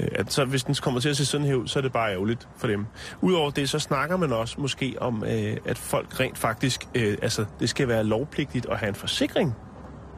Øh, 0.00 0.08
at 0.12 0.32
så 0.32 0.44
hvis 0.44 0.64
den 0.64 0.74
kommer 0.74 1.00
til 1.00 1.08
at 1.08 1.16
se 1.16 1.26
sådan 1.26 1.46
her 1.46 1.54
ud, 1.54 1.68
så 1.68 1.78
er 1.78 1.82
det 1.82 1.92
bare 1.92 2.12
ærgerligt 2.12 2.48
for 2.56 2.66
dem. 2.66 2.86
Udover 3.20 3.50
det, 3.50 3.70
så 3.70 3.78
snakker 3.78 4.16
man 4.16 4.32
også 4.32 4.60
måske 4.60 4.96
om, 5.00 5.24
øh, 5.24 5.56
at 5.64 5.78
folk 5.78 6.20
rent 6.20 6.38
faktisk, 6.38 6.86
øh, 6.94 7.18
altså 7.22 7.44
det 7.60 7.68
skal 7.68 7.88
være 7.88 8.04
lovpligtigt 8.04 8.66
at 8.66 8.78
have 8.78 8.88
en 8.88 8.94
forsikring, 8.94 9.54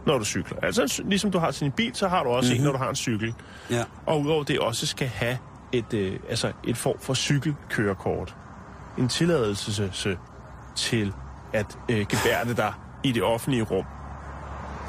når 0.07 0.19
du 0.19 0.25
cykler. 0.25 0.59
Altså 0.63 1.03
ligesom 1.05 1.31
du 1.31 1.39
har 1.39 1.51
din 1.51 1.73
bil, 1.73 1.95
så 1.95 2.09
har 2.09 2.23
du 2.23 2.29
også 2.29 2.53
mm-hmm. 2.53 2.61
en, 2.61 2.65
når 2.65 2.73
du 2.73 2.79
har 2.79 2.89
en 2.89 2.97
cykel. 2.97 3.35
Ja. 3.71 3.85
Og 4.07 4.21
udover 4.21 4.45
det 4.45 4.59
også 4.59 4.87
skal 4.87 5.09
have 5.09 5.39
et, 5.73 5.95
øh, 5.95 6.19
altså 6.29 6.53
et 6.65 6.77
form 6.77 6.99
for 7.01 7.15
cykelkørekort. 7.15 8.35
En 8.99 9.09
tilladelse 9.09 9.91
til 10.77 11.13
at 11.53 11.79
øh, 11.91 12.07
gebærde 12.07 12.57
dig 12.57 12.73
i 13.05 13.13
det 13.13 13.23
offentlige 13.23 13.63
rum. 13.63 13.85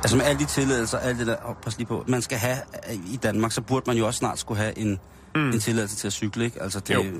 Altså 0.08 0.18
med 0.18 0.26
alle 0.26 0.40
de 0.40 0.46
tilladelser, 0.46 0.98
alt 0.98 1.20
det 1.20 1.28
der, 1.28 1.36
oh, 1.46 1.56
pas 1.56 1.78
lige 1.78 1.88
på, 1.88 2.04
man 2.08 2.22
skal 2.22 2.38
have 2.38 2.58
i 3.14 3.20
Danmark, 3.24 3.52
så 3.52 3.62
burde 3.62 3.84
man 3.88 3.98
jo 3.98 4.08
også 4.08 4.18
snart 4.18 4.40
skulle 4.40 4.62
have 4.62 4.78
en, 4.78 5.00
mm. 5.36 5.50
en 5.50 5.60
tilladelse 5.60 5.96
til 5.96 6.08
at 6.08 6.14
cykle, 6.14 6.46
ikke? 6.46 6.62
Altså 6.62 6.80
det... 6.80 6.96
Jo. 6.96 7.04
Øh, 7.04 7.14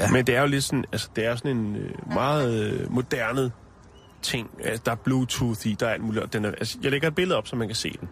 Ja. 0.00 0.10
Men 0.10 0.26
det 0.26 0.36
er 0.36 0.40
jo 0.40 0.46
lidt 0.46 0.64
sådan, 0.64 0.84
altså 0.92 1.08
det 1.16 1.26
er 1.26 1.36
sådan 1.36 1.56
en 1.56 1.76
øh, 1.76 2.12
meget 2.12 2.72
øh, 2.72 2.92
moderne 2.92 3.52
ting. 4.22 4.50
Altså, 4.64 4.82
der 4.86 4.92
er 4.92 4.96
Bluetooth 4.96 5.66
i, 5.66 5.76
der 5.80 5.86
er 5.86 5.92
alt 5.92 6.04
muligt. 6.04 6.32
Den 6.32 6.44
er, 6.44 6.48
altså, 6.48 6.78
jeg 6.82 6.90
lægger 6.90 7.08
et 7.08 7.14
billede 7.14 7.38
op, 7.38 7.48
så 7.48 7.56
man 7.56 7.68
kan 7.68 7.74
se 7.74 7.96
den. 8.00 8.08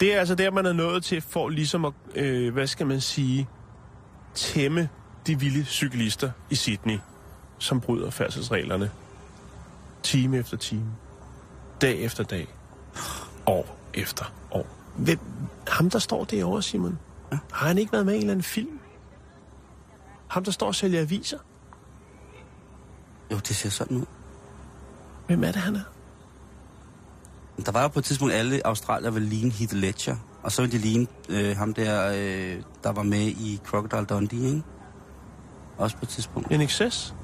Det 0.00 0.14
er 0.14 0.18
altså 0.18 0.34
der, 0.34 0.50
man 0.50 0.66
er 0.66 0.72
nået 0.72 1.04
til 1.04 1.20
for 1.20 1.48
ligesom 1.48 1.84
at, 1.84 1.92
øh, 2.14 2.52
hvad 2.52 2.66
skal 2.66 2.86
man 2.86 3.00
sige, 3.00 3.48
tæmme 4.34 4.88
de 5.26 5.40
vilde 5.40 5.64
cyklister 5.64 6.30
i 6.50 6.54
Sydney, 6.54 6.98
som 7.58 7.80
bryder 7.80 8.10
færdselsreglerne. 8.10 8.90
Time 10.02 10.38
efter 10.38 10.56
time. 10.56 10.86
Dag 11.80 11.98
efter 11.98 12.24
dag. 12.24 12.48
År 13.46 13.78
efter 13.94 14.32
år. 14.50 14.66
Hvem, 14.96 15.18
ham, 15.68 15.90
der 15.90 15.98
står 15.98 16.24
derovre, 16.24 16.62
Simon, 16.62 16.98
ja. 17.32 17.38
har 17.52 17.66
han 17.66 17.78
ikke 17.78 17.92
været 17.92 18.06
med 18.06 18.14
i 18.14 18.16
en 18.16 18.22
eller 18.22 18.32
anden 18.32 18.44
film? 18.44 18.80
Ham, 20.28 20.44
der 20.44 20.50
står 20.50 20.66
og 20.66 20.74
sælger 20.74 21.00
aviser? 21.00 21.38
jo, 23.30 23.36
det 23.36 23.56
ser 23.56 23.70
sådan 23.70 23.96
ud. 23.96 24.04
Hvem 25.26 25.44
er 25.44 25.52
det, 25.52 25.56
han 25.56 25.76
er? 25.76 25.82
Der 27.66 27.72
var 27.72 27.82
jo 27.82 27.88
på 27.88 27.98
et 27.98 28.04
tidspunkt 28.04 28.34
alle 28.34 28.66
australier 28.66 29.10
ville 29.10 29.28
ligne 29.28 29.50
Heath 29.50 29.74
Ledger, 29.74 30.16
og 30.42 30.52
så 30.52 30.62
ville 30.62 30.78
de 30.78 30.82
ligne 30.82 31.06
øh, 31.28 31.56
ham 31.56 31.74
der, 31.74 32.12
øh, 32.14 32.62
der 32.82 32.92
var 32.92 33.02
med 33.02 33.26
i 33.26 33.60
Crocodile 33.64 34.04
Dundee, 34.04 34.46
ikke? 34.48 34.62
Også 35.78 35.96
på 35.96 36.04
et 36.04 36.08
tidspunkt. 36.08 36.52
En 36.52 36.60
excess? 36.60 37.14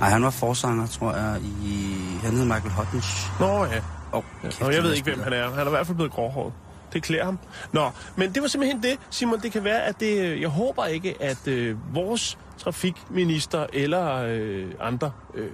Nej, 0.00 0.08
han 0.10 0.22
var 0.22 0.30
forsanger, 0.30 0.86
tror 0.86 1.12
jeg, 1.14 1.40
i... 1.42 1.94
Han 2.22 2.32
hed 2.36 2.44
Michael 2.44 2.70
Hutchins. 2.72 3.30
Nå 3.40 3.64
ja. 3.64 3.80
Oh, 4.12 4.22
ja. 4.44 4.48
Nå, 4.60 4.70
jeg 4.70 4.82
ved 4.82 4.94
ikke, 4.94 5.10
hvem 5.14 5.22
han 5.22 5.32
er. 5.32 5.50
Han 5.50 5.58
er 5.60 5.66
i 5.66 5.70
hvert 5.70 5.86
fald 5.86 5.96
blevet 5.96 6.12
gråhåret. 6.12 6.52
Det 6.92 7.02
klæder 7.02 7.24
ham. 7.24 7.38
Nå, 7.72 7.90
men 8.16 8.34
det 8.34 8.42
var 8.42 8.48
simpelthen 8.48 8.82
det, 8.82 8.98
Simon. 9.10 9.40
Det 9.40 9.52
kan 9.52 9.64
være, 9.64 9.82
at 9.82 10.00
det... 10.00 10.40
Jeg 10.40 10.48
håber 10.48 10.84
ikke, 10.84 11.22
at 11.22 11.48
øh, 11.48 11.94
vores 11.94 12.38
trafikminister 12.58 13.66
eller 13.72 14.14
øh, 14.28 14.66
andre 14.80 15.12
øh, 15.34 15.50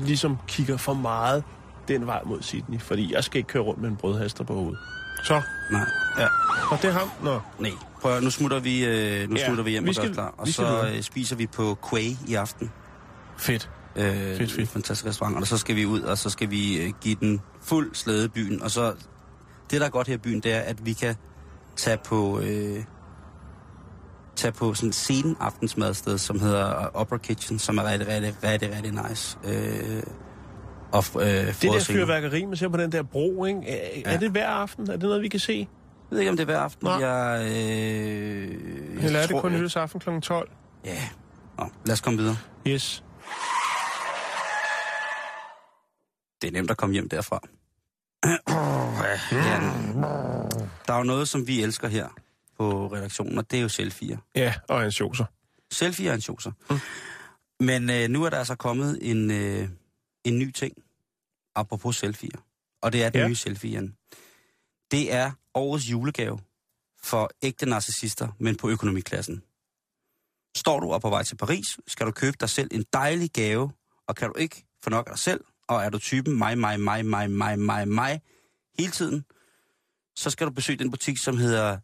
ligesom 0.00 0.38
kigger 0.46 0.76
for 0.76 0.94
meget 0.94 1.44
den 1.88 2.06
vej 2.06 2.20
mod 2.24 2.42
Sydney. 2.42 2.80
Fordi 2.80 3.14
jeg 3.14 3.24
skal 3.24 3.38
ikke 3.38 3.48
køre 3.48 3.62
rundt 3.62 3.80
med 3.80 3.88
en 3.90 3.96
brødhaster 3.96 4.44
på 4.44 4.54
hovedet. 4.54 4.78
Så. 5.24 5.42
Nej, 5.72 5.80
ja. 6.18 6.26
Og 6.70 6.82
det 6.82 6.88
er 6.88 6.92
ham? 6.92 7.10
Nå. 7.22 7.40
Nej, 7.58 7.70
prøv 8.02 8.16
at, 8.16 8.22
nu 8.22 8.30
smutter 8.30 8.58
vi, 8.58 8.84
øh, 8.84 9.30
nu 9.30 9.36
Ja, 9.36 9.46
smutter 9.46 9.64
vi 9.64 9.70
hjem 9.70 9.84
vi 9.84 9.88
og 9.88 9.94
gør 9.94 10.02
skal- 10.02 10.14
klar. 10.14 10.34
Og 10.38 10.48
skal 10.48 10.54
så 10.66 10.88
øh, 10.94 11.02
spiser 11.02 11.36
vi 11.36 11.46
på 11.46 11.78
Quay 11.90 12.10
i 12.26 12.34
aften. 12.34 12.72
Fedt. 13.38 13.70
Øh, 13.98 14.04
Fedt, 14.36 14.38
fedt. 14.38 14.58
En 14.58 14.66
fantastisk 14.66 15.06
restaurant. 15.06 15.36
Og 15.36 15.46
så 15.46 15.56
skal 15.56 15.76
vi 15.76 15.86
ud, 15.86 16.00
og 16.00 16.18
så 16.18 16.30
skal 16.30 16.50
vi 16.50 16.82
øh, 16.82 16.92
give 17.00 17.16
den 17.20 17.40
fuld 17.62 17.94
slæde 17.94 18.28
byen. 18.28 18.62
Og 18.62 18.70
så, 18.70 18.94
det 19.70 19.80
der 19.80 19.86
er 19.86 19.90
godt 19.90 20.06
her 20.06 20.14
i 20.14 20.18
byen, 20.18 20.40
det 20.40 20.52
er, 20.54 20.60
at 20.60 20.86
vi 20.86 20.92
kan 20.92 21.14
tage 21.76 21.98
på, 22.04 22.40
øh, 22.40 22.84
tage 24.36 24.52
på 24.52 24.74
sådan 24.74 24.88
et 24.88 24.94
sen 24.94 25.36
aftensmadsted, 25.40 26.18
som 26.18 26.40
hedder 26.40 26.90
Opera 26.94 27.18
Kitchen, 27.18 27.58
som 27.58 27.78
er 27.78 27.84
rigtig, 27.92 28.08
rigtig, 28.08 28.34
rigtig, 28.44 28.70
rigtig 28.76 28.92
nice. 29.08 29.38
Øh, 29.44 30.02
og, 30.92 31.04
øh, 31.14 31.20
Det 31.22 31.62
der 31.62 31.80
fyrværkeri. 31.80 32.44
man 32.44 32.56
ser 32.56 32.68
på 32.68 32.76
den 32.76 32.92
der 32.92 33.02
bro, 33.02 33.44
ikke? 33.44 33.60
Er, 33.68 34.00
Ja. 34.06 34.14
er 34.14 34.18
det 34.18 34.30
hver 34.30 34.48
aften? 34.48 34.88
Er 34.88 34.92
det 34.92 35.02
noget, 35.02 35.22
vi 35.22 35.28
kan 35.28 35.40
se? 35.40 35.52
Jeg 35.52 35.66
ved 36.10 36.18
ikke, 36.18 36.30
om 36.30 36.36
det 36.36 36.42
er 36.42 36.46
hver 36.46 36.58
aften. 36.60 36.84
Nå. 36.84 36.90
Jeg, 36.98 37.40
øh, 37.42 37.50
jeg 37.50 39.04
Eller 39.04 39.18
er 39.18 39.22
det 39.22 39.30
tror, 39.30 39.40
kun 39.40 39.50
jeg- 39.50 39.58
nyhedsaften 39.58 40.00
kl. 40.00 40.20
12? 40.22 40.50
Ja. 40.84 41.02
Nå, 41.58 41.64
lad 41.86 41.92
os 41.92 42.00
komme 42.00 42.18
videre. 42.18 42.36
Yes. 42.66 43.04
Det 46.42 46.48
er 46.48 46.52
nemt 46.52 46.70
at 46.70 46.76
komme 46.76 46.92
hjem 46.92 47.08
derfra. 47.08 47.40
ja. 49.32 49.60
Der 50.86 50.92
er 50.92 50.96
jo 50.98 51.02
noget, 51.04 51.28
som 51.28 51.46
vi 51.46 51.62
elsker 51.62 51.88
her 51.88 52.08
på 52.58 52.86
redaktionen, 52.92 53.38
og 53.38 53.50
det 53.50 53.56
er 53.58 53.62
jo 53.62 53.68
selfier. 53.68 54.18
Ja, 54.34 54.54
og 54.68 54.84
en 54.84 54.92
sjoser. 54.92 55.24
Selfie 55.70 56.08
er 56.10 56.14
en 56.14 56.20
choser. 56.20 56.52
Mm. 56.70 56.78
Men 57.66 57.90
øh, 57.90 58.08
nu 58.08 58.24
er 58.24 58.30
der 58.30 58.38
altså 58.38 58.54
kommet 58.54 58.98
en, 59.10 59.30
øh, 59.30 59.68
en 60.24 60.38
ny 60.38 60.50
ting, 60.50 60.74
apropos 61.54 61.96
selfier. 61.96 62.38
Og 62.82 62.92
det 62.92 63.04
er 63.04 63.10
den 63.10 63.20
Ja. 63.20 63.28
nye 63.28 63.34
selfie, 63.34 63.70
Jan. 63.72 63.96
Det 64.90 65.12
er 65.14 65.32
årets 65.54 65.84
julegave 65.90 66.38
for 67.02 67.30
ægte 67.42 67.66
narcissister, 67.66 68.28
men 68.38 68.56
på 68.56 68.68
økonomiklassen. 68.70 69.42
Står 70.56 70.80
du 70.80 70.92
op 70.92 71.02
på 71.02 71.10
vej 71.10 71.22
til 71.22 71.36
Paris, 71.36 71.66
skal 71.86 72.06
du 72.06 72.12
købe 72.12 72.36
dig 72.40 72.48
selv 72.50 72.68
en 72.72 72.84
dejlig 72.92 73.30
gave, 73.32 73.70
og 74.06 74.16
kan 74.16 74.28
du 74.28 74.34
ikke 74.38 74.66
få 74.82 74.90
nok 74.90 75.06
af 75.06 75.10
dig 75.12 75.18
selv, 75.18 75.44
og 75.68 75.84
er 75.84 75.90
du 75.90 75.98
typen 75.98 76.38
mig, 76.38 76.58
mig, 76.58 76.80
mig, 76.80 77.06
mig, 77.06 77.30
mig, 77.30 77.58
mig, 77.58 77.88
mig, 77.88 78.20
hele 78.78 78.90
tiden, 78.90 79.24
så 80.16 80.30
skal 80.30 80.46
du 80.46 80.52
besøge 80.52 80.78
den 80.78 80.90
butik, 80.90 81.18
som 81.18 81.36
hedder 81.36 81.78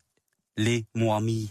Le 0.56 0.84
Moami. 0.94 1.50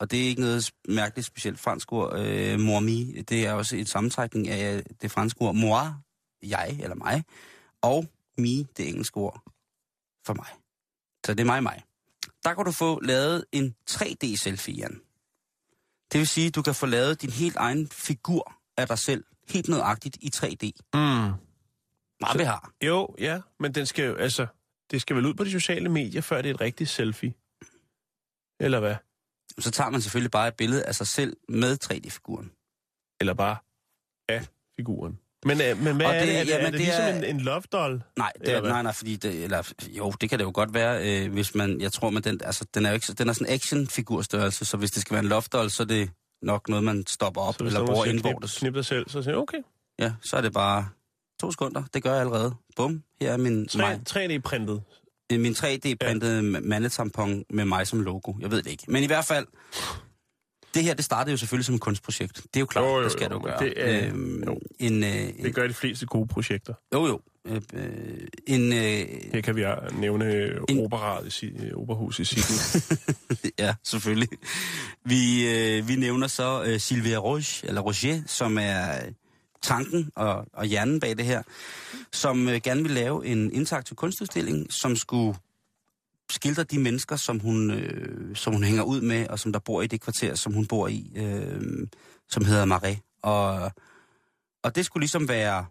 Og 0.00 0.10
det 0.10 0.24
er 0.24 0.28
ikke 0.28 0.40
noget 0.40 0.70
mærkeligt 0.88 1.26
specielt 1.26 1.60
fransk 1.60 1.92
ord. 1.92 2.18
Øh, 2.18 2.60
mormi, 2.60 3.22
det 3.28 3.46
er 3.46 3.52
også 3.52 3.76
en 3.76 3.86
sammentrækning 3.86 4.48
af 4.48 4.82
det 5.02 5.10
franske 5.10 5.40
ord 5.40 5.54
moi, 5.54 5.84
jeg 6.42 6.78
eller 6.82 6.94
mig, 6.94 7.24
og 7.82 8.06
mi, 8.38 8.66
det 8.76 8.88
engelske 8.88 9.16
ord 9.16 9.42
for 10.26 10.34
mig. 10.34 10.48
Så 11.26 11.34
det 11.34 11.40
er 11.40 11.44
mig, 11.44 11.62
mig. 11.62 11.82
Der 12.44 12.54
kan 12.54 12.64
du 12.64 12.72
få 12.72 13.00
lavet 13.00 13.44
en 13.52 13.74
3D-selfie, 13.90 14.74
Jan. 14.74 15.00
Det 16.12 16.18
vil 16.18 16.26
sige, 16.26 16.46
at 16.46 16.54
du 16.54 16.62
kan 16.62 16.74
få 16.74 16.86
lavet 16.86 17.22
din 17.22 17.30
helt 17.30 17.56
egen 17.56 17.88
figur 17.88 18.52
af 18.76 18.88
dig 18.88 18.98
selv, 18.98 19.24
helt 19.48 19.68
nøjagtigt 19.68 20.16
i 20.20 20.30
3D. 20.36 20.70
Mm. 20.94 21.45
Meget 22.20 22.38
vi 22.38 22.44
har. 22.44 22.72
Jo, 22.82 23.14
ja, 23.18 23.40
men 23.60 23.72
den 23.74 23.86
skal 23.86 24.04
jo, 24.04 24.14
altså, 24.14 24.46
det 24.90 25.00
skal 25.00 25.16
vel 25.16 25.26
ud 25.26 25.34
på 25.34 25.44
de 25.44 25.50
sociale 25.50 25.88
medier, 25.88 26.20
før 26.20 26.42
det 26.42 26.50
er 26.50 26.54
et 26.54 26.60
rigtigt 26.60 26.90
selfie. 26.90 27.34
Eller 28.60 28.80
hvad? 28.80 28.94
Så 29.58 29.70
tager 29.70 29.90
man 29.90 30.00
selvfølgelig 30.02 30.30
bare 30.30 30.48
et 30.48 30.54
billede 30.54 30.84
af 30.84 30.94
sig 30.94 31.06
selv 31.06 31.36
med 31.48 31.78
3D-figuren. 31.84 32.52
Eller 33.20 33.34
bare 33.34 33.56
af 34.28 34.46
figuren. 34.78 35.18
Men, 35.44 35.60
øh, 35.60 35.78
men 35.82 35.96
hvad 35.96 36.06
Og 36.06 36.14
er 36.14 36.18
det- 36.18 36.28
det? 36.28 36.36
Er 36.40 36.44
det, 36.44 36.50
jamen, 36.50 36.66
er 36.66 36.70
det 36.70 36.72
det 36.72 36.80
ligesom 36.80 37.04
er- 37.04 37.08
en, 37.08 37.24
en 37.24 37.40
love 37.40 37.62
doll? 37.72 38.02
Nej, 38.16 38.32
det 38.40 38.48
er, 38.54 38.60
nej, 38.60 38.82
nej, 38.82 38.92
fordi 38.92 39.16
det, 39.16 39.44
eller, 39.44 39.72
jo, 39.88 40.10
det 40.20 40.30
kan 40.30 40.38
det 40.38 40.44
jo 40.44 40.50
godt 40.54 40.74
være, 40.74 41.24
øh, 41.24 41.32
hvis 41.32 41.54
man, 41.54 41.80
jeg 41.80 41.92
tror, 41.92 42.10
men 42.10 42.22
den, 42.24 42.40
altså, 42.44 42.66
den 42.74 42.86
er 42.86 42.90
jo 42.90 42.94
ikke, 42.94 43.06
så- 43.06 43.14
den 43.14 43.28
er 43.28 43.32
sådan 43.32 43.46
en 43.46 43.52
actionfigurstørrelse, 43.54 44.64
så 44.64 44.76
hvis 44.76 44.90
det 44.90 45.00
skal 45.02 45.14
være 45.14 45.22
en 45.22 45.28
loftdoll, 45.28 45.70
så 45.70 45.82
er 45.82 45.86
det 45.86 46.10
nok 46.42 46.68
noget, 46.68 46.84
man 46.84 47.06
stopper 47.06 47.40
op 47.40 47.54
Så 47.58 47.64
eller 47.64 47.86
bruger 47.86 48.04
indvortes. 48.04 48.58
Knip, 48.58 48.60
knip 48.60 48.74
dig 48.74 48.84
selv, 48.84 49.08
så 49.10 49.22
siger 49.22 49.36
okay. 49.36 49.58
Ja, 49.98 50.12
så 50.30 50.36
er 50.36 50.40
det 50.40 50.52
bare 50.52 50.88
to 51.40 51.50
sekunder. 51.52 51.82
Det 51.94 52.02
gør 52.02 52.10
jeg 52.12 52.20
allerede. 52.20 52.54
Bum, 52.76 53.02
her 53.20 53.32
er 53.32 53.36
min, 53.36 53.68
3, 53.68 53.78
mig, 53.78 54.00
3D-printet. 54.10 54.82
øh, 55.32 55.40
min 55.40 55.52
3D-printede 55.52 56.34
ja. 56.52 56.60
mandetampon 56.60 57.44
med 57.50 57.64
mig 57.64 57.86
som 57.86 58.00
logo. 58.00 58.32
Jeg 58.40 58.50
ved 58.50 58.62
det 58.62 58.70
ikke. 58.70 58.84
Men 58.88 59.02
i 59.02 59.06
hvert 59.06 59.24
fald, 59.24 59.46
det 60.74 60.84
her, 60.84 60.94
det 60.94 61.04
startede 61.04 61.30
jo 61.30 61.36
selvfølgelig 61.36 61.66
som 61.66 61.74
et 61.74 61.80
kunstprojekt. 61.80 62.36
Det 62.36 62.56
er 62.56 62.60
jo 62.60 62.66
klart, 62.66 62.84
Jo, 62.84 62.96
jo, 62.96 63.04
det 63.04 63.12
skal 63.12 63.30
du 63.30 63.38
gøre. 63.38 63.58
det 63.58 63.72
er- 63.76 64.08
øhm, 64.08 64.42
jo. 64.46 64.60
en, 64.78 65.04
øh, 65.04 65.10
Det 65.42 65.54
gør 65.54 65.66
de 65.66 65.74
fleste 65.74 66.06
gode 66.06 66.26
projekter. 66.28 66.74
jo, 66.94 67.06
jo. 67.06 67.20
Øh, 67.48 67.62
øh, 67.74 68.20
en, 68.46 68.72
øh, 68.72 68.78
Her 69.32 69.40
kan 69.44 69.56
vi 69.56 69.64
nævne 69.98 70.50
En- 70.68 70.84
operaet 70.84 71.42
i, 71.42 71.72
Operahus 71.74 72.18
i 72.18 72.24
Sydney. 72.24 72.80
ja, 73.58 73.74
selvfølgelig. 73.84 74.28
Vi, 75.04 75.48
øh, 75.48 75.88
vi 75.88 75.96
nævner 75.96 76.26
så 76.26 76.62
øh, 76.66 76.80
Sylvia 76.80 77.16
Roche, 77.16 77.68
eller 77.68 77.80
Roger, 77.80 78.22
som 78.26 78.58
er 78.60 78.96
øh, 79.06 79.12
tanken 79.66 80.10
og, 80.14 80.46
og 80.52 80.64
hjernen 80.64 81.00
bag 81.00 81.16
det 81.16 81.24
her, 81.24 81.42
som 82.12 82.48
øh, 82.48 82.60
gerne 82.64 82.82
vil 82.82 82.90
lave 82.90 83.26
en 83.26 83.52
interaktiv 83.52 83.96
kunstudstilling, 83.96 84.72
som 84.72 84.96
skulle 84.96 85.38
skildre 86.30 86.64
de 86.64 86.78
mennesker, 86.78 87.16
som 87.16 87.38
hun, 87.38 87.70
øh, 87.70 88.36
som 88.36 88.52
hun 88.52 88.64
hænger 88.64 88.82
ud 88.82 89.00
med, 89.00 89.28
og 89.28 89.38
som 89.38 89.52
der 89.52 89.58
bor 89.58 89.82
i 89.82 89.86
det 89.86 90.00
kvarter, 90.00 90.34
som 90.34 90.52
hun 90.52 90.66
bor 90.66 90.88
i, 90.88 91.12
øh, 91.16 91.86
som 92.28 92.44
hedder 92.44 92.64
Marais. 92.64 92.98
Og, 93.22 93.72
og 94.62 94.76
det 94.76 94.86
skulle 94.86 95.02
ligesom 95.02 95.28
være 95.28 95.66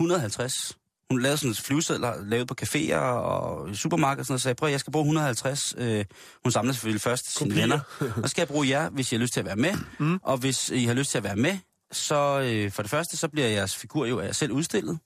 150 0.00 0.76
hun 1.10 1.20
lavede 1.22 1.38
sådan 1.38 1.54
flyvesedler, 1.54 2.24
lavet 2.24 2.48
på 2.48 2.54
caféer 2.62 2.96
og 2.96 3.76
supermarkeder 3.76 4.20
og 4.20 4.26
sådan 4.26 4.32
noget, 4.32 4.38
og 4.38 4.40
sagde, 4.40 4.54
prøv, 4.54 4.70
jeg 4.70 4.80
skal 4.80 4.90
bruge 4.90 5.02
150. 5.02 5.74
Øh, 5.78 6.04
hun 6.44 6.52
samlede 6.52 6.74
selvfølgelig 6.74 7.00
først 7.00 7.38
sine 7.38 7.50
Kopier. 7.50 7.62
venner. 7.62 7.80
Og 8.22 8.30
skal 8.30 8.40
jeg 8.40 8.48
bruge 8.48 8.68
jer, 8.68 8.90
hvis 8.90 9.12
I 9.12 9.14
har 9.14 9.20
lyst 9.20 9.32
til 9.32 9.40
at 9.40 9.46
være 9.46 9.56
med. 9.56 9.74
Mm. 9.98 10.18
Og 10.22 10.38
hvis 10.38 10.70
I 10.70 10.84
har 10.84 10.94
lyst 10.94 11.10
til 11.10 11.18
at 11.18 11.24
være 11.24 11.36
med, 11.36 11.58
så 11.92 12.40
øh, 12.40 12.72
for 12.72 12.82
det 12.82 12.90
første, 12.90 13.16
så 13.16 13.28
bliver 13.28 13.48
jeres 13.48 13.76
figur 13.76 14.06
jo 14.06 14.20
af 14.20 14.26
jer 14.26 14.32
selv 14.32 14.52
udstillet. 14.52 14.98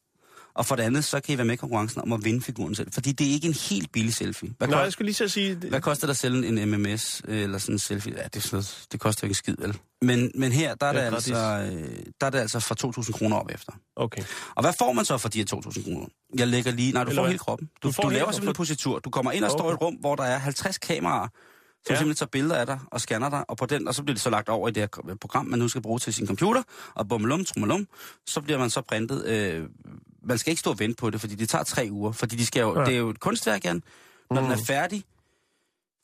Og 0.55 0.67
for 0.67 0.77
det 0.77 0.83
andet, 0.83 1.05
så 1.05 1.21
kan 1.21 1.35
I 1.35 1.39
være 1.39 1.45
med 1.45 1.55
i 1.55 1.57
konkurrencen 1.57 2.01
om 2.03 2.13
at 2.13 2.25
vinde 2.25 2.43
figuren 2.43 2.75
selv. 2.75 2.93
Fordi 2.93 3.13
det 3.13 3.27
er 3.29 3.31
ikke 3.33 3.49
en 3.49 3.55
helt 3.71 3.93
billig 3.93 4.15
selfie. 4.15 4.55
Hvad, 4.59 4.69
Nej, 4.69 4.79
jeg 4.79 4.87
kost, 4.87 4.93
skulle 4.93 5.07
lige 5.07 5.15
så 5.15 5.29
sige... 5.29 5.55
hvad 5.55 5.81
koster 5.81 6.07
der 6.07 6.15
selv 6.15 6.45
en 6.45 6.71
MMS 6.71 7.23
øh, 7.29 7.43
eller 7.43 7.59
sådan 7.59 7.75
en 7.75 7.79
selfie? 7.79 8.13
Ja, 8.17 8.23
det, 8.25 8.37
er 8.37 8.41
sådan 8.41 8.55
noget, 8.57 8.85
det 8.93 9.01
koster 9.01 9.21
jo 9.23 9.27
ikke 9.27 9.31
en 9.33 9.35
skid, 9.35 9.55
vel? 9.59 9.79
Men, 10.03 10.33
men 10.35 10.53
her, 10.53 10.75
der 10.75 10.87
er, 10.87 10.93
Det 10.93 11.03
det 11.11 11.15
altså, 11.15 11.35
øh, 11.73 11.97
der 12.21 12.27
er 12.27 12.31
det 12.31 12.39
altså 12.39 12.61
fra 12.61 12.75
2.000 13.03 13.13
kroner 13.13 13.37
op 13.37 13.51
efter. 13.55 13.73
Okay. 13.97 14.23
Og 14.57 14.63
hvad 14.63 14.73
får 14.79 14.93
man 14.93 15.05
så 15.05 15.19
for 15.19 15.29
de 15.29 15.39
her 15.39 15.45
2.000 15.67 15.85
kroner? 15.85 16.07
Jeg 16.39 16.47
lægger 16.49 16.73
lige... 16.73 16.93
Nej, 16.93 17.05
du 17.05 17.11
Eller 17.11 17.21
får 17.21 17.23
hvad? 17.23 17.31
hele 17.31 17.39
kroppen. 17.39 17.69
Du, 17.83 17.89
Du 17.89 18.03
du, 18.03 18.09
laver 18.09 18.19
kroppen. 18.25 18.35
simpelthen 18.35 18.55
positur. 18.55 18.99
Du 18.99 19.11
kommer 19.11 19.33
ind 19.33 19.45
og 19.45 19.51
står 19.51 19.71
i 19.71 19.73
et 19.75 19.81
rum, 19.81 19.95
hvor 19.95 20.17
der 20.17 20.25
er 20.25 20.39
50 20.39 20.79
kameraer, 20.79 21.29
som 21.87 21.93
Ja. 21.95 21.99
simpelthen 21.99 22.15
tager 22.17 22.31
billeder 22.31 22.57
af 22.57 22.67
dig 22.67 22.79
og 22.87 23.01
scanner 23.01 23.31
dig, 23.31 23.45
og 23.51 23.57
på 23.57 23.67
den, 23.67 23.89
og 23.89 23.95
så 23.95 24.03
bliver 24.03 24.15
det 24.15 24.23
så 24.23 24.31
lagt 24.31 24.49
over 24.49 24.69
i 24.69 24.71
det 24.73 24.81
her 25.07 25.15
program, 25.15 25.47
man 25.47 25.59
nu 25.59 25.69
skal 25.69 25.83
bruge 25.83 25.99
til 25.99 26.15
sin 26.15 26.27
computer, 26.27 26.63
og 26.95 27.09
bummelum, 27.09 27.45
trummelum, 27.45 27.89
så 28.27 28.41
bliver 28.41 28.59
man 28.59 28.71
så 28.71 28.81
printet. 28.81 29.27
Øh, 29.27 29.69
man 30.23 30.39
skal 30.39 30.51
ikke 30.51 30.61
stå 30.61 30.71
og 30.71 30.79
vente 30.79 30.97
på 30.97 31.11
det, 31.11 31.21
fordi 31.21 31.35
det 31.35 31.49
tager 31.49 31.65
tre 31.65 31.89
uger, 31.91 32.13
fordi 32.13 32.37
de 32.37 32.47
skal 32.47 32.61
jo, 32.61 32.79
Ja. 32.81 32.85
det 32.85 32.95
er 32.95 32.99
jo 32.99 33.09
et 33.11 33.21
kunstværk, 33.21 33.65
Jan. 33.65 33.83
Når 34.31 34.41
mm. 34.41 34.47
den 34.47 34.57
Mm. 34.57 34.61
er 34.63 34.65
færdig, 34.67 35.05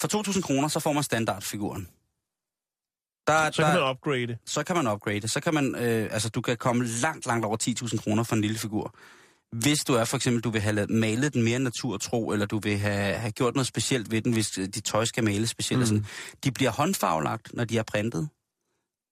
for 0.01 0.09
2.000 0.09 0.43
kroner, 0.43 0.69
så 0.69 0.81
får 0.81 0.93
man 0.93 1.03
standardfiguren. 1.03 1.89
Der, 3.27 3.51
Så 3.51 3.63
kan 3.63 3.75
man 3.81 3.91
upgrade. 3.91 4.39
så 4.45 4.63
kan 4.65 4.77
man 4.77 4.87
upgrade. 4.87 5.29
Så 5.29 5.41
kan 5.41 5.55
man, 5.55 5.75
øh, 5.75 6.09
altså 6.13 6.29
du 6.29 6.41
kan 6.41 6.57
komme 6.57 6.85
langt, 6.87 7.27
langt 7.27 7.45
over 7.45 7.57
10.000 7.57 7.99
kroner 7.99 8.23
for 8.23 8.35
en 8.37 8.41
lille 8.43 8.59
figur. 8.59 8.95
Hvis 9.53 9.79
du 9.85 9.95
er 9.95 10.05
for 10.05 10.17
eksempel, 10.17 10.43
du 10.43 10.51
vil 10.51 10.61
have 10.61 10.87
malet 10.87 11.35
den 11.35 11.43
mere 11.43 11.59
naturtro, 11.59 12.31
eller 12.31 12.47
du 12.47 12.59
vil 12.59 12.79
have, 12.79 13.15
have 13.15 13.33
gjort 13.33 13.55
noget 13.55 13.67
specielt 13.67 14.11
ved 14.11 14.23
den, 14.23 14.33
hvis 14.33 14.59
øh, 14.59 14.69
dit 14.69 14.85
tøj 14.85 15.05
skal 15.05 15.25
males 15.25 15.51
specielt. 15.51 15.81
Mm. 15.81 15.87
Sådan. 15.87 16.07
De 16.45 16.53
bliver 16.53 16.71
håndfarvelagt, 16.71 17.55
når 17.55 17.65
de 17.65 17.79
er 17.79 17.83
printet. 17.83 18.29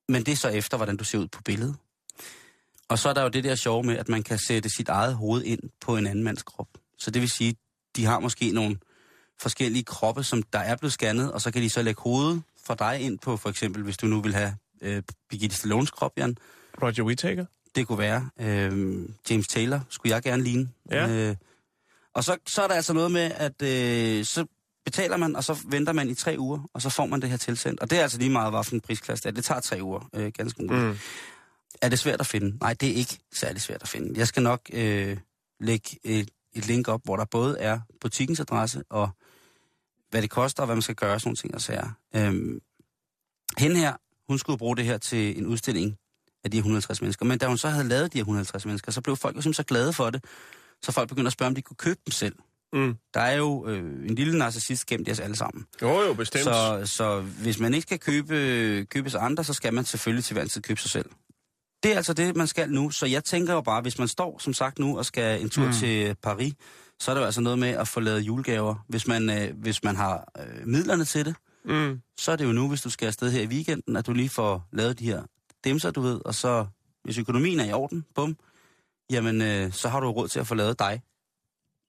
Men 0.08 0.26
det 0.26 0.32
er 0.32 0.36
så 0.36 0.48
efter, 0.48 0.76
hvordan 0.76 0.96
du 0.96 1.04
ser 1.04 1.18
ud 1.18 1.28
på 1.28 1.42
billedet. 1.42 1.76
Og 2.88 2.98
så 2.98 3.08
er 3.08 3.12
der 3.14 3.22
jo 3.22 3.28
det 3.28 3.44
der 3.44 3.54
sjove 3.54 3.82
med, 3.82 3.96
at 3.96 4.08
man 4.08 4.22
kan 4.22 4.38
sætte 4.38 4.68
sit 4.68 4.88
eget 4.88 5.14
hoved 5.14 5.42
ind 5.42 5.60
på 5.80 5.96
en 5.96 6.06
anden 6.06 6.24
mands 6.24 6.42
krop. 6.42 6.68
Så 6.98 7.10
det 7.10 7.22
vil 7.22 7.30
sige, 7.30 7.56
de 7.96 8.04
har 8.04 8.20
måske 8.20 8.50
nogle 8.50 8.76
forskellige 9.40 9.84
kroppe, 9.84 10.22
som 10.24 10.42
der 10.42 10.58
er 10.58 10.76
blevet 10.76 10.92
scannet, 10.92 11.32
og 11.32 11.40
så 11.40 11.50
kan 11.50 11.62
de 11.62 11.70
så 11.70 11.82
lægge 11.82 12.02
hovedet 12.02 12.42
fra 12.66 12.74
dig 12.74 13.00
ind 13.00 13.18
på, 13.18 13.36
for 13.36 13.48
eksempel, 13.48 13.82
hvis 13.82 13.96
du 13.96 14.06
nu 14.06 14.20
vil 14.20 14.34
have 14.34 14.56
øh, 14.80 15.02
Birgitte 15.28 15.56
Stallones 15.56 15.90
krop, 15.90 16.12
Jan. 16.16 16.36
Roger 16.82 17.02
Whittaker. 17.02 17.46
Det 17.74 17.86
kunne 17.86 17.98
være. 17.98 18.30
Øh, 18.40 18.98
James 19.30 19.48
Taylor 19.48 19.80
skulle 19.88 20.14
jeg 20.14 20.22
gerne 20.22 20.42
ligne. 20.42 20.68
Ja. 20.90 21.08
Øh, 21.08 21.36
og 22.14 22.24
så, 22.24 22.36
så 22.46 22.62
er 22.62 22.68
der 22.68 22.74
altså 22.74 22.92
noget 22.92 23.10
med, 23.12 23.30
at 23.36 23.62
øh, 23.62 24.24
så 24.24 24.46
betaler 24.84 25.16
man, 25.16 25.36
og 25.36 25.44
så 25.44 25.58
venter 25.68 25.92
man 25.92 26.08
i 26.08 26.14
tre 26.14 26.36
uger, 26.38 26.70
og 26.74 26.82
så 26.82 26.90
får 26.90 27.06
man 27.06 27.22
det 27.22 27.30
her 27.30 27.36
tilsendt. 27.36 27.80
Og 27.80 27.90
det 27.90 27.98
er 27.98 28.02
altså 28.02 28.18
lige 28.18 28.30
meget, 28.30 28.52
hvad 28.52 28.64
for 28.64 28.74
en 28.74 28.80
prisklasse 28.80 29.22
det 29.22 29.28
er. 29.28 29.34
Det 29.34 29.44
tager 29.44 29.60
tre 29.60 29.82
uger, 29.82 30.08
øh, 30.14 30.32
ganske 30.32 30.62
muligt. 30.62 30.82
Mm. 30.82 30.88
Mm. 30.88 30.98
Er 31.82 31.88
det 31.88 31.98
svært 31.98 32.20
at 32.20 32.26
finde? 32.26 32.56
Nej, 32.60 32.74
det 32.74 32.90
er 32.90 32.94
ikke 32.94 33.18
særlig 33.32 33.62
svært 33.62 33.82
at 33.82 33.88
finde. 33.88 34.18
Jeg 34.18 34.28
skal 34.28 34.42
nok 34.42 34.60
øh, 34.72 35.18
lægge 35.60 35.98
et, 36.04 36.30
et 36.52 36.66
link 36.66 36.88
op, 36.88 37.00
hvor 37.04 37.16
der 37.16 37.24
både 37.24 37.58
er 37.58 37.80
butikkens 38.00 38.40
adresse, 38.40 38.82
og 38.90 39.10
hvad 40.10 40.22
det 40.22 40.30
koster, 40.30 40.62
og 40.62 40.66
hvad 40.66 40.76
man 40.76 40.82
skal 40.82 40.94
gøre, 40.94 41.20
sådan 41.20 41.28
nogle 41.28 41.36
ting 41.36 41.54
og 41.54 41.60
sager. 41.60 41.90
Øhm, 42.16 42.60
hende 43.58 43.76
her, 43.76 43.92
hun 44.28 44.38
skulle 44.38 44.58
bruge 44.58 44.76
det 44.76 44.84
her 44.84 44.98
til 44.98 45.38
en 45.38 45.46
udstilling 45.46 45.98
af 46.44 46.50
de 46.50 46.56
her 46.56 46.60
150 46.60 47.00
mennesker. 47.00 47.24
Men 47.26 47.38
da 47.38 47.46
hun 47.46 47.58
så 47.58 47.68
havde 47.68 47.88
lavet 47.88 48.12
de 48.12 48.18
her 48.18 48.22
150 48.22 48.66
mennesker, 48.66 48.92
så 48.92 49.00
blev 49.00 49.16
folk 49.16 49.36
jo 49.36 49.40
simpelthen 49.40 49.54
så 49.54 49.66
glade 49.66 49.92
for 49.92 50.10
det, 50.10 50.24
så 50.82 50.92
folk 50.92 51.08
begyndte 51.08 51.26
at 51.26 51.32
spørge, 51.32 51.46
om 51.48 51.54
de 51.54 51.62
kunne 51.62 51.76
købe 51.76 52.00
dem 52.06 52.12
selv. 52.12 52.34
Mm. 52.72 52.96
Der 53.14 53.20
er 53.20 53.36
jo 53.36 53.66
øh, 53.68 53.78
en 54.08 54.14
lille 54.14 54.38
narcissist 54.38 54.86
gemt 54.86 55.08
i 55.08 55.10
os 55.10 55.20
alle 55.20 55.36
sammen. 55.36 55.64
Jo, 55.82 56.00
jo, 56.02 56.14
bestemt. 56.14 56.44
Så, 56.44 56.82
så 56.84 57.20
hvis 57.20 57.58
man 57.58 57.74
ikke 57.74 57.82
skal 57.86 57.98
købe, 57.98 58.86
købe 58.90 59.10
sig 59.10 59.20
andre, 59.22 59.44
så 59.44 59.52
skal 59.52 59.74
man 59.74 59.84
selvfølgelig 59.84 60.24
til 60.24 60.34
hver 60.34 60.44
tid 60.46 60.62
købe 60.62 60.80
sig 60.80 60.90
selv. 60.90 61.10
Det 61.82 61.92
er 61.92 61.96
altså 61.96 62.12
det, 62.12 62.36
man 62.36 62.46
skal 62.46 62.70
nu. 62.70 62.90
Så 62.90 63.06
jeg 63.06 63.24
tænker 63.24 63.52
jo 63.54 63.60
bare, 63.60 63.82
hvis 63.82 63.98
man 63.98 64.08
står, 64.08 64.38
som 64.38 64.52
sagt 64.54 64.78
nu, 64.78 64.98
og 64.98 65.04
skal 65.06 65.40
en 65.42 65.50
tur 65.50 65.66
mm. 65.66 65.72
til 65.72 66.16
Paris, 66.22 66.54
så 67.00 67.10
er 67.10 67.14
det 67.14 67.20
jo 67.20 67.26
altså 67.26 67.40
noget 67.40 67.58
med 67.58 67.68
at 67.68 67.88
få 67.88 68.00
lavet 68.00 68.20
julegaver. 68.20 68.74
Hvis 68.88 69.06
man, 69.06 69.30
øh, 69.30 69.56
hvis 69.56 69.84
man 69.84 69.96
har 69.96 70.32
øh, 70.38 70.66
midlerne 70.66 71.04
til 71.04 71.24
det, 71.24 71.34
Mm. 71.66 72.00
så 72.18 72.32
er 72.32 72.36
det 72.36 72.44
jo 72.44 72.52
nu, 72.52 72.68
hvis 72.68 72.82
du 72.82 72.90
skal 72.90 73.06
afsted 73.06 73.30
her 73.30 73.40
i 73.42 73.46
weekenden, 73.46 73.96
at 73.96 74.06
du 74.06 74.12
lige 74.12 74.28
får 74.28 74.68
lavet 74.72 74.98
de 74.98 75.04
her 75.04 75.22
dimser, 75.64 75.90
du 75.90 76.00
ved, 76.00 76.20
og 76.24 76.34
så, 76.34 76.66
hvis 77.04 77.18
økonomien 77.18 77.60
er 77.60 77.64
i 77.64 77.72
orden, 77.72 78.04
bum, 78.14 78.36
jamen, 79.10 79.42
øh, 79.42 79.72
så 79.72 79.88
har 79.88 80.00
du 80.00 80.10
råd 80.10 80.28
til 80.28 80.40
at 80.40 80.46
få 80.46 80.54
lavet 80.54 80.78
dig. 80.78 81.02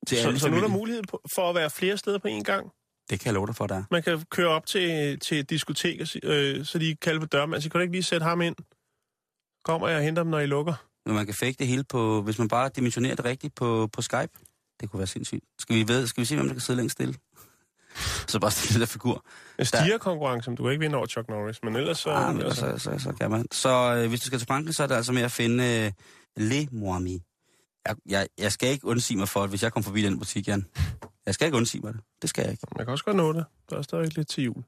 Til 0.07 0.17
Så, 0.17 0.39
så 0.39 0.49
nu 0.49 0.57
er 0.57 0.61
der 0.61 0.67
mulighed 0.67 1.03
for 1.35 1.49
at 1.49 1.55
være 1.55 1.69
flere 1.69 1.97
steder 1.97 2.17
på 2.17 2.27
én 2.27 2.43
gang. 2.43 2.71
Det 3.09 3.19
kan 3.19 3.25
jeg 3.25 3.33
love 3.33 3.47
dig 3.47 3.55
for, 3.55 3.67
der 3.67 3.75
er. 3.75 3.83
Man 3.91 4.03
kan 4.03 4.25
køre 4.31 4.47
op 4.47 4.65
til, 4.65 5.19
til 5.19 5.39
et 5.39 5.49
diskotek, 5.49 6.01
øh, 6.23 6.65
så 6.65 6.79
de 6.79 6.95
kalder 6.95 7.19
på 7.19 7.25
døren. 7.25 7.53
Altså, 7.53 7.69
kan 7.69 7.79
du 7.79 7.81
ikke 7.81 7.91
lige 7.91 8.03
sætte 8.03 8.23
ham 8.23 8.41
ind? 8.41 8.55
Kommer 9.65 9.87
jeg 9.87 9.97
og 9.97 10.03
henter 10.03 10.23
dem, 10.23 10.29
når 10.29 10.39
I 10.39 10.45
lukker? 10.45 10.73
Men 11.05 11.15
man 11.15 11.25
kan 11.25 11.35
fake 11.35 11.55
det 11.59 11.67
hele 11.67 11.83
på, 11.83 12.21
hvis 12.21 12.39
man 12.39 12.47
bare 12.47 12.69
dimensionerer 12.75 13.15
det 13.15 13.25
rigtigt 13.25 13.55
på, 13.55 13.89
på 13.93 14.01
Skype. 14.01 14.31
Det 14.81 14.89
kunne 14.89 14.97
være 14.97 15.07
sindssygt. 15.07 15.43
Skal 15.59 15.75
vi, 15.75 15.87
ved, 15.87 16.07
skal 16.07 16.21
vi 16.21 16.25
se, 16.25 16.35
hvem 16.35 16.47
der 16.47 16.53
kan 16.53 16.61
sidde 16.61 16.77
længst 16.77 16.93
stille? 16.93 17.15
så 18.27 18.39
bare 18.39 18.51
stille 18.51 18.79
der 18.79 18.85
figur. 18.85 19.25
En 19.59 19.65
stigerkonkurrence, 19.65 20.49
men 20.49 20.57
du 20.57 20.69
ikke 20.69 20.79
vinde 20.79 20.97
over 20.97 21.05
Chuck 21.05 21.29
Norris, 21.29 21.63
men 21.63 21.75
ellers 21.75 21.97
så... 21.97 22.09
Ah, 22.09 22.35
men 22.35 22.45
altså, 22.45 22.73
så, 22.77 22.77
så, 22.77 22.99
så 22.99 23.13
kan 23.19 23.31
man. 23.31 23.45
Så 23.51 23.95
øh, 23.95 24.09
hvis 24.09 24.19
du 24.21 24.25
skal 24.25 24.39
til 24.39 24.47
Frankrig, 24.47 24.75
så 24.75 24.83
er 24.83 24.87
det 24.87 24.95
altså 24.95 25.13
med 25.13 25.21
at 25.21 25.31
finde 25.31 25.85
øh, 25.85 25.91
Le 26.37 26.67
Moami. 26.71 27.21
Jeg, 27.87 27.95
jeg, 28.09 28.27
jeg 28.37 28.51
skal 28.51 28.69
ikke 28.69 28.87
undsige 28.87 29.17
mig 29.17 29.29
for, 29.29 29.43
at 29.43 29.49
hvis 29.49 29.63
jeg 29.63 29.73
kommer 29.73 29.85
forbi 29.85 30.01
den 30.01 30.19
butik, 30.19 30.47
Jan. 30.47 30.65
Jeg 31.25 31.33
skal 31.33 31.45
ikke 31.45 31.57
undsige 31.57 31.81
mig 31.81 31.93
det. 31.93 32.01
Det 32.21 32.29
skal 32.29 32.41
jeg 32.41 32.51
ikke. 32.51 32.67
man 32.77 32.85
kan 32.85 32.91
også 32.91 33.05
godt 33.05 33.17
nå 33.17 33.33
det. 33.33 33.45
Der 33.69 33.77
er 33.77 33.81
stadig 33.81 34.17
lidt 34.17 34.27
til 34.27 34.43
jul. 34.43 34.63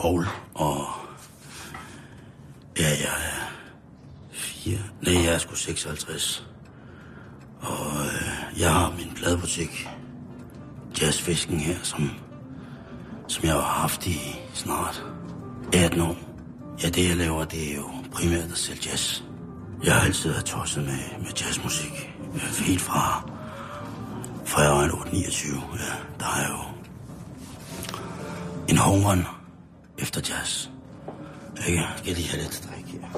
Paul, 0.00 0.26
og 0.54 0.86
ja, 2.78 2.88
jeg 2.88 3.16
er 3.30 3.52
fire. 4.30 4.78
Nej, 5.02 5.14
jeg 5.24 5.34
er 5.34 5.38
sgu 5.38 5.54
56. 5.54 6.46
Og 7.60 8.04
øh, 8.04 8.60
jeg 8.60 8.72
har 8.72 8.90
min 8.90 9.12
pladebutik, 9.16 9.88
Jazzfisken 11.00 11.60
her, 11.60 11.76
som, 11.82 12.10
som 13.28 13.44
jeg 13.44 13.52
har 13.52 13.60
haft 13.60 14.06
i 14.06 14.18
snart 14.54 15.04
18 15.74 16.00
år. 16.00 16.16
Ja, 16.82 16.88
det 16.88 17.08
jeg 17.08 17.16
laver, 17.16 17.44
det 17.44 17.70
er 17.70 17.76
jo 17.76 17.90
primært 18.12 18.50
at 18.52 18.58
sælge 18.58 18.80
jazz. 18.90 19.22
Jeg 19.84 19.94
har 19.94 20.00
altid 20.00 20.30
været 20.30 20.44
tosset 20.44 20.84
med, 20.84 21.18
med 21.18 21.32
jazzmusik. 21.40 22.14
Øh, 22.34 22.66
helt 22.66 22.80
fra, 22.80 23.30
fra 24.44 24.62
jeg 24.62 24.70
var 24.70 24.88
8-29. 24.88 25.76
Ja, 25.76 25.92
der 26.18 26.26
er 26.26 26.48
jo 26.48 26.58
en 28.68 28.78
hungeren 28.78 29.24
efter 29.98 30.20
jazz. 30.28 30.68
Ikke? 31.66 31.80
Jeg 31.80 31.94
skal 31.96 32.14
lige 32.14 32.28
have 32.28 32.42
lidt 32.42 32.68
drik 32.68 32.92
her. 32.92 33.08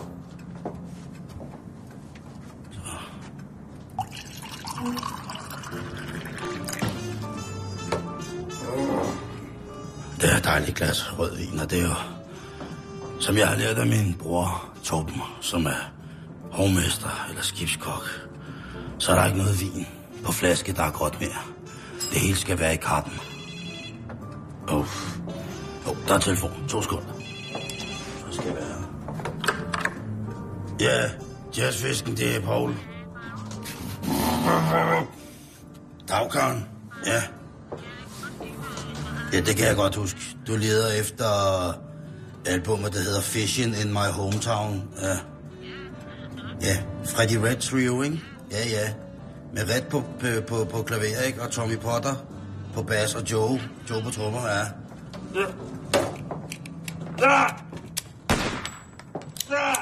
Det 10.20 10.32
er 10.32 10.36
et 10.36 10.44
dejligt 10.44 10.76
glas 10.76 11.18
rødvin, 11.18 11.58
og 11.60 11.70
det 11.70 11.80
er 11.80 11.86
jo, 11.86 11.94
som 13.20 13.36
jeg 13.36 13.48
har 13.48 13.56
lært 13.56 13.78
af 13.78 13.86
min 13.86 14.14
bror 14.18 14.70
Torben, 14.84 15.22
som 15.40 15.66
er 15.66 15.92
hovmester 16.50 17.26
eller 17.28 17.42
skibskok, 17.42 18.28
så 18.98 19.12
er 19.12 19.16
der 19.16 19.26
ikke 19.26 19.38
noget 19.38 19.60
vin 19.60 19.86
på 20.24 20.32
flaske, 20.32 20.72
der 20.72 20.82
er 20.82 20.90
godt 20.90 21.20
mere. 21.20 21.42
Det 22.12 22.20
hele 22.20 22.36
skal 22.36 22.58
være 22.58 22.74
i 22.74 22.76
kappen. 22.76 23.12
Uff. 24.72 25.18
oh. 25.26 25.39
Jo, 25.86 25.96
der 26.08 26.14
er 26.14 26.18
telefon. 26.18 26.68
To 26.68 26.82
sekunder. 26.82 27.12
Så 28.30 28.32
skal 28.32 28.46
jeg 28.46 28.56
være 28.56 28.80
Ja, 30.80 31.10
jazzfisken, 31.58 32.16
det 32.16 32.36
er 32.36 32.40
Paul. 32.40 32.74
Dagkaren, 36.08 36.68
ja. 37.06 37.22
Ja, 39.32 39.40
det 39.40 39.56
kan 39.56 39.66
jeg 39.66 39.76
godt 39.76 39.96
huske. 39.96 40.20
Du 40.46 40.56
leder 40.56 40.92
efter 41.00 41.24
albumet, 42.46 42.92
der 42.92 43.00
hedder 43.00 43.20
Fishing 43.20 43.76
in 43.80 43.92
My 43.92 44.10
Hometown. 44.12 44.88
Ja. 45.02 45.16
Ja, 46.62 46.78
Freddie 47.04 47.42
Red 47.42 47.56
Trio, 47.56 48.02
ikke? 48.02 48.20
Ja, 48.50 48.68
ja. 48.68 48.92
Med 49.54 49.62
Red 49.74 49.82
på, 49.90 50.02
på, 50.20 50.26
på, 50.48 50.64
på 50.64 50.82
klaver, 50.82 51.22
ikke? 51.26 51.42
Og 51.42 51.50
Tommy 51.50 51.78
Potter 51.78 52.14
på 52.74 52.82
bas 52.82 53.14
og 53.14 53.30
Joe. 53.30 53.60
Joe 53.90 54.02
på 54.02 54.10
trommer, 54.10 54.48
ja. 54.48 54.64
Ja. 55.34 55.40
Ja. 57.20 57.46
Ja. 59.50 59.72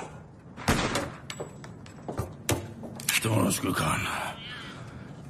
Det 3.23 3.31
var 3.31 3.51
sgu, 3.51 3.73
Karen. 3.73 4.01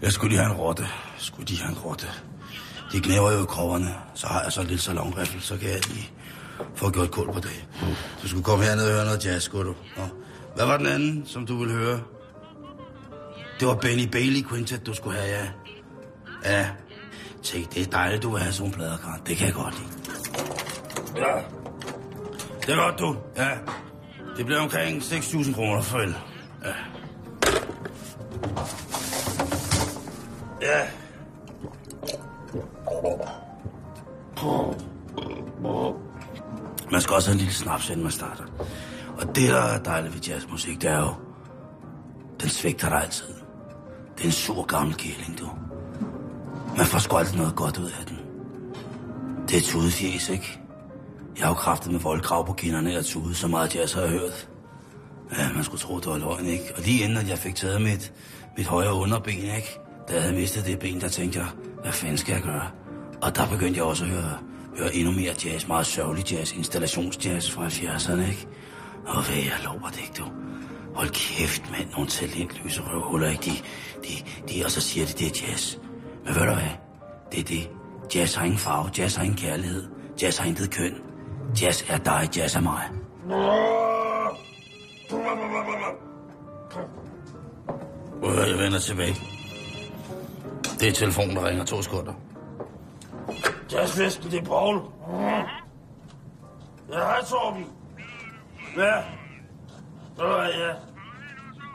Jeg 0.02 0.12
skulle 0.12 0.30
lige 0.30 0.40
have 0.42 0.52
en 0.52 0.58
rotte. 0.60 0.86
Skulle 1.18 1.46
de 1.46 1.58
have 1.60 1.70
en 1.70 1.78
rotte. 1.78 2.06
De 2.92 3.00
knæver 3.00 3.32
jo 3.32 3.42
i 3.42 3.46
kropperne. 3.48 3.94
Så 4.14 4.26
har 4.26 4.42
jeg 4.42 4.52
så 4.52 4.62
lidt 4.62 4.80
salonriffel, 4.80 5.40
så 5.42 5.56
kan 5.56 5.68
jeg 5.70 5.88
lige 5.88 6.10
få 6.74 6.90
gjort 6.90 7.10
kul 7.10 7.32
på 7.32 7.40
det. 7.40 7.66
Du 8.22 8.28
skulle 8.28 8.44
komme 8.44 8.64
herned 8.64 8.86
og 8.86 8.92
høre 8.92 9.04
noget 9.04 9.26
jazz, 9.26 9.44
skulle 9.44 9.68
du. 9.68 9.74
Nå. 9.96 10.02
Hvad 10.56 10.66
var 10.66 10.76
den 10.76 10.86
anden, 10.86 11.26
som 11.26 11.46
du 11.46 11.58
ville 11.58 11.74
høre? 11.74 12.00
Det 13.60 13.68
var 13.68 13.74
Benny 13.74 14.08
Bailey 14.12 14.48
Quintet, 14.48 14.86
du 14.86 14.94
skulle 14.94 15.18
have, 15.18 15.30
ja. 15.30 15.48
Ja. 16.44 16.68
Tænk, 17.42 17.74
det 17.74 17.82
er 17.86 17.90
dejligt, 17.90 18.22
du 18.22 18.30
vil 18.30 18.40
have 18.40 18.52
sådan 18.52 18.70
nogle 18.70 18.76
plader, 18.76 18.96
Karen. 18.96 19.20
Det 19.26 19.36
kan 19.36 19.46
jeg 19.46 19.54
godt 19.54 19.74
lide. 19.78 19.90
Ja. 21.16 21.40
Det 22.60 22.68
er 22.68 22.76
godt, 22.76 22.98
du. 22.98 23.16
Ja. 23.36 23.50
Det 24.36 24.46
bliver 24.46 24.60
omkring 24.60 25.02
6.000 25.02 25.54
kroner 25.54 25.82
for 25.82 25.98
el. 25.98 26.14
Ja. 26.64 26.72
Ja. 30.62 30.86
Man 36.92 37.00
skal 37.00 37.14
også 37.14 37.28
have 37.28 37.34
en 37.34 37.38
lille 37.38 37.54
snaps, 37.54 37.88
inden 37.88 38.02
man 38.02 38.12
starter. 38.12 38.44
Og 39.18 39.26
det, 39.26 39.48
der 39.48 39.60
er 39.60 39.82
dejligt 39.82 40.14
ved 40.14 40.20
jazzmusik, 40.20 40.82
det 40.82 40.90
er 40.90 40.98
jo, 40.98 41.14
den 42.40 42.48
svigter 42.48 42.88
dig 42.88 43.02
altid. 43.02 43.34
Det 44.16 44.22
er 44.22 44.26
en 44.26 44.32
sur 44.32 44.62
gammel 44.62 44.94
kæling, 44.94 45.38
du. 45.38 45.50
Man 46.78 46.86
får 46.86 46.98
sgu 46.98 47.22
noget 47.36 47.54
godt 47.56 47.78
ud 47.78 47.90
af 48.00 48.06
den. 48.06 48.18
Det 49.48 49.56
er 49.56 49.62
tudefjes, 49.62 50.28
ikke? 50.28 50.60
Jeg 51.38 51.46
har 51.46 51.50
jo 51.50 51.54
kraftet 51.54 51.92
med 51.92 52.00
voldkrav 52.00 52.46
på 52.46 52.52
kinderne 52.52 52.98
og 52.98 53.04
tude, 53.04 53.34
så 53.34 53.48
meget 53.48 53.74
jazz 53.74 53.94
har 53.94 54.00
jeg 54.00 54.10
hørt. 54.10 54.48
Ja, 55.38 55.52
man 55.54 55.64
skulle 55.64 55.80
tro, 55.80 55.98
det 55.98 56.06
var 56.06 56.18
løgn, 56.18 56.46
ikke? 56.46 56.72
Og 56.76 56.82
lige 56.82 57.04
inden 57.04 57.18
at 57.18 57.28
jeg 57.28 57.38
fik 57.38 57.54
taget 57.54 57.82
mit, 57.82 58.12
mit 58.56 58.66
højre 58.66 58.94
underben, 58.94 59.34
ikke? 59.34 59.78
Da 60.08 60.12
jeg 60.12 60.22
havde 60.22 60.34
mistet 60.34 60.66
det 60.66 60.78
ben, 60.78 61.00
der 61.00 61.08
tænkte 61.08 61.38
jeg, 61.38 61.48
hvad 61.82 61.92
fanden 61.92 62.18
skal 62.18 62.32
jeg 62.32 62.42
gøre? 62.42 62.70
Og 63.22 63.36
der 63.36 63.48
begyndte 63.48 63.78
jeg 63.78 63.84
også 63.84 64.04
at 64.04 64.10
høre, 64.10 64.38
høre 64.78 64.94
endnu 64.94 65.12
mere 65.12 65.34
jazz, 65.44 65.66
meget 65.66 65.86
sørgelig 65.86 66.32
jazz, 66.32 66.52
installationsjazz 66.52 67.50
fra 67.50 67.66
70'erne, 67.66 68.28
ikke? 68.30 68.46
Og 69.06 69.26
hvad 69.26 69.36
jeg 69.36 69.58
lover 69.64 69.88
det 69.88 70.00
ikke, 70.00 70.14
du. 70.18 70.24
Hold 70.94 71.10
kæft, 71.10 71.70
mand, 71.70 71.90
nogle 71.90 72.08
talentløse 72.08 72.82
røvhuller, 72.82 73.30
ikke? 73.30 73.44
De, 73.44 73.52
de, 74.08 74.52
de, 74.52 74.64
og 74.64 74.70
så 74.70 74.80
siger 74.80 75.06
de, 75.06 75.12
det 75.12 75.26
er 75.26 75.46
jazz. 75.46 75.76
Men 76.28 76.36
ved 76.36 76.46
du 76.46 76.54
hvad? 76.54 76.70
Det 77.32 77.40
er 77.40 77.44
det. 77.44 77.70
Jazz 78.14 78.34
har 78.34 78.44
ingen 78.44 78.58
farve, 78.58 78.90
jazz 78.98 79.16
har 79.16 79.22
ingen 79.22 79.38
kærlighed, 79.38 79.88
jazz 80.22 80.38
har 80.38 80.46
intet 80.46 80.70
køn. 80.70 80.94
Jazz 81.62 81.84
er 81.90 81.98
dig, 81.98 82.28
jazz 82.36 82.56
er 82.56 82.60
mig. 82.60 82.82
At 88.42 88.50
jeg 88.50 88.58
vender 88.58 88.78
tilbage. 88.78 89.14
Det 90.80 90.88
er 90.88 90.92
telefonen, 90.92 91.36
der 91.36 91.48
ringer 91.48 91.64
to 91.64 91.82
sekunder. 91.82 92.12
Jazzfesten, 93.72 94.30
det 94.30 94.38
er 94.38 94.44
Paul. 94.44 94.80
Ja, 96.90 96.98
hej 96.98 97.24
Torben. 97.24 97.66
Ja. 98.76 98.96
Ja, 100.18 100.42
ja. 100.42 100.74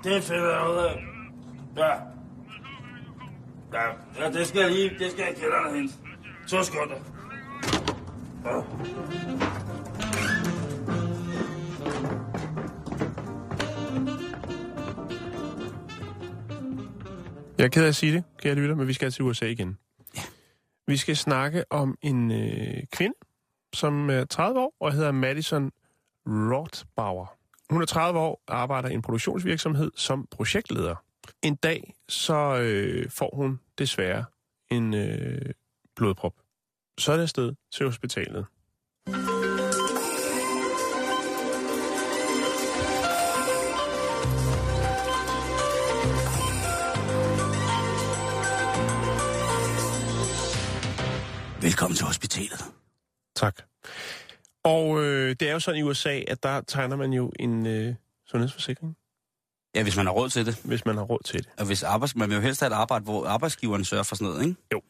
Det 0.04 0.18
er 0.18 0.22
fedt 0.22 0.44
at 0.44 0.68
ud 0.68 0.78
af. 0.78 1.04
Ja. 1.78 2.13
Ja, 3.74 3.86
ja, 4.20 4.32
det 4.32 4.48
skal 4.48 4.62
jeg 4.62 4.72
lige, 4.72 4.90
det 5.00 5.12
skal 5.12 5.26
jeg 5.26 5.36
kælderne 5.36 5.78
hente. 5.78 5.94
To 6.48 6.64
sekunder. 6.64 6.96
Ja. 8.46 8.62
Jeg 17.58 17.66
er 17.66 17.70
ked 17.70 17.84
af 17.84 17.88
at 17.88 17.96
sige 17.96 18.14
det, 18.14 18.24
kære 18.38 18.56
lytter, 18.56 18.76
men 18.76 18.88
vi 18.88 18.94
skal 18.94 19.12
til 19.12 19.24
USA 19.24 19.46
igen. 19.46 19.78
Ja. 20.16 20.22
Vi 20.88 20.98
skal 20.98 21.18
snakke 21.18 21.66
om 21.70 21.98
en 22.02 22.32
øh, 22.32 22.84
kvinde, 22.92 23.16
som 23.74 24.10
er 24.10 24.26
30 24.26 24.60
år 24.60 24.76
og 24.80 24.94
hedder 24.94 25.12
Madison 25.12 25.72
Rothbauer. 26.28 27.26
Hun 27.70 27.82
er 27.82 27.86
30 27.86 28.20
år 28.20 28.42
og 28.48 28.62
arbejder 28.62 28.90
i 28.90 28.94
en 28.94 29.02
produktionsvirksomhed 29.02 29.92
som 29.96 30.28
projektleder. 30.32 30.96
En 31.42 31.56
dag 31.56 31.94
så 32.10 32.58
øh, 32.62 33.10
får 33.10 33.36
hun 33.36 33.60
desværre 33.78 34.26
en 34.72 34.94
øh, 34.94 35.52
blodprop. 35.96 36.34
Så 37.00 37.12
er 37.12 37.16
det 37.16 37.24
afsted 37.24 37.54
til 37.72 37.86
hospitalet. 37.86 38.46
Velkommen 51.62 51.96
til 51.96 52.06
hospitalet. 52.06 52.64
Tak. 53.36 53.62
Og 54.64 55.04
øh, 55.04 55.36
det 55.40 55.50
er 55.50 55.54
jo 55.54 55.60
sådan 55.60 55.80
i 55.80 55.84
USA, 55.84 56.22
at 56.28 56.44
der 56.44 56.62
tegner 56.62 56.96
man 56.96 57.14
jo 57.14 57.32
en 57.40 57.66
øh, 57.66 57.96
sundhedsforsikring, 58.26 58.98
Ja, 59.76 59.84
hvis 59.84 59.96
man 59.96 60.06
har 60.06 60.14
råd 60.14 60.30
til 60.30 60.46
det. 60.46 60.62
hvis 60.64 60.86
man 60.86 60.98
har 60.98 61.04
råd 61.04 61.20
til 61.26 61.40
det. 61.44 61.50
Og 61.58 61.66
hvis 61.66 61.84
arbejds... 61.84 62.16
man 62.16 62.30
vil 62.30 62.36
jo 62.36 62.42
helst 62.42 62.62
have 62.62 62.68
et 62.68 62.74
arbejde, 62.74 63.04
hvor 63.04 63.26
arbejdsgiveren 63.28 63.86
sørger 63.86 64.04
for 64.04 64.16
sådan 64.16 64.34
noget, 64.34 64.46
ikke? 64.46 64.82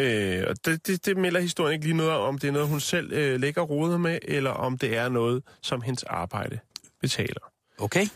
Øh, 0.00 0.44
og 0.48 0.56
det, 0.64 0.86
det, 0.86 1.06
det 1.06 1.16
melder 1.16 1.40
historien 1.40 1.72
ikke 1.74 1.84
lige 1.86 1.96
noget 1.96 2.12
om, 2.12 2.20
om 2.20 2.38
det 2.38 2.48
er 2.48 2.52
noget, 2.52 2.68
hun 2.68 2.80
selv 2.80 3.12
øh, 3.12 3.40
lægger 3.40 3.62
råder 3.62 3.98
med, 3.98 4.18
eller 4.22 4.50
om 4.50 4.78
det 4.78 4.96
er 4.96 5.08
noget, 5.08 5.42
som 5.62 5.82
hendes 5.82 6.02
arbejde 6.02 6.58
betaler. 7.00 7.52
Okay. 7.78 8.06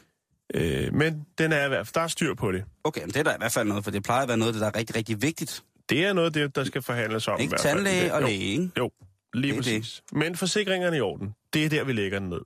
Øh, 0.55 0.95
men 0.95 1.27
den 1.39 1.53
er 1.53 1.65
i 1.65 1.69
hvert 1.69 1.87
fald, 1.87 1.95
der 1.95 2.01
er 2.01 2.09
styr 2.09 2.35
på 2.35 2.53
det. 2.53 2.65
Okay, 2.85 3.01
men 3.01 3.09
det 3.11 3.17
er 3.17 3.23
da 3.23 3.31
i 3.31 3.39
hvert 3.39 3.53
fald 3.53 3.69
noget, 3.69 3.85
for 3.85 3.91
det 3.91 4.03
plejer 4.03 4.23
at 4.23 4.29
være 4.29 4.37
noget 4.37 4.55
der 4.55 4.67
er 4.67 4.77
rigtig, 4.77 4.97
rigtig 4.97 5.23
vigtigt. 5.23 5.63
Det 5.89 6.05
er 6.05 6.13
noget 6.13 6.35
det, 6.35 6.57
der 6.57 6.65
skal 6.65 6.83
forhandles 6.83 7.29
om. 7.29 7.39
i 7.39 7.43
Ikke 7.43 7.51
hvert 7.51 7.61
fald. 7.61 7.75
tandlæge 7.75 8.15
og 8.15 8.23
jo, 8.23 8.27
læge, 8.27 8.39
ikke? 8.41 8.71
Jo, 8.79 8.91
lige 9.35 9.53
Det 9.53 9.59
er 9.59 9.63
det. 9.63 9.81
præcis. 9.81 10.03
Men 10.13 10.37
forsikringerne 10.37 10.97
i 10.97 11.01
orden. 11.01 11.35
Det 11.53 11.65
er 11.65 11.69
der, 11.69 11.85
vi 11.85 11.93
lægger 11.93 12.19
den 12.19 12.29
ned. 12.29 12.41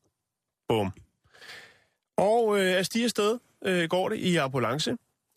Bum. 0.68 0.92
Og 2.16 2.58
øh, 2.60 2.76
af 2.78 2.86
stige 2.86 3.08
sted 3.08 3.38
øh, 3.64 3.88
går 3.88 4.08
det 4.08 4.16
i 4.16 4.36
ambulance, 4.36 4.96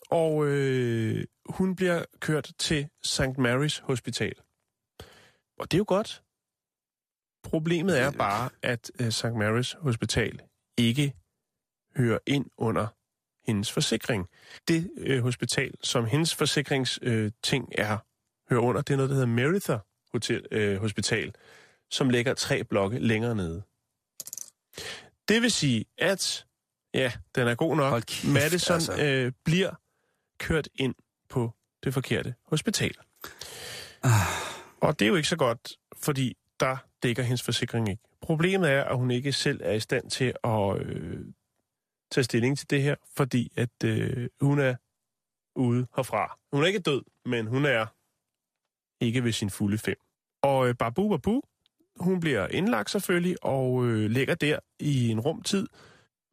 og 0.09 0.45
øh, 0.47 1.25
hun 1.45 1.75
bliver 1.75 2.05
kørt 2.19 2.51
til 2.59 2.87
St. 3.03 3.21
Mary's 3.21 3.83
Hospital. 3.83 4.33
Og 5.59 5.71
det 5.71 5.73
er 5.73 5.77
jo 5.77 5.85
godt. 5.87 6.23
Problemet 7.43 7.99
er 7.99 8.11
bare, 8.11 8.49
at 8.61 8.91
øh, 8.99 9.11
St. 9.11 9.25
Mary's 9.25 9.81
Hospital 9.81 10.39
ikke 10.77 11.13
hører 11.97 12.19
ind 12.27 12.45
under 12.57 12.87
hendes 13.47 13.71
forsikring. 13.71 14.27
Det 14.67 14.91
øh, 14.97 15.23
hospital, 15.23 15.71
som 15.83 16.05
hendes 16.05 16.35
forsikringsting 16.35 17.13
øh, 17.13 17.31
ting 17.43 17.69
er, 17.77 17.97
hører 18.49 18.61
under, 18.61 18.81
det 18.81 18.93
er 18.93 18.97
noget, 18.97 19.09
der 19.09 19.15
hedder 19.15 19.27
Meritha 19.27 19.77
Hotel, 20.11 20.45
øh, 20.51 20.77
Hospital, 20.77 21.33
som 21.91 22.09
ligger 22.09 22.33
tre 22.33 22.63
blokke 22.63 22.99
længere 22.99 23.35
nede. 23.35 23.63
Det 25.27 25.41
vil 25.41 25.51
sige, 25.51 25.85
at 25.97 26.45
ja, 26.95 27.11
den 27.35 27.47
er 27.47 27.55
god 27.55 27.75
nok. 27.75 27.89
Hold 27.89 28.03
kæft, 28.03 28.33
Madison 28.33 28.75
altså. 28.75 29.03
øh, 29.03 29.31
bliver 29.45 29.71
kørt 30.39 30.67
ind 30.75 30.95
på 31.29 31.51
det 31.83 31.93
forkerte 31.93 32.35
hospital. 32.45 32.95
Ah. 34.03 34.11
Og 34.81 34.99
det 34.99 35.05
er 35.05 35.09
jo 35.09 35.15
ikke 35.15 35.29
så 35.29 35.35
godt, 35.35 35.73
fordi 36.03 36.37
der 36.59 36.77
dækker 37.03 37.23
hendes 37.23 37.43
forsikring 37.43 37.89
ikke. 37.89 38.03
Problemet 38.21 38.71
er, 38.71 38.83
at 38.83 38.97
hun 38.97 39.11
ikke 39.11 39.31
selv 39.33 39.61
er 39.63 39.73
i 39.73 39.79
stand 39.79 40.09
til 40.09 40.33
at 40.43 40.81
øh, 40.81 41.25
tage 42.11 42.23
stilling 42.23 42.57
til 42.57 42.69
det 42.69 42.81
her, 42.81 42.95
fordi 43.15 43.51
at 43.55 43.83
øh, 43.83 44.29
hun 44.41 44.59
er 44.59 44.75
ude 45.55 45.87
herfra. 45.95 46.37
Hun 46.53 46.63
er 46.63 46.67
ikke 46.67 46.79
død, 46.79 47.01
men 47.25 47.47
hun 47.47 47.65
er 47.65 47.85
ikke 49.01 49.23
ved 49.23 49.31
sin 49.31 49.49
fulde 49.49 49.77
fem. 49.77 49.95
Og 50.41 50.67
øh, 50.67 50.75
Babu 50.75 51.09
Babu, 51.09 51.41
hun 51.95 52.19
bliver 52.19 52.47
indlagt 52.47 52.89
selvfølgelig, 52.89 53.43
og 53.43 53.85
øh, 53.85 54.09
ligger 54.09 54.35
der 54.35 54.59
i 54.79 55.09
en 55.09 55.19
rumtid, 55.19 55.67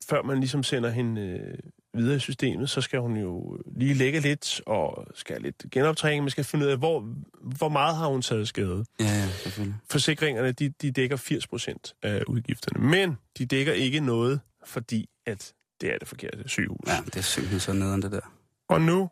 før 0.09 0.23
man 0.23 0.39
ligesom 0.39 0.63
sender 0.63 0.91
hende 0.91 1.21
øh, 1.21 1.59
videre 1.95 2.17
i 2.17 2.19
systemet, 2.19 2.71
så 2.71 2.81
skal 2.81 3.01
hun 3.01 3.17
jo 3.17 3.61
lige 3.77 3.95
lægge 3.95 4.21
lidt, 4.21 4.61
og 4.67 5.07
skal 5.15 5.43
lidt 5.43 5.65
genoptræning. 5.71 6.23
Man 6.23 6.31
skal 6.31 6.45
finde 6.45 6.67
ud 6.67 6.71
af, 6.71 6.79
hvor, 6.79 7.15
hvor 7.41 7.69
meget 7.69 7.97
har 7.97 8.07
hun 8.07 8.23
taget 8.23 8.49
skade. 8.49 8.85
Ja, 9.01 9.05
ja, 9.05 9.29
selvfølgelig. 9.29 9.79
Forsikringerne, 9.91 10.53
de, 10.53 10.69
de 10.69 10.91
dækker 10.91 11.17
80 11.17 11.47
procent 11.47 11.95
af 12.03 12.23
udgifterne, 12.29 12.89
men 12.89 13.19
de 13.39 13.47
dækker 13.47 13.73
ikke 13.73 14.01
noget, 14.01 14.41
fordi 14.65 15.09
at 15.27 15.53
det 15.81 15.95
er 15.95 15.99
det 15.99 16.09
forkerte 16.09 16.49
sygehus. 16.49 16.87
Ja, 16.87 16.97
det 17.05 17.17
er 17.17 17.21
simpelthen 17.21 17.61
så 17.61 17.73
nederen, 17.73 18.03
det 18.03 18.13
der. 18.13 18.33
Og 18.69 18.81
nu 18.81 19.11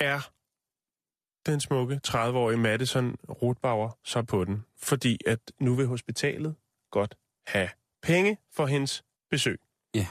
er 0.00 0.30
den 1.46 1.60
smukke 1.60 2.00
30-årige 2.06 2.58
Madison 2.58 3.16
Rothbauer 3.42 3.98
så 4.04 4.22
på 4.22 4.44
den, 4.44 4.64
fordi 4.78 5.18
at 5.26 5.38
nu 5.60 5.74
vil 5.74 5.86
hospitalet 5.86 6.54
godt 6.90 7.14
have 7.46 7.68
penge 8.02 8.38
for 8.52 8.66
hendes 8.66 9.04
besøg. 9.30 9.60
Ja. 9.94 10.06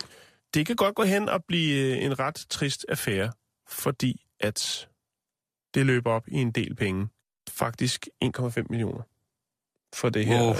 Det 0.53 0.65
kan 0.65 0.75
godt 0.75 0.95
gå 0.95 1.03
hen 1.03 1.29
og 1.29 1.43
blive 1.45 1.97
øh, 1.97 2.03
en 2.03 2.19
ret 2.19 2.45
trist 2.49 2.85
affære, 2.89 3.31
fordi 3.69 4.25
at 4.39 4.87
det 5.73 5.85
løber 5.85 6.11
op 6.11 6.27
i 6.27 6.35
en 6.35 6.51
del 6.51 6.75
penge. 6.75 7.07
Faktisk 7.49 8.07
1,5 8.25 8.63
millioner 8.69 9.01
for 9.95 10.09
det 10.09 10.25
her. 10.25 10.41
Wow. 10.41 10.53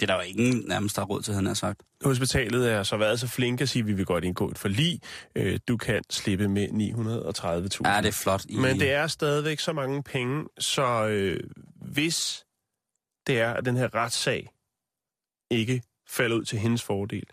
Det 0.00 0.10
er 0.10 0.16
der 0.16 0.24
jo 0.24 0.28
ingen 0.28 0.64
nærmest, 0.68 0.96
der 0.96 1.02
råd 1.02 1.22
til, 1.22 1.34
han 1.34 1.46
har 1.46 1.54
sagt. 1.54 1.80
Hospitalet 2.04 2.72
er 2.72 2.82
så 2.82 2.96
været 2.96 3.20
så 3.20 3.26
flink 3.28 3.60
at 3.60 3.68
sige, 3.68 3.80
at 3.80 3.86
vi 3.86 3.92
vil 3.92 4.06
godt 4.06 4.24
indgå 4.24 4.50
et 4.50 4.58
forlig. 4.58 5.00
Øh, 5.36 5.58
Du 5.68 5.76
kan 5.76 6.02
slippe 6.10 6.48
med 6.48 6.68
930.000. 6.68 7.90
Ja, 7.90 8.00
det 8.00 8.08
er 8.08 8.12
flot. 8.22 8.44
I... 8.48 8.56
Men 8.56 8.80
det 8.80 8.92
er 8.92 9.06
stadigvæk 9.06 9.60
så 9.60 9.72
mange 9.72 10.02
penge, 10.02 10.44
så 10.58 11.06
øh, 11.06 11.40
hvis 11.76 12.44
det 13.26 13.40
er, 13.40 13.52
at 13.52 13.64
den 13.64 13.76
her 13.76 13.94
retssag 13.94 14.48
ikke 15.50 15.82
falder 16.08 16.36
ud 16.36 16.44
til 16.44 16.58
hendes 16.58 16.82
fordel, 16.82 17.24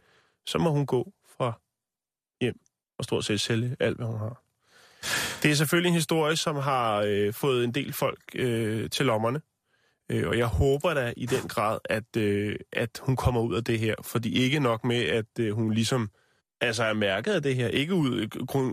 så 0.47 0.57
må 0.57 0.71
hun 0.71 0.85
gå 0.85 1.13
fra 1.37 1.61
hjem 2.41 2.59
og 2.97 3.03
stort 3.03 3.25
set 3.25 3.41
sælge 3.41 3.75
alt, 3.79 3.97
hvad 3.97 4.07
hun 4.07 4.19
har. 4.19 4.43
Det 5.43 5.51
er 5.51 5.55
selvfølgelig 5.55 5.89
en 5.89 5.95
historie, 5.95 6.35
som 6.35 6.55
har 6.55 7.01
øh, 7.07 7.33
fået 7.33 7.63
en 7.63 7.73
del 7.73 7.93
folk 7.93 8.19
øh, 8.35 8.89
til 8.89 9.05
lommerne. 9.05 9.41
Øh, 10.09 10.27
og 10.27 10.37
jeg 10.37 10.47
håber 10.47 10.93
da 10.93 11.13
i 11.17 11.25
den 11.25 11.47
grad, 11.47 11.79
at, 11.85 12.17
øh, 12.17 12.55
at 12.71 13.01
hun 13.01 13.15
kommer 13.15 13.41
ud 13.41 13.55
af 13.55 13.63
det 13.63 13.79
her. 13.79 13.95
Fordi 14.01 14.33
ikke 14.33 14.59
nok 14.59 14.83
med, 14.83 15.03
at 15.03 15.39
øh, 15.39 15.55
hun 15.55 15.73
ligesom 15.73 16.09
altså 16.61 16.83
er 16.83 16.93
mærket 16.93 17.31
af 17.31 17.41
det 17.41 17.55
her. 17.55 17.67
Ikke 17.67 17.93
ud 17.93 18.27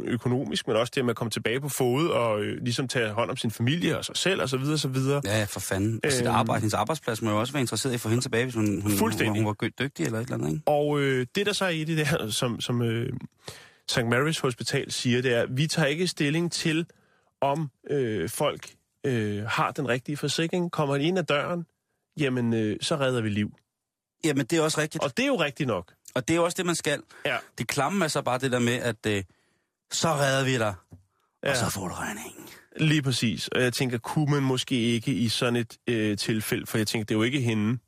økonomisk, 0.05 0.67
men 0.69 0.77
også 0.77 0.93
det 0.95 1.05
med 1.05 1.11
at 1.11 1.17
komme 1.17 1.31
tilbage 1.31 1.61
på 1.61 1.69
fod 1.69 2.09
og 2.09 2.43
øh, 2.43 2.63
ligesom 2.63 2.89
tage 2.89 3.11
hånd 3.13 3.31
om 3.31 3.37
sin 3.37 3.51
familie 3.51 3.99
og 3.99 4.05
sig 4.05 4.17
selv 4.17 4.43
og 4.43 4.49
så 4.49 4.57
videre, 4.57 4.79
så 4.79 4.89
videre. 4.89 5.21
Ja, 5.25 5.45
for 5.45 5.61
fanden. 5.61 6.01
Og 6.05 6.13
sit 6.13 6.27
Øhm. 6.27 6.35
arbejde, 6.35 6.61
hendes 6.61 6.75
arbejdsplads 6.75 7.23
må 7.23 7.31
jo 7.31 7.41
også 7.41 7.53
være 7.53 7.61
interesseret 7.61 7.93
i 7.93 7.95
at 7.95 8.01
få 8.01 8.09
hende 8.09 8.23
tilbage, 8.25 8.45
hvis 8.45 8.55
hun, 8.55 8.83
hun, 8.83 8.93
hun, 8.99 9.29
hun 9.37 9.47
var 9.47 9.69
dygtig 9.81 10.07
eller 10.07 10.19
et 10.19 10.23
eller 10.25 10.35
andet, 10.35 10.51
ikke? 10.51 10.63
Og 10.67 11.01
øh, 11.01 11.27
det, 11.35 11.47
der 11.47 11.53
så 11.53 11.65
er 11.65 11.69
i 11.69 11.85
det 11.85 12.07
der, 12.07 12.29
som, 12.31 12.61
som 12.61 12.83
øh, 12.83 13.13
St. 13.91 13.99
Mary's 13.99 14.43
Hospital 14.43 14.93
siger, 14.93 15.23
det 15.23 15.35
er, 15.35 15.43
at 15.43 15.57
vi 15.57 15.67
tager 15.67 15.87
ikke 15.87 16.07
stilling 16.07 16.53
til, 16.53 16.87
om 17.41 17.71
øh, 17.91 18.29
folk 18.29 18.71
øh, 19.07 19.45
har 19.45 19.71
den 19.71 19.89
rigtige 19.89 20.17
forsikring. 20.17 20.71
Kommer 20.73 20.99
de 20.99 21.05
ind 21.05 21.19
ad 21.19 21.25
døren, 21.25 21.67
jamen, 22.21 22.55
øh, 22.55 22.77
så 22.81 22.97
redder 22.97 23.21
vi 23.23 23.29
liv. 23.29 23.51
Jamen, 24.25 24.47
det 24.47 24.59
er 24.59 24.63
også 24.63 24.81
rigtigt. 24.81 25.05
Og 25.05 25.17
det 25.17 25.23
er 25.23 25.27
jo 25.27 25.37
rigtigt 25.37 25.67
nok. 25.67 25.93
Og 26.15 26.29
det 26.29 26.35
er 26.35 26.37
jo 26.39 26.45
også 26.45 26.55
det, 26.57 26.67
man 26.67 26.75
skal. 26.75 27.03
Ja. 27.27 27.37
Det 27.59 27.69
klamme 27.69 28.05
er 28.05 28.09
så 28.09 28.23
bare 28.23 28.39
det 28.39 28.53
der 28.53 28.59
med, 28.59 28.73
at 28.75 29.07
øh, 29.07 29.23
så 29.93 30.09
redder 30.09 30.45
vi 30.45 30.59
dig, 30.59 30.75
ja. 31.45 31.51
Og 31.51 31.57
så 31.57 31.71
får 31.71 31.89
du 31.89 31.95
regningen. 31.95 32.49
Lige 32.77 33.03
præcis. 33.03 33.49
Og 33.49 33.63
jeg 33.63 33.73
tænker, 33.73 33.99
kunne 33.99 34.31
man 34.35 34.43
måske 34.43 34.75
ikke 34.81 35.13
i 35.13 35.29
sådan 35.29 35.57
et 35.57 35.77
øh, 35.87 36.17
tilfælde, 36.19 36.67
for 36.67 36.79
jeg 36.79 36.87
tænker, 36.87 37.05
det 37.05 37.15
er 37.15 37.19
jo 37.19 37.23
ikke 37.23 37.41
hende. 37.41 37.79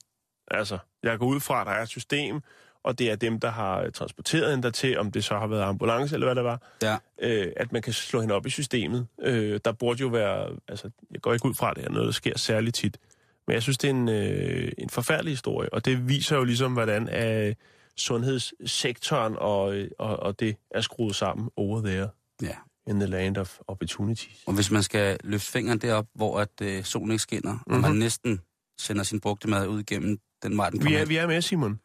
Altså, 0.51 0.79
jeg 1.03 1.19
går 1.19 1.27
ud 1.27 1.41
fra, 1.41 1.61
at 1.61 1.67
der 1.67 1.73
er 1.73 1.83
et 1.83 1.89
system, 1.89 2.41
og 2.85 2.99
det 2.99 3.11
er 3.11 3.17
dem, 3.17 3.41
der 3.41 3.51
har 3.51 3.81
øh, 3.81 3.93
transporteret 3.93 4.51
hende 4.51 4.63
dertil, 4.63 4.99
om 4.99 5.13
det 5.13 5.25
så 5.25 5.39
har 5.39 5.47
været 5.47 5.63
ambulance 5.63 6.15
eller 6.15 6.27
hvad 6.27 6.35
det 6.35 6.45
var, 6.45 6.61
Ja. 6.83 6.97
øh, 7.23 7.53
at 7.57 7.73
man 7.73 7.83
kan 7.83 7.93
slå 7.93 8.21
hende 8.21 8.35
op 8.35 8.47
i 8.47 8.51
systemet. 8.51 9.07
Øh, 9.23 9.61
der 9.65 9.73
burde 9.73 10.01
jo 10.01 10.09
være, 10.09 10.49
altså, 10.69 10.91
jeg 11.11 11.21
går 11.21 11.33
ikke 11.35 11.47
ud 11.47 11.55
fra, 11.55 11.71
at 11.71 11.77
det 11.77 11.85
er 11.85 11.91
noget, 11.91 12.07
der 12.07 12.13
sker 12.13 12.39
særligt 12.39 12.77
tit. 12.77 12.99
Men 13.47 13.55
jeg 13.55 13.63
synes, 13.63 13.79
det 13.79 13.91
er 13.91 13.95
en, 13.95 14.09
øh, 14.09 14.73
en 14.79 14.91
forfærdelig 14.91 15.33
historie, 15.33 15.73
og 15.73 15.85
det 15.85 16.09
viser 16.09 16.37
jo 16.37 16.45
ligesom, 16.45 16.73
hvordan 16.73 17.09
øh, 17.15 17.55
sundhedssektoren 17.99 19.37
og, 19.37 19.77
og, 19.99 20.17
og 20.17 20.41
det 20.41 20.57
er 20.71 20.81
skruet 20.81 21.17
sammen 21.17 21.51
over 21.57 21.81
there 21.83 22.09
ja. 22.43 22.57
in 22.87 23.01
the 23.01 23.07
land 23.07 23.37
of 23.37 23.59
opportunities. 23.67 24.43
Og 24.47 24.55
hvis 24.55 24.71
man 24.71 24.83
skal 24.83 25.19
løfte 25.25 25.51
fingeren 25.51 25.79
derop, 25.79 26.07
hvor 26.15 26.41
at, 26.41 26.61
øh, 26.63 26.85
solen 26.85 27.11
ikke 27.11 27.23
skinner, 27.23 27.53
mm-hmm. 27.53 27.75
og 27.75 27.81
man 27.81 27.99
næsten 27.99 28.41
sender 28.79 29.03
sin 29.03 29.21
brugte 29.21 29.49
mad 29.49 29.69
ud 29.69 29.83
gennem 29.83 30.19
den 30.43 30.57
vej, 30.57 30.71
den 30.71 30.79
Vi 30.79 30.83
kommer, 30.83 30.99
er, 30.99 31.03
ind, 31.03 31.09
vi 31.09 31.17
er 31.17 31.27
med, 31.27 31.43
Simon. 31.43 31.81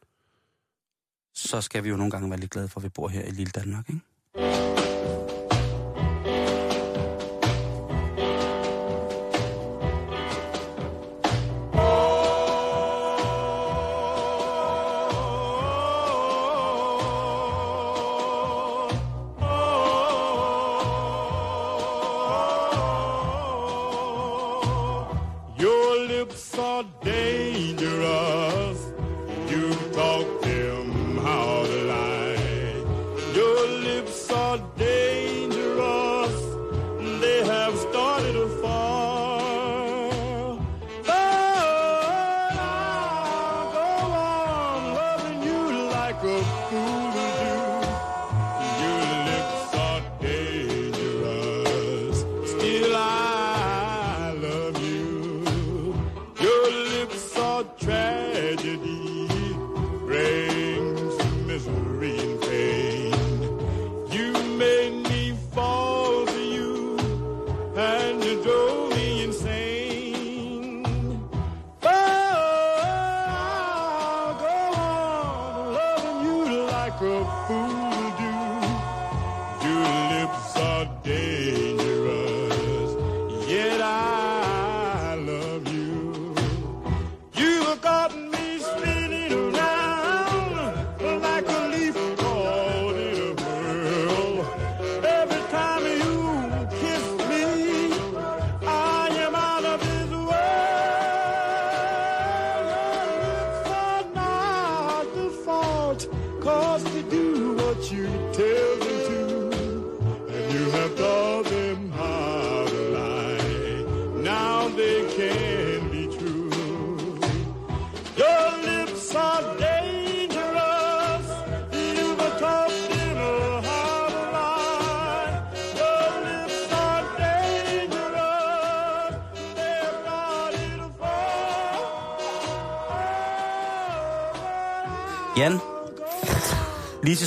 så 1.36 1.62
skal 1.62 1.84
vi 1.84 1.89
jo 1.89 1.97
nogle 1.97 2.12
gange 2.12 2.30
være 2.30 2.39
lidt 2.39 2.51
glade 2.51 2.68
for, 2.68 2.80
at 2.80 2.84
vi 2.84 2.89
bor 2.89 3.07
her 3.07 3.26
i 3.26 3.32
lille 3.32 3.51
Danmark, 3.51 3.89
ikke? 3.89 4.01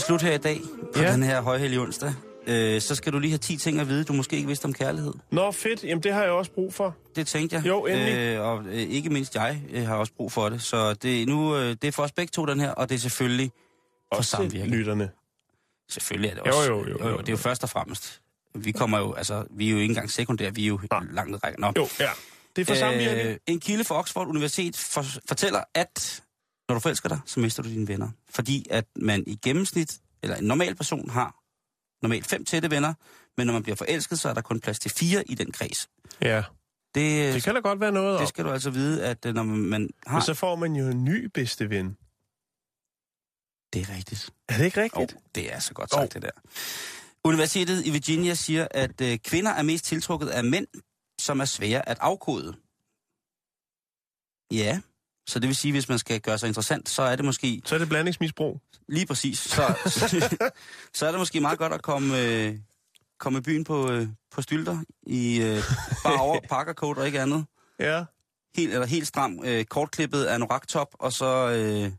Slut 0.06 0.22
her 0.22 0.32
i 0.32 0.38
dag, 0.38 0.60
på 0.94 1.00
Ja. 1.02 1.12
den 1.12 1.22
her 1.22 1.40
højhellige 1.40 1.80
onsdag, 1.80 2.14
øh, 2.46 2.80
så 2.80 2.94
skal 2.94 3.12
du 3.12 3.18
lige 3.18 3.30
have 3.30 3.38
10 3.38 3.56
ting 3.56 3.80
at 3.80 3.88
vide, 3.88 4.04
du 4.04 4.12
måske 4.12 4.36
ikke 4.36 4.46
vidste 4.46 4.64
om 4.64 4.72
kærlighed. 4.72 5.12
Nå, 5.30 5.52
fedt. 5.52 5.84
Jamen, 5.84 6.02
det 6.02 6.12
har 6.12 6.22
jeg 6.22 6.30
også 6.30 6.50
brug 6.52 6.74
for. 6.74 6.96
Det 7.16 7.26
tænkte 7.26 7.56
jeg. 7.56 7.66
Jo, 7.66 7.86
endelig. 7.86 8.14
Øh, 8.14 8.40
og 8.40 8.64
øh, 8.66 8.72
ikke 8.74 9.10
mindst 9.10 9.34
jeg 9.34 9.62
øh, 9.72 9.86
har 9.86 9.96
også 9.96 10.12
brug 10.12 10.32
for 10.32 10.48
det. 10.48 10.62
Så 10.62 10.94
det, 10.94 11.28
nu, 11.28 11.56
øh, 11.56 11.68
det 11.82 11.84
er 11.84 11.92
for 11.92 12.02
os 12.02 12.12
begge 12.12 12.30
to, 12.30 12.46
den 12.46 12.60
her, 12.60 12.70
og 12.70 12.88
det 12.88 12.94
er 12.94 12.98
selvfølgelig 12.98 13.50
for 14.12 14.18
Også 14.18 14.30
samvirke. 14.30 14.68
lytterne. 14.70 15.10
Selvfølgelig 15.90 16.30
er 16.30 16.34
det 16.34 16.42
Jo, 16.46 16.56
også. 16.56 16.70
jo, 16.70 16.88
jo, 16.88 17.08
jo, 17.08 17.16
Det 17.18 17.28
er 17.28 17.32
jo 17.32 17.36
først 17.36 17.62
og 17.62 17.70
fremmest. 17.70 18.20
Vi 18.54 18.72
kommer 18.72 18.98
jo, 18.98 19.12
altså, 19.12 19.44
vi 19.50 19.66
er 19.66 19.70
jo 19.70 19.76
ikke 19.76 19.90
engang 19.92 20.10
sekundære, 20.10 20.54
vi 20.54 20.62
er 20.64 20.66
jo 20.68 20.80
Nej. 20.90 21.00
langt 21.12 21.44
rækken. 21.44 21.60
Nå. 21.60 21.72
Jo, 21.76 21.88
ja. 22.00 22.08
Det 22.56 22.62
er 22.62 22.66
for 22.66 22.74
samvirke. 22.74 23.22
Øh, 23.30 23.36
en 23.46 23.60
kilde 23.60 23.84
fra 23.84 23.98
Oxford 23.98 24.26
Universitet 24.28 24.76
for, 24.76 25.04
fortæller, 25.28 25.60
at 25.74 26.22
når 26.68 26.74
du 26.74 26.80
forelsker 26.80 27.08
dig, 27.08 27.20
så 27.26 27.40
mister 27.40 27.62
du 27.62 27.68
dine 27.68 27.88
venner. 27.88 28.10
Fordi 28.30 28.66
at 28.70 28.84
man 28.96 29.24
i 29.26 29.36
gennemsnit, 29.44 29.98
eller 30.22 30.36
en 30.36 30.44
normal 30.44 30.74
person 30.74 31.10
har 31.10 31.40
normalt 32.02 32.26
fem 32.26 32.44
tætte 32.44 32.70
venner, 32.70 32.94
men 33.36 33.46
når 33.46 33.52
man 33.52 33.62
bliver 33.62 33.76
forelsket, 33.76 34.18
så 34.20 34.28
er 34.28 34.34
der 34.34 34.40
kun 34.40 34.60
plads 34.60 34.78
til 34.78 34.90
fire 34.90 35.24
i 35.30 35.34
den 35.34 35.52
kreds. 35.52 35.88
Ja, 36.20 36.42
Det, 36.94 37.34
det 37.34 37.42
kan 37.42 37.54
da 37.54 37.60
godt 37.60 37.80
være 37.80 37.92
noget 37.92 38.20
det 38.20 38.28
skal 38.28 38.44
du 38.44 38.50
altså 38.50 38.70
vide, 38.70 39.06
at 39.06 39.26
øh, 39.26 39.34
når 39.34 39.42
man, 39.42 39.90
har... 40.06 40.14
Men 40.14 40.22
så 40.22 40.34
får 40.34 40.56
man 40.56 40.76
jo 40.76 40.88
en 40.88 41.04
ny 41.04 41.24
bedste 41.34 41.70
ven. 41.70 41.96
Det 43.72 43.82
er 43.90 43.96
rigtigt. 43.96 44.30
Er 44.48 44.56
det 44.58 44.64
ikke 44.64 44.80
Oh, 44.80 45.00
rigtigt? 45.02 45.20
det 45.34 45.52
er 45.54 45.58
så 45.58 45.74
godt 45.74 45.90
sagt, 45.90 46.02
oh. 46.02 46.08
det 46.14 46.22
der. 46.22 46.30
Universitetet 47.24 47.86
i 47.86 47.90
Virginia 47.90 48.34
siger, 48.34 48.68
at 48.70 49.00
øh, 49.00 49.18
kvinder 49.18 49.50
er 49.50 49.62
mest 49.62 49.84
tiltrukket 49.84 50.28
af 50.28 50.44
mænd, 50.44 50.66
som 51.20 51.40
er 51.40 51.44
svære 51.44 51.88
at 51.88 51.98
afkode. 52.00 52.52
Ja, 54.52 54.80
så 55.26 55.38
det 55.38 55.48
vil 55.48 55.56
sige, 55.56 55.72
hvis 55.72 55.88
man 55.88 55.98
skal 55.98 56.20
gøre 56.20 56.38
sig 56.38 56.46
interessant, 56.46 56.88
så 56.88 57.02
er 57.02 57.16
det 57.16 57.24
måske 57.24 57.62
Så 57.64 57.74
er 57.74 57.78
det 57.78 57.88
blandingsmisbrug. 57.88 58.60
lige 58.88 59.06
præcis, 59.06 59.38
så, 59.38 59.74
så 60.94 61.06
er 61.06 61.10
det 61.10 61.20
måske 61.20 61.40
meget 61.40 61.58
godt 61.58 61.72
at 61.72 61.82
komme, 61.82 62.20
øh, 62.20 62.54
komme 63.20 63.38
i 63.38 63.42
byen 63.42 63.64
på, 63.64 63.90
øh, 63.90 64.06
på 64.34 64.42
stylter 64.42 64.78
i 65.06 65.40
øh, 65.42 65.62
bare 66.04 66.20
over 66.20 66.40
pakkercoat 66.50 66.98
og 66.98 67.06
ikke 67.06 67.20
andet. 67.20 67.44
Ja. 67.80 68.04
Helt, 68.56 68.72
eller 68.72 68.86
helt 68.86 69.06
stram, 69.06 69.40
øh, 69.44 69.64
kortklippet 69.64 70.26
anorak-top, 70.26 70.88
og 70.98 71.12
så, 71.12 71.48
øh, 71.50 71.92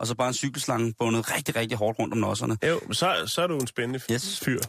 og 0.00 0.06
så 0.06 0.14
bare 0.14 0.28
en 0.28 0.34
cykelslange 0.34 0.94
bundet 0.98 1.34
rigtig, 1.34 1.56
rigtig 1.56 1.78
hårdt 1.78 1.98
rundt 1.98 2.14
om 2.14 2.18
nosserne. 2.18 2.56
Jo, 2.66 2.80
så, 2.92 3.22
så 3.26 3.42
er 3.42 3.46
du 3.46 3.58
en 3.58 3.66
spændende 3.66 4.00
yes. 4.12 4.40
fyr. 4.40 4.60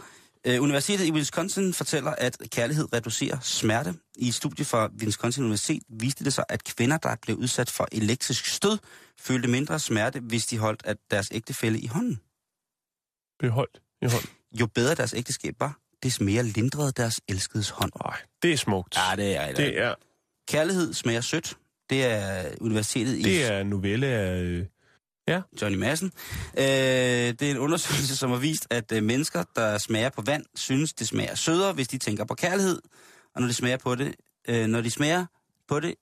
Øh, 0.48 0.62
Universitetet 0.62 1.06
i 1.06 1.12
Wisconsin 1.12 1.74
fortæller, 1.74 2.12
at 2.12 2.38
kærlighed 2.52 2.94
reducerer 2.94 3.40
smerte. 3.42 3.94
I 4.16 4.28
et 4.28 4.36
studie 4.36 4.66
fra 4.66 4.90
Wisconsin 5.02 5.44
Universitet 5.44 5.84
viste 5.90 6.24
det 6.24 6.34
sig, 6.34 6.44
at 6.50 6.64
kvinder, 6.64 6.98
der 6.98 7.16
blev 7.22 7.38
udsat 7.38 7.70
for 7.70 7.88
elektrisk 7.92 8.46
stød, 8.46 8.78
følte 9.20 9.48
mindre 9.48 9.80
smerte, 9.80 10.20
hvis 10.20 10.46
de 10.46 10.58
holdt 10.58 10.82
at 10.86 10.98
deres 11.12 11.30
ægtefælle 11.32 11.80
i 11.80 11.88
hånden. 11.88 12.20
Beholdt 13.40 13.82
i 14.02 14.06
hånd. 14.06 14.24
Jo 14.60 14.66
bedre 14.66 14.96
deres 14.96 15.14
ægteskab 15.14 15.56
var, 15.60 15.80
des 16.04 16.22
mere 16.22 16.44
lindrede 16.44 16.92
deres 16.92 17.22
elskedes 17.28 17.70
hånd. 17.70 17.92
Nej, 18.04 18.18
det 18.42 18.54
er 18.54 18.58
smukt. 18.58 18.98
Ja, 18.98 19.16
det 19.16 19.36
er 19.36 19.56
det 19.56 19.80
er, 19.80 19.96
Kærlighed 20.48 20.94
smager 20.94 21.22
sødt. 21.22 21.58
Det 21.90 22.06
er 22.06 22.52
universitetet 22.62 23.18
i 23.18 23.22
det 23.22 23.46
er 23.46 23.60
en 23.60 23.68
novelle 23.68 24.08
af... 24.08 24.66
Øh, 25.38 25.62
Johnny 25.62 25.78
Madsen. 25.80 26.12
Øh, 26.58 26.64
det 26.64 27.42
er 27.42 27.52
en 27.52 27.58
undersøgelse, 27.58 28.16
som 28.18 28.30
har 28.32 28.38
vist, 28.38 28.68
at 28.70 28.92
øh, 28.92 29.04
mennesker, 29.04 29.44
der 29.56 29.78
smager 29.78 30.10
på 30.10 30.22
vand, 30.22 30.46
synes, 30.56 30.94
det 30.94 31.08
smager 31.08 31.36
sødere, 31.36 31.74
hvis 31.74 31.88
de 31.88 31.98
tænker 31.98 32.26
på 32.26 32.34
kærlighed. 32.36 32.82
Og 33.36 33.42
når 33.42 33.48
de 33.48 33.54
smager 33.54 33.78
på 33.78 33.96
det, 33.96 34.16
øh, 34.48 34.68
når 34.68 34.82
de 34.82 34.92
smager 34.92 35.26
på 35.68 35.80
det, 35.80 35.96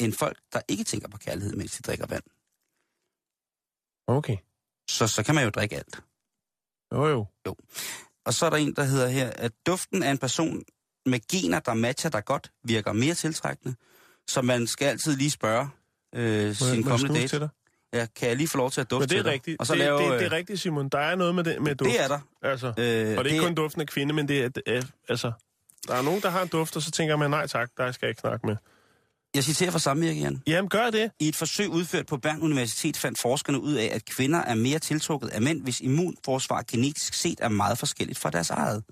end 0.00 0.12
folk, 0.12 0.38
der 0.52 0.60
ikke 0.68 0.84
tænker 0.84 1.08
på 1.08 1.18
kærlighed, 1.18 1.52
mens 1.56 1.72
de 1.76 1.82
drikker 1.82 2.06
vand. 2.06 2.22
okay. 4.06 4.36
Så, 4.90 5.06
så 5.06 5.22
kan 5.22 5.34
man 5.34 5.44
jo 5.44 5.50
drikke 5.50 5.76
alt. 5.76 6.02
Jo, 6.92 7.06
jo. 7.46 7.56
Og 8.24 8.34
så 8.34 8.46
er 8.46 8.50
der 8.50 8.56
en, 8.56 8.74
der 8.76 8.84
hedder 8.84 9.08
her, 9.08 9.30
at 9.30 9.52
duften 9.66 10.02
af 10.02 10.10
en 10.10 10.18
person 10.18 10.62
med 11.06 11.20
gener, 11.30 11.60
der 11.60 11.74
matcher 11.74 12.10
dig 12.10 12.24
godt, 12.24 12.52
virker 12.64 12.92
mere 12.92 13.14
tiltrækkende. 13.14 13.74
Så 14.28 14.42
man 14.42 14.66
skal 14.66 14.86
altid 14.86 15.16
lige 15.16 15.30
spørge 15.30 15.68
øh, 16.14 16.48
Må, 16.48 16.54
sin 16.54 16.66
jeg- 16.76 16.84
kommende 16.84 17.14
date. 17.14 17.28
til 17.28 17.40
dig? 17.40 17.48
Ja, 17.92 18.06
kan 18.16 18.28
jeg 18.28 18.36
lige 18.36 18.48
få 18.48 18.56
lov 18.58 18.70
til 18.70 18.80
at 18.80 18.90
dufte 18.90 19.00
Men 19.02 19.08
det 19.08 19.16
til 19.16 19.26
er 19.26 19.32
rigtigt. 19.32 19.60
Og 19.60 19.66
så 19.66 19.72
det, 19.72 19.78
lave, 19.78 19.98
det, 20.02 20.10
det 20.10 20.16
øh, 20.20 20.22
er 20.26 20.32
rigtigt, 20.32 20.60
Simon. 20.60 20.88
Der 20.88 20.98
er 20.98 21.14
noget 21.14 21.34
med, 21.34 21.44
det, 21.44 21.62
med 21.62 21.74
duft. 21.74 21.90
det 21.90 22.00
er 22.04 22.08
der. 22.08 22.18
Altså. 22.42 22.66
Øh, 22.66 22.72
Og 22.74 22.76
det 22.78 23.18
er 23.18 23.18
ikke 23.24 23.30
det- 23.30 23.40
kun 23.42 23.54
duften 23.54 23.80
af 23.80 23.86
kvinde, 23.86 24.14
men 24.14 24.28
det 24.28 24.44
er, 24.44 24.48
det 24.48 24.62
er, 24.66 24.82
altså... 25.08 25.32
Der 25.88 25.94
er 25.94 26.02
nogen, 26.02 26.22
der 26.22 26.30
har 26.30 26.42
en 26.42 26.48
duft, 26.48 26.76
og 26.76 26.82
så 26.82 26.90
tænker 26.90 27.16
man, 27.16 27.30
nej 27.30 27.46
tak, 27.46 27.70
der 27.76 27.92
skal 27.92 28.06
jeg 28.06 28.10
ikke 28.10 28.20
snakke 28.20 28.46
med. 28.46 28.56
Jeg 29.34 29.44
citerer 29.44 29.70
fra 29.70 29.78
samvirke, 29.78 30.20
Jan. 30.20 30.42
Jamen, 30.46 30.68
gør 30.68 30.90
det. 30.90 31.10
I 31.20 31.28
et 31.28 31.36
forsøg 31.36 31.68
udført 31.68 32.06
på 32.06 32.16
Bern 32.16 32.40
Universitet 32.42 32.96
fandt 32.96 33.20
forskerne 33.20 33.60
ud 33.60 33.72
af, 33.74 33.90
at 33.92 34.04
kvinder 34.04 34.38
er 34.38 34.54
mere 34.54 34.78
tiltrukket 34.78 35.28
af 35.28 35.42
mænd, 35.42 35.62
hvis 35.62 35.80
immunforsvar 35.80 36.62
genetisk 36.70 37.14
set 37.14 37.38
er 37.40 37.48
meget 37.48 37.78
forskelligt 37.78 38.18
fra 38.18 38.30
deres 38.30 38.50
eget. 38.50 38.84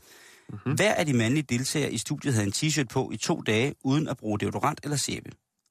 Mm-hmm. 0.49 0.73
Hver 0.75 0.95
af 0.95 1.07
de 1.07 1.13
mandlige 1.13 1.43
deltagere 1.43 1.93
i 1.93 1.99
studiet 1.99 2.35
havde 2.35 2.47
en 2.47 2.53
t-shirt 2.57 2.87
på 2.93 3.11
i 3.13 3.17
to 3.17 3.41
dage, 3.41 3.75
uden 3.85 4.09
at 4.09 4.17
bruge 4.17 4.39
deodorant 4.39 4.81
eller 4.85 4.97
sæbe. 4.97 5.31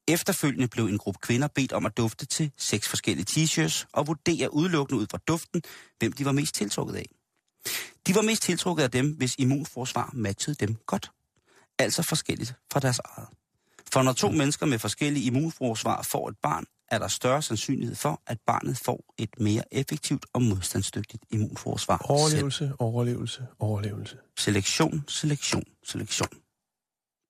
Efterfølgende 0.10 0.68
blev 0.68 0.86
en 0.86 0.98
gruppe 0.98 1.20
kvinder 1.22 1.48
bedt 1.48 1.74
om 1.74 1.86
at 1.86 1.98
dufte 1.98 2.26
til 2.26 2.52
seks 2.58 2.90
forskellige 2.90 3.26
t-shirts 3.30 3.86
og 3.94 4.08
vurdere 4.08 4.54
udelukkende 4.54 5.02
ud 5.02 5.08
fra 5.12 5.18
duften, 5.28 5.62
hvem 6.00 6.12
de 6.12 6.26
var 6.26 6.32
mest 6.32 6.56
tiltrukket 6.56 6.96
af. 6.96 7.06
De 8.08 8.16
var 8.16 8.22
mest 8.22 8.42
tiltrukket 8.42 8.84
af 8.84 8.92
dem, 8.92 9.12
hvis 9.12 9.36
immunforsvar 9.38 10.10
matchede 10.14 10.56
dem 10.66 10.76
godt. 10.86 11.12
Altså 11.80 12.04
forskelligt 12.04 12.54
fra 12.72 12.80
deres 12.80 13.00
eget. 13.06 13.28
For 13.94 14.02
når 14.04 14.14
to 14.14 14.32
mennesker 14.32 14.66
med 14.66 14.80
forskellige 14.80 15.26
immunforsvar 15.26 16.02
får 16.02 16.30
et 16.30 16.38
barn, 16.44 16.66
er 16.88 17.00
der 17.00 17.08
større 17.08 17.42
sandsynlighed 17.42 17.96
for, 17.96 18.22
at 18.28 18.38
barnet 18.48 18.78
får 18.78 19.14
et 19.18 19.30
mere 19.40 19.64
effektivt 19.72 20.26
og 20.34 20.42
modstandsdygtigt 20.42 21.24
immunforsvar. 21.32 21.98
Selv. 21.98 22.12
Overlevelse, 22.12 22.74
overlevelse, 22.80 23.48
overlevelse. 23.60 24.18
Selektion, 24.38 25.06
selektion, 25.08 25.64
selektion. 25.84 26.30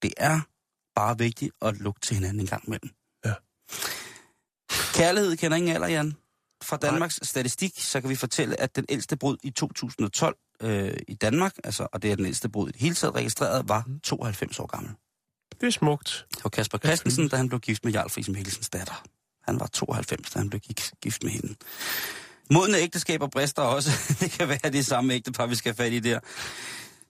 Det 0.01 0.13
er 0.17 0.39
bare 0.95 1.17
vigtigt 1.17 1.51
at 1.61 1.77
lukke 1.77 1.99
til 2.01 2.15
hinanden 2.15 2.39
en 2.39 2.47
gang 2.47 2.63
imellem. 2.67 2.89
Ja. 3.25 3.33
Kærlighed 4.93 5.37
kender 5.37 5.57
ingen 5.57 5.75
alder, 5.75 5.87
Jan. 5.87 6.13
Fra 6.63 6.77
Danmarks 6.77 7.19
Nej. 7.21 7.25
statistik, 7.25 7.71
så 7.77 8.01
kan 8.01 8.09
vi 8.09 8.15
fortælle, 8.15 8.59
at 8.59 8.75
den 8.75 8.85
ældste 8.89 9.17
brud 9.17 9.37
i 9.43 9.49
2012 9.51 10.35
øh, 10.61 10.93
i 11.07 11.13
Danmark, 11.13 11.53
altså, 11.63 11.87
og 11.93 12.01
det 12.01 12.11
er 12.11 12.15
den 12.15 12.25
ældste 12.25 12.49
brud 12.49 12.69
i 12.69 12.71
det 12.71 12.81
hele 12.81 12.95
taget 12.95 13.15
registreret, 13.15 13.69
var 13.69 13.87
92 14.03 14.59
år 14.59 14.65
gammel. 14.67 14.91
Det 15.61 15.67
er 15.67 15.71
smukt. 15.71 16.25
Var 16.43 16.49
Kasper 16.49 16.77
Christensen, 16.77 17.29
da 17.29 17.35
han 17.37 17.47
blev 17.49 17.59
gift 17.59 17.85
med 17.85 17.93
Jarl 17.93 18.09
Friis 18.09 18.29
Mikkelsens 18.29 18.69
datter. 18.69 19.03
Han 19.47 19.59
var 19.59 19.67
92, 19.67 20.29
da 20.31 20.39
han 20.39 20.49
blev 20.49 20.59
gi- 20.61 20.91
gift 21.01 21.23
med 21.23 21.31
hende. 21.31 21.55
Modne 22.51 22.77
ægteskaber 22.77 23.27
brister 23.27 23.61
også. 23.61 23.89
det 24.19 24.31
kan 24.31 24.47
være 24.49 24.71
det 24.71 24.85
samme 24.85 25.13
ægtepar, 25.13 25.45
vi 25.45 25.55
skal 25.55 25.69
have 25.75 25.85
fat 25.85 25.93
i 25.93 25.99
der. 25.99 26.19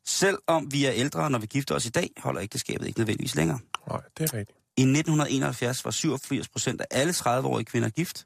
Selvom 0.09 0.71
vi 0.71 0.85
er 0.85 0.91
ældre, 0.93 1.29
når 1.29 1.39
vi 1.39 1.45
gifter 1.45 1.75
os 1.75 1.85
i 1.85 1.89
dag, 1.89 2.09
holder 2.17 2.41
ægteskabet 2.41 2.87
ikke 2.87 2.99
nødvendigvis 2.99 3.35
længere. 3.35 3.59
Nej, 3.87 4.01
det 4.17 4.33
er 4.33 4.37
rigtigt. 4.37 4.57
I 4.77 4.81
1971 4.81 5.85
var 5.85 5.91
87 5.91 6.47
procent 6.47 6.81
af 6.81 6.85
alle 6.91 7.13
30-årige 7.13 7.65
kvinder 7.65 7.89
gift. 7.89 8.25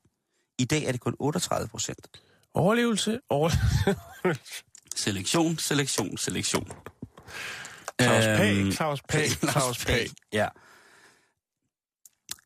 I 0.57 0.65
dag 0.65 0.83
er 0.83 0.91
det 0.91 1.01
kun 1.01 1.15
38 1.19 1.67
procent. 1.67 2.07
Overlevelse, 2.53 3.19
overlevelse. 3.29 4.63
Selektion, 4.95 5.57
selektion, 5.57 6.17
selektion. 6.17 6.71
Claus 8.01 8.25
Øhm, 8.25 8.37
Pag, 8.37 8.73
Claus 8.73 9.01
Pag, 9.09 9.27
Claus 9.51 9.85
Pag. 9.85 10.07
Ja. 10.33 10.47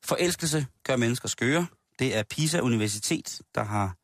Forelskelse 0.04 0.66
gør 0.84 0.96
mennesker 0.96 1.30
skøre. 1.30 1.68
Det 2.00 2.16
er 2.16 2.24
PISA 2.24 2.60
Universitet, 2.60 3.42
der 3.56 3.64
har, 3.64 3.96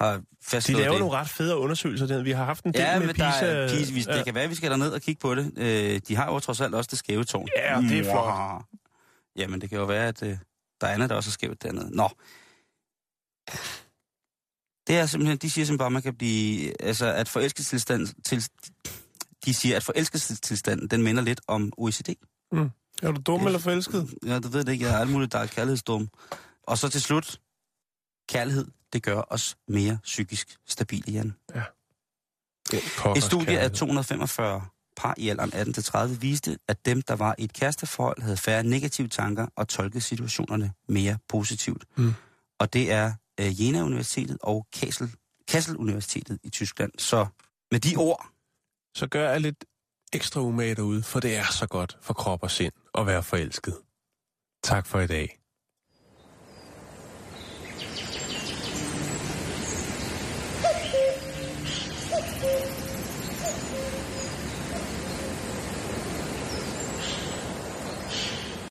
har 0.00 0.16
De 0.16 0.22
fastslået 0.42 0.80
laver 0.80 0.92
det. 0.92 1.00
nogle 1.00 1.16
ret 1.16 1.28
fede 1.28 1.56
undersøgelser. 1.56 2.22
Vi 2.22 2.30
har 2.30 2.44
haft 2.44 2.64
en 2.64 2.72
del 2.72 2.80
Ja, 2.80 2.98
med 2.98 3.06
men 3.06 3.16
der 3.16 3.32
PISA. 3.32 3.46
er, 3.46 3.68
PISA 3.68 3.92
vi, 3.94 4.04
ja. 4.08 4.16
det 4.16 4.24
kan 4.24 4.34
være, 4.34 4.48
vi 4.48 4.54
skal 4.54 4.70
derned 4.70 4.90
og 4.90 5.00
kigge 5.00 5.20
på 5.20 5.34
det. 5.34 5.52
Øh, 5.56 6.00
de 6.08 6.16
har 6.16 6.26
jo 6.32 6.40
trods 6.40 6.60
alt 6.60 6.74
også 6.74 6.88
det 6.90 6.98
skæve 6.98 7.24
tårn. 7.24 7.48
Ja, 7.56 7.80
det 7.80 7.98
er 7.98 8.04
flot. 8.04 8.62
Jamen, 9.36 9.60
det 9.60 9.70
kan 9.70 9.78
jo 9.78 9.84
være, 9.84 10.08
at 10.08 10.22
øh, 10.22 10.38
der 10.80 10.86
er 10.86 10.92
andet, 10.94 11.10
der 11.10 11.16
også 11.16 11.28
er 11.28 11.32
skævt 11.32 11.62
dernede. 11.62 11.96
Nå. 11.96 12.08
Det 14.86 14.96
er 14.98 15.06
simpelthen, 15.06 15.38
de 15.38 15.50
siger 15.50 15.64
simpelthen 15.64 15.78
bare, 15.78 15.86
at 15.86 15.92
man 15.92 16.02
kan 16.02 16.14
blive, 16.14 16.82
altså 16.82 17.06
at 17.12 17.28
forelskelsestilstand, 17.28 18.06
til, 18.24 18.44
de 19.44 19.54
siger, 19.54 19.76
at 19.76 19.84
forelskelsestilstanden, 19.84 20.88
den 20.88 21.02
minder 21.02 21.22
lidt 21.22 21.40
om 21.46 21.72
OECD. 21.76 22.08
Er 23.02 23.12
du 23.12 23.20
dum 23.26 23.46
eller 23.46 23.58
forelsket? 23.58 24.08
Ja, 24.26 24.38
du 24.38 24.48
ved 24.48 24.64
det 24.64 24.72
ikke, 24.72 24.84
jeg 24.84 24.94
er 24.94 24.98
alt 24.98 25.10
muligt, 25.10 25.32
der 25.32 25.38
er 25.38 25.46
kærlighedsdum. 25.46 26.08
Og 26.62 26.78
så 26.78 26.88
til 26.88 27.02
slut, 27.02 27.40
kærlighed, 28.28 28.66
det 28.92 29.02
gør 29.02 29.22
os 29.28 29.56
mere 29.68 29.98
psykisk 30.02 30.58
stabile, 30.66 31.12
Jan. 31.12 31.34
Et 33.16 33.22
studie 33.22 33.60
af 33.60 33.70
245 33.70 34.66
par 34.96 35.14
i 35.16 35.28
alderen 35.28 35.52
18-30 35.52 36.06
viste, 36.06 36.58
at 36.68 36.86
dem, 36.86 37.02
der 37.02 37.16
var 37.16 37.34
i 37.38 37.44
et 37.44 37.52
kæresteforhold, 37.52 38.22
havde 38.22 38.36
færre 38.36 38.62
negative 38.62 39.08
tanker 39.08 39.46
og 39.56 39.68
tolkede 39.68 40.00
situationerne 40.00 40.72
mere 40.88 41.18
positivt. 41.28 41.84
Mm. 41.96 42.14
Og 42.58 42.72
det 42.72 42.92
er 42.92 43.12
uh, 43.40 43.62
Jena 43.62 43.82
Universitetet 43.82 44.38
og 44.40 44.66
Kassel, 44.72 45.10
Kassel 45.48 45.76
Universitetet 45.76 46.38
i 46.42 46.50
Tyskland. 46.50 46.92
Så 46.98 47.26
med 47.70 47.80
de 47.80 47.96
ord, 47.96 48.26
Så 48.94 49.06
gør 49.06 49.30
jeg 49.30 49.40
lidt 49.40 49.64
ekstra 50.12 50.40
umage 50.40 50.74
derude, 50.74 51.02
for 51.02 51.20
det 51.20 51.36
er 51.36 51.44
så 51.52 51.66
godt 51.66 51.98
for 52.02 52.14
krop 52.14 52.42
og 52.42 52.50
sind 52.50 52.72
at 52.94 53.06
være 53.06 53.22
forelsket. 53.22 53.76
Tak 54.62 54.86
for 54.86 55.00
i 55.00 55.06
dag. 55.06 55.38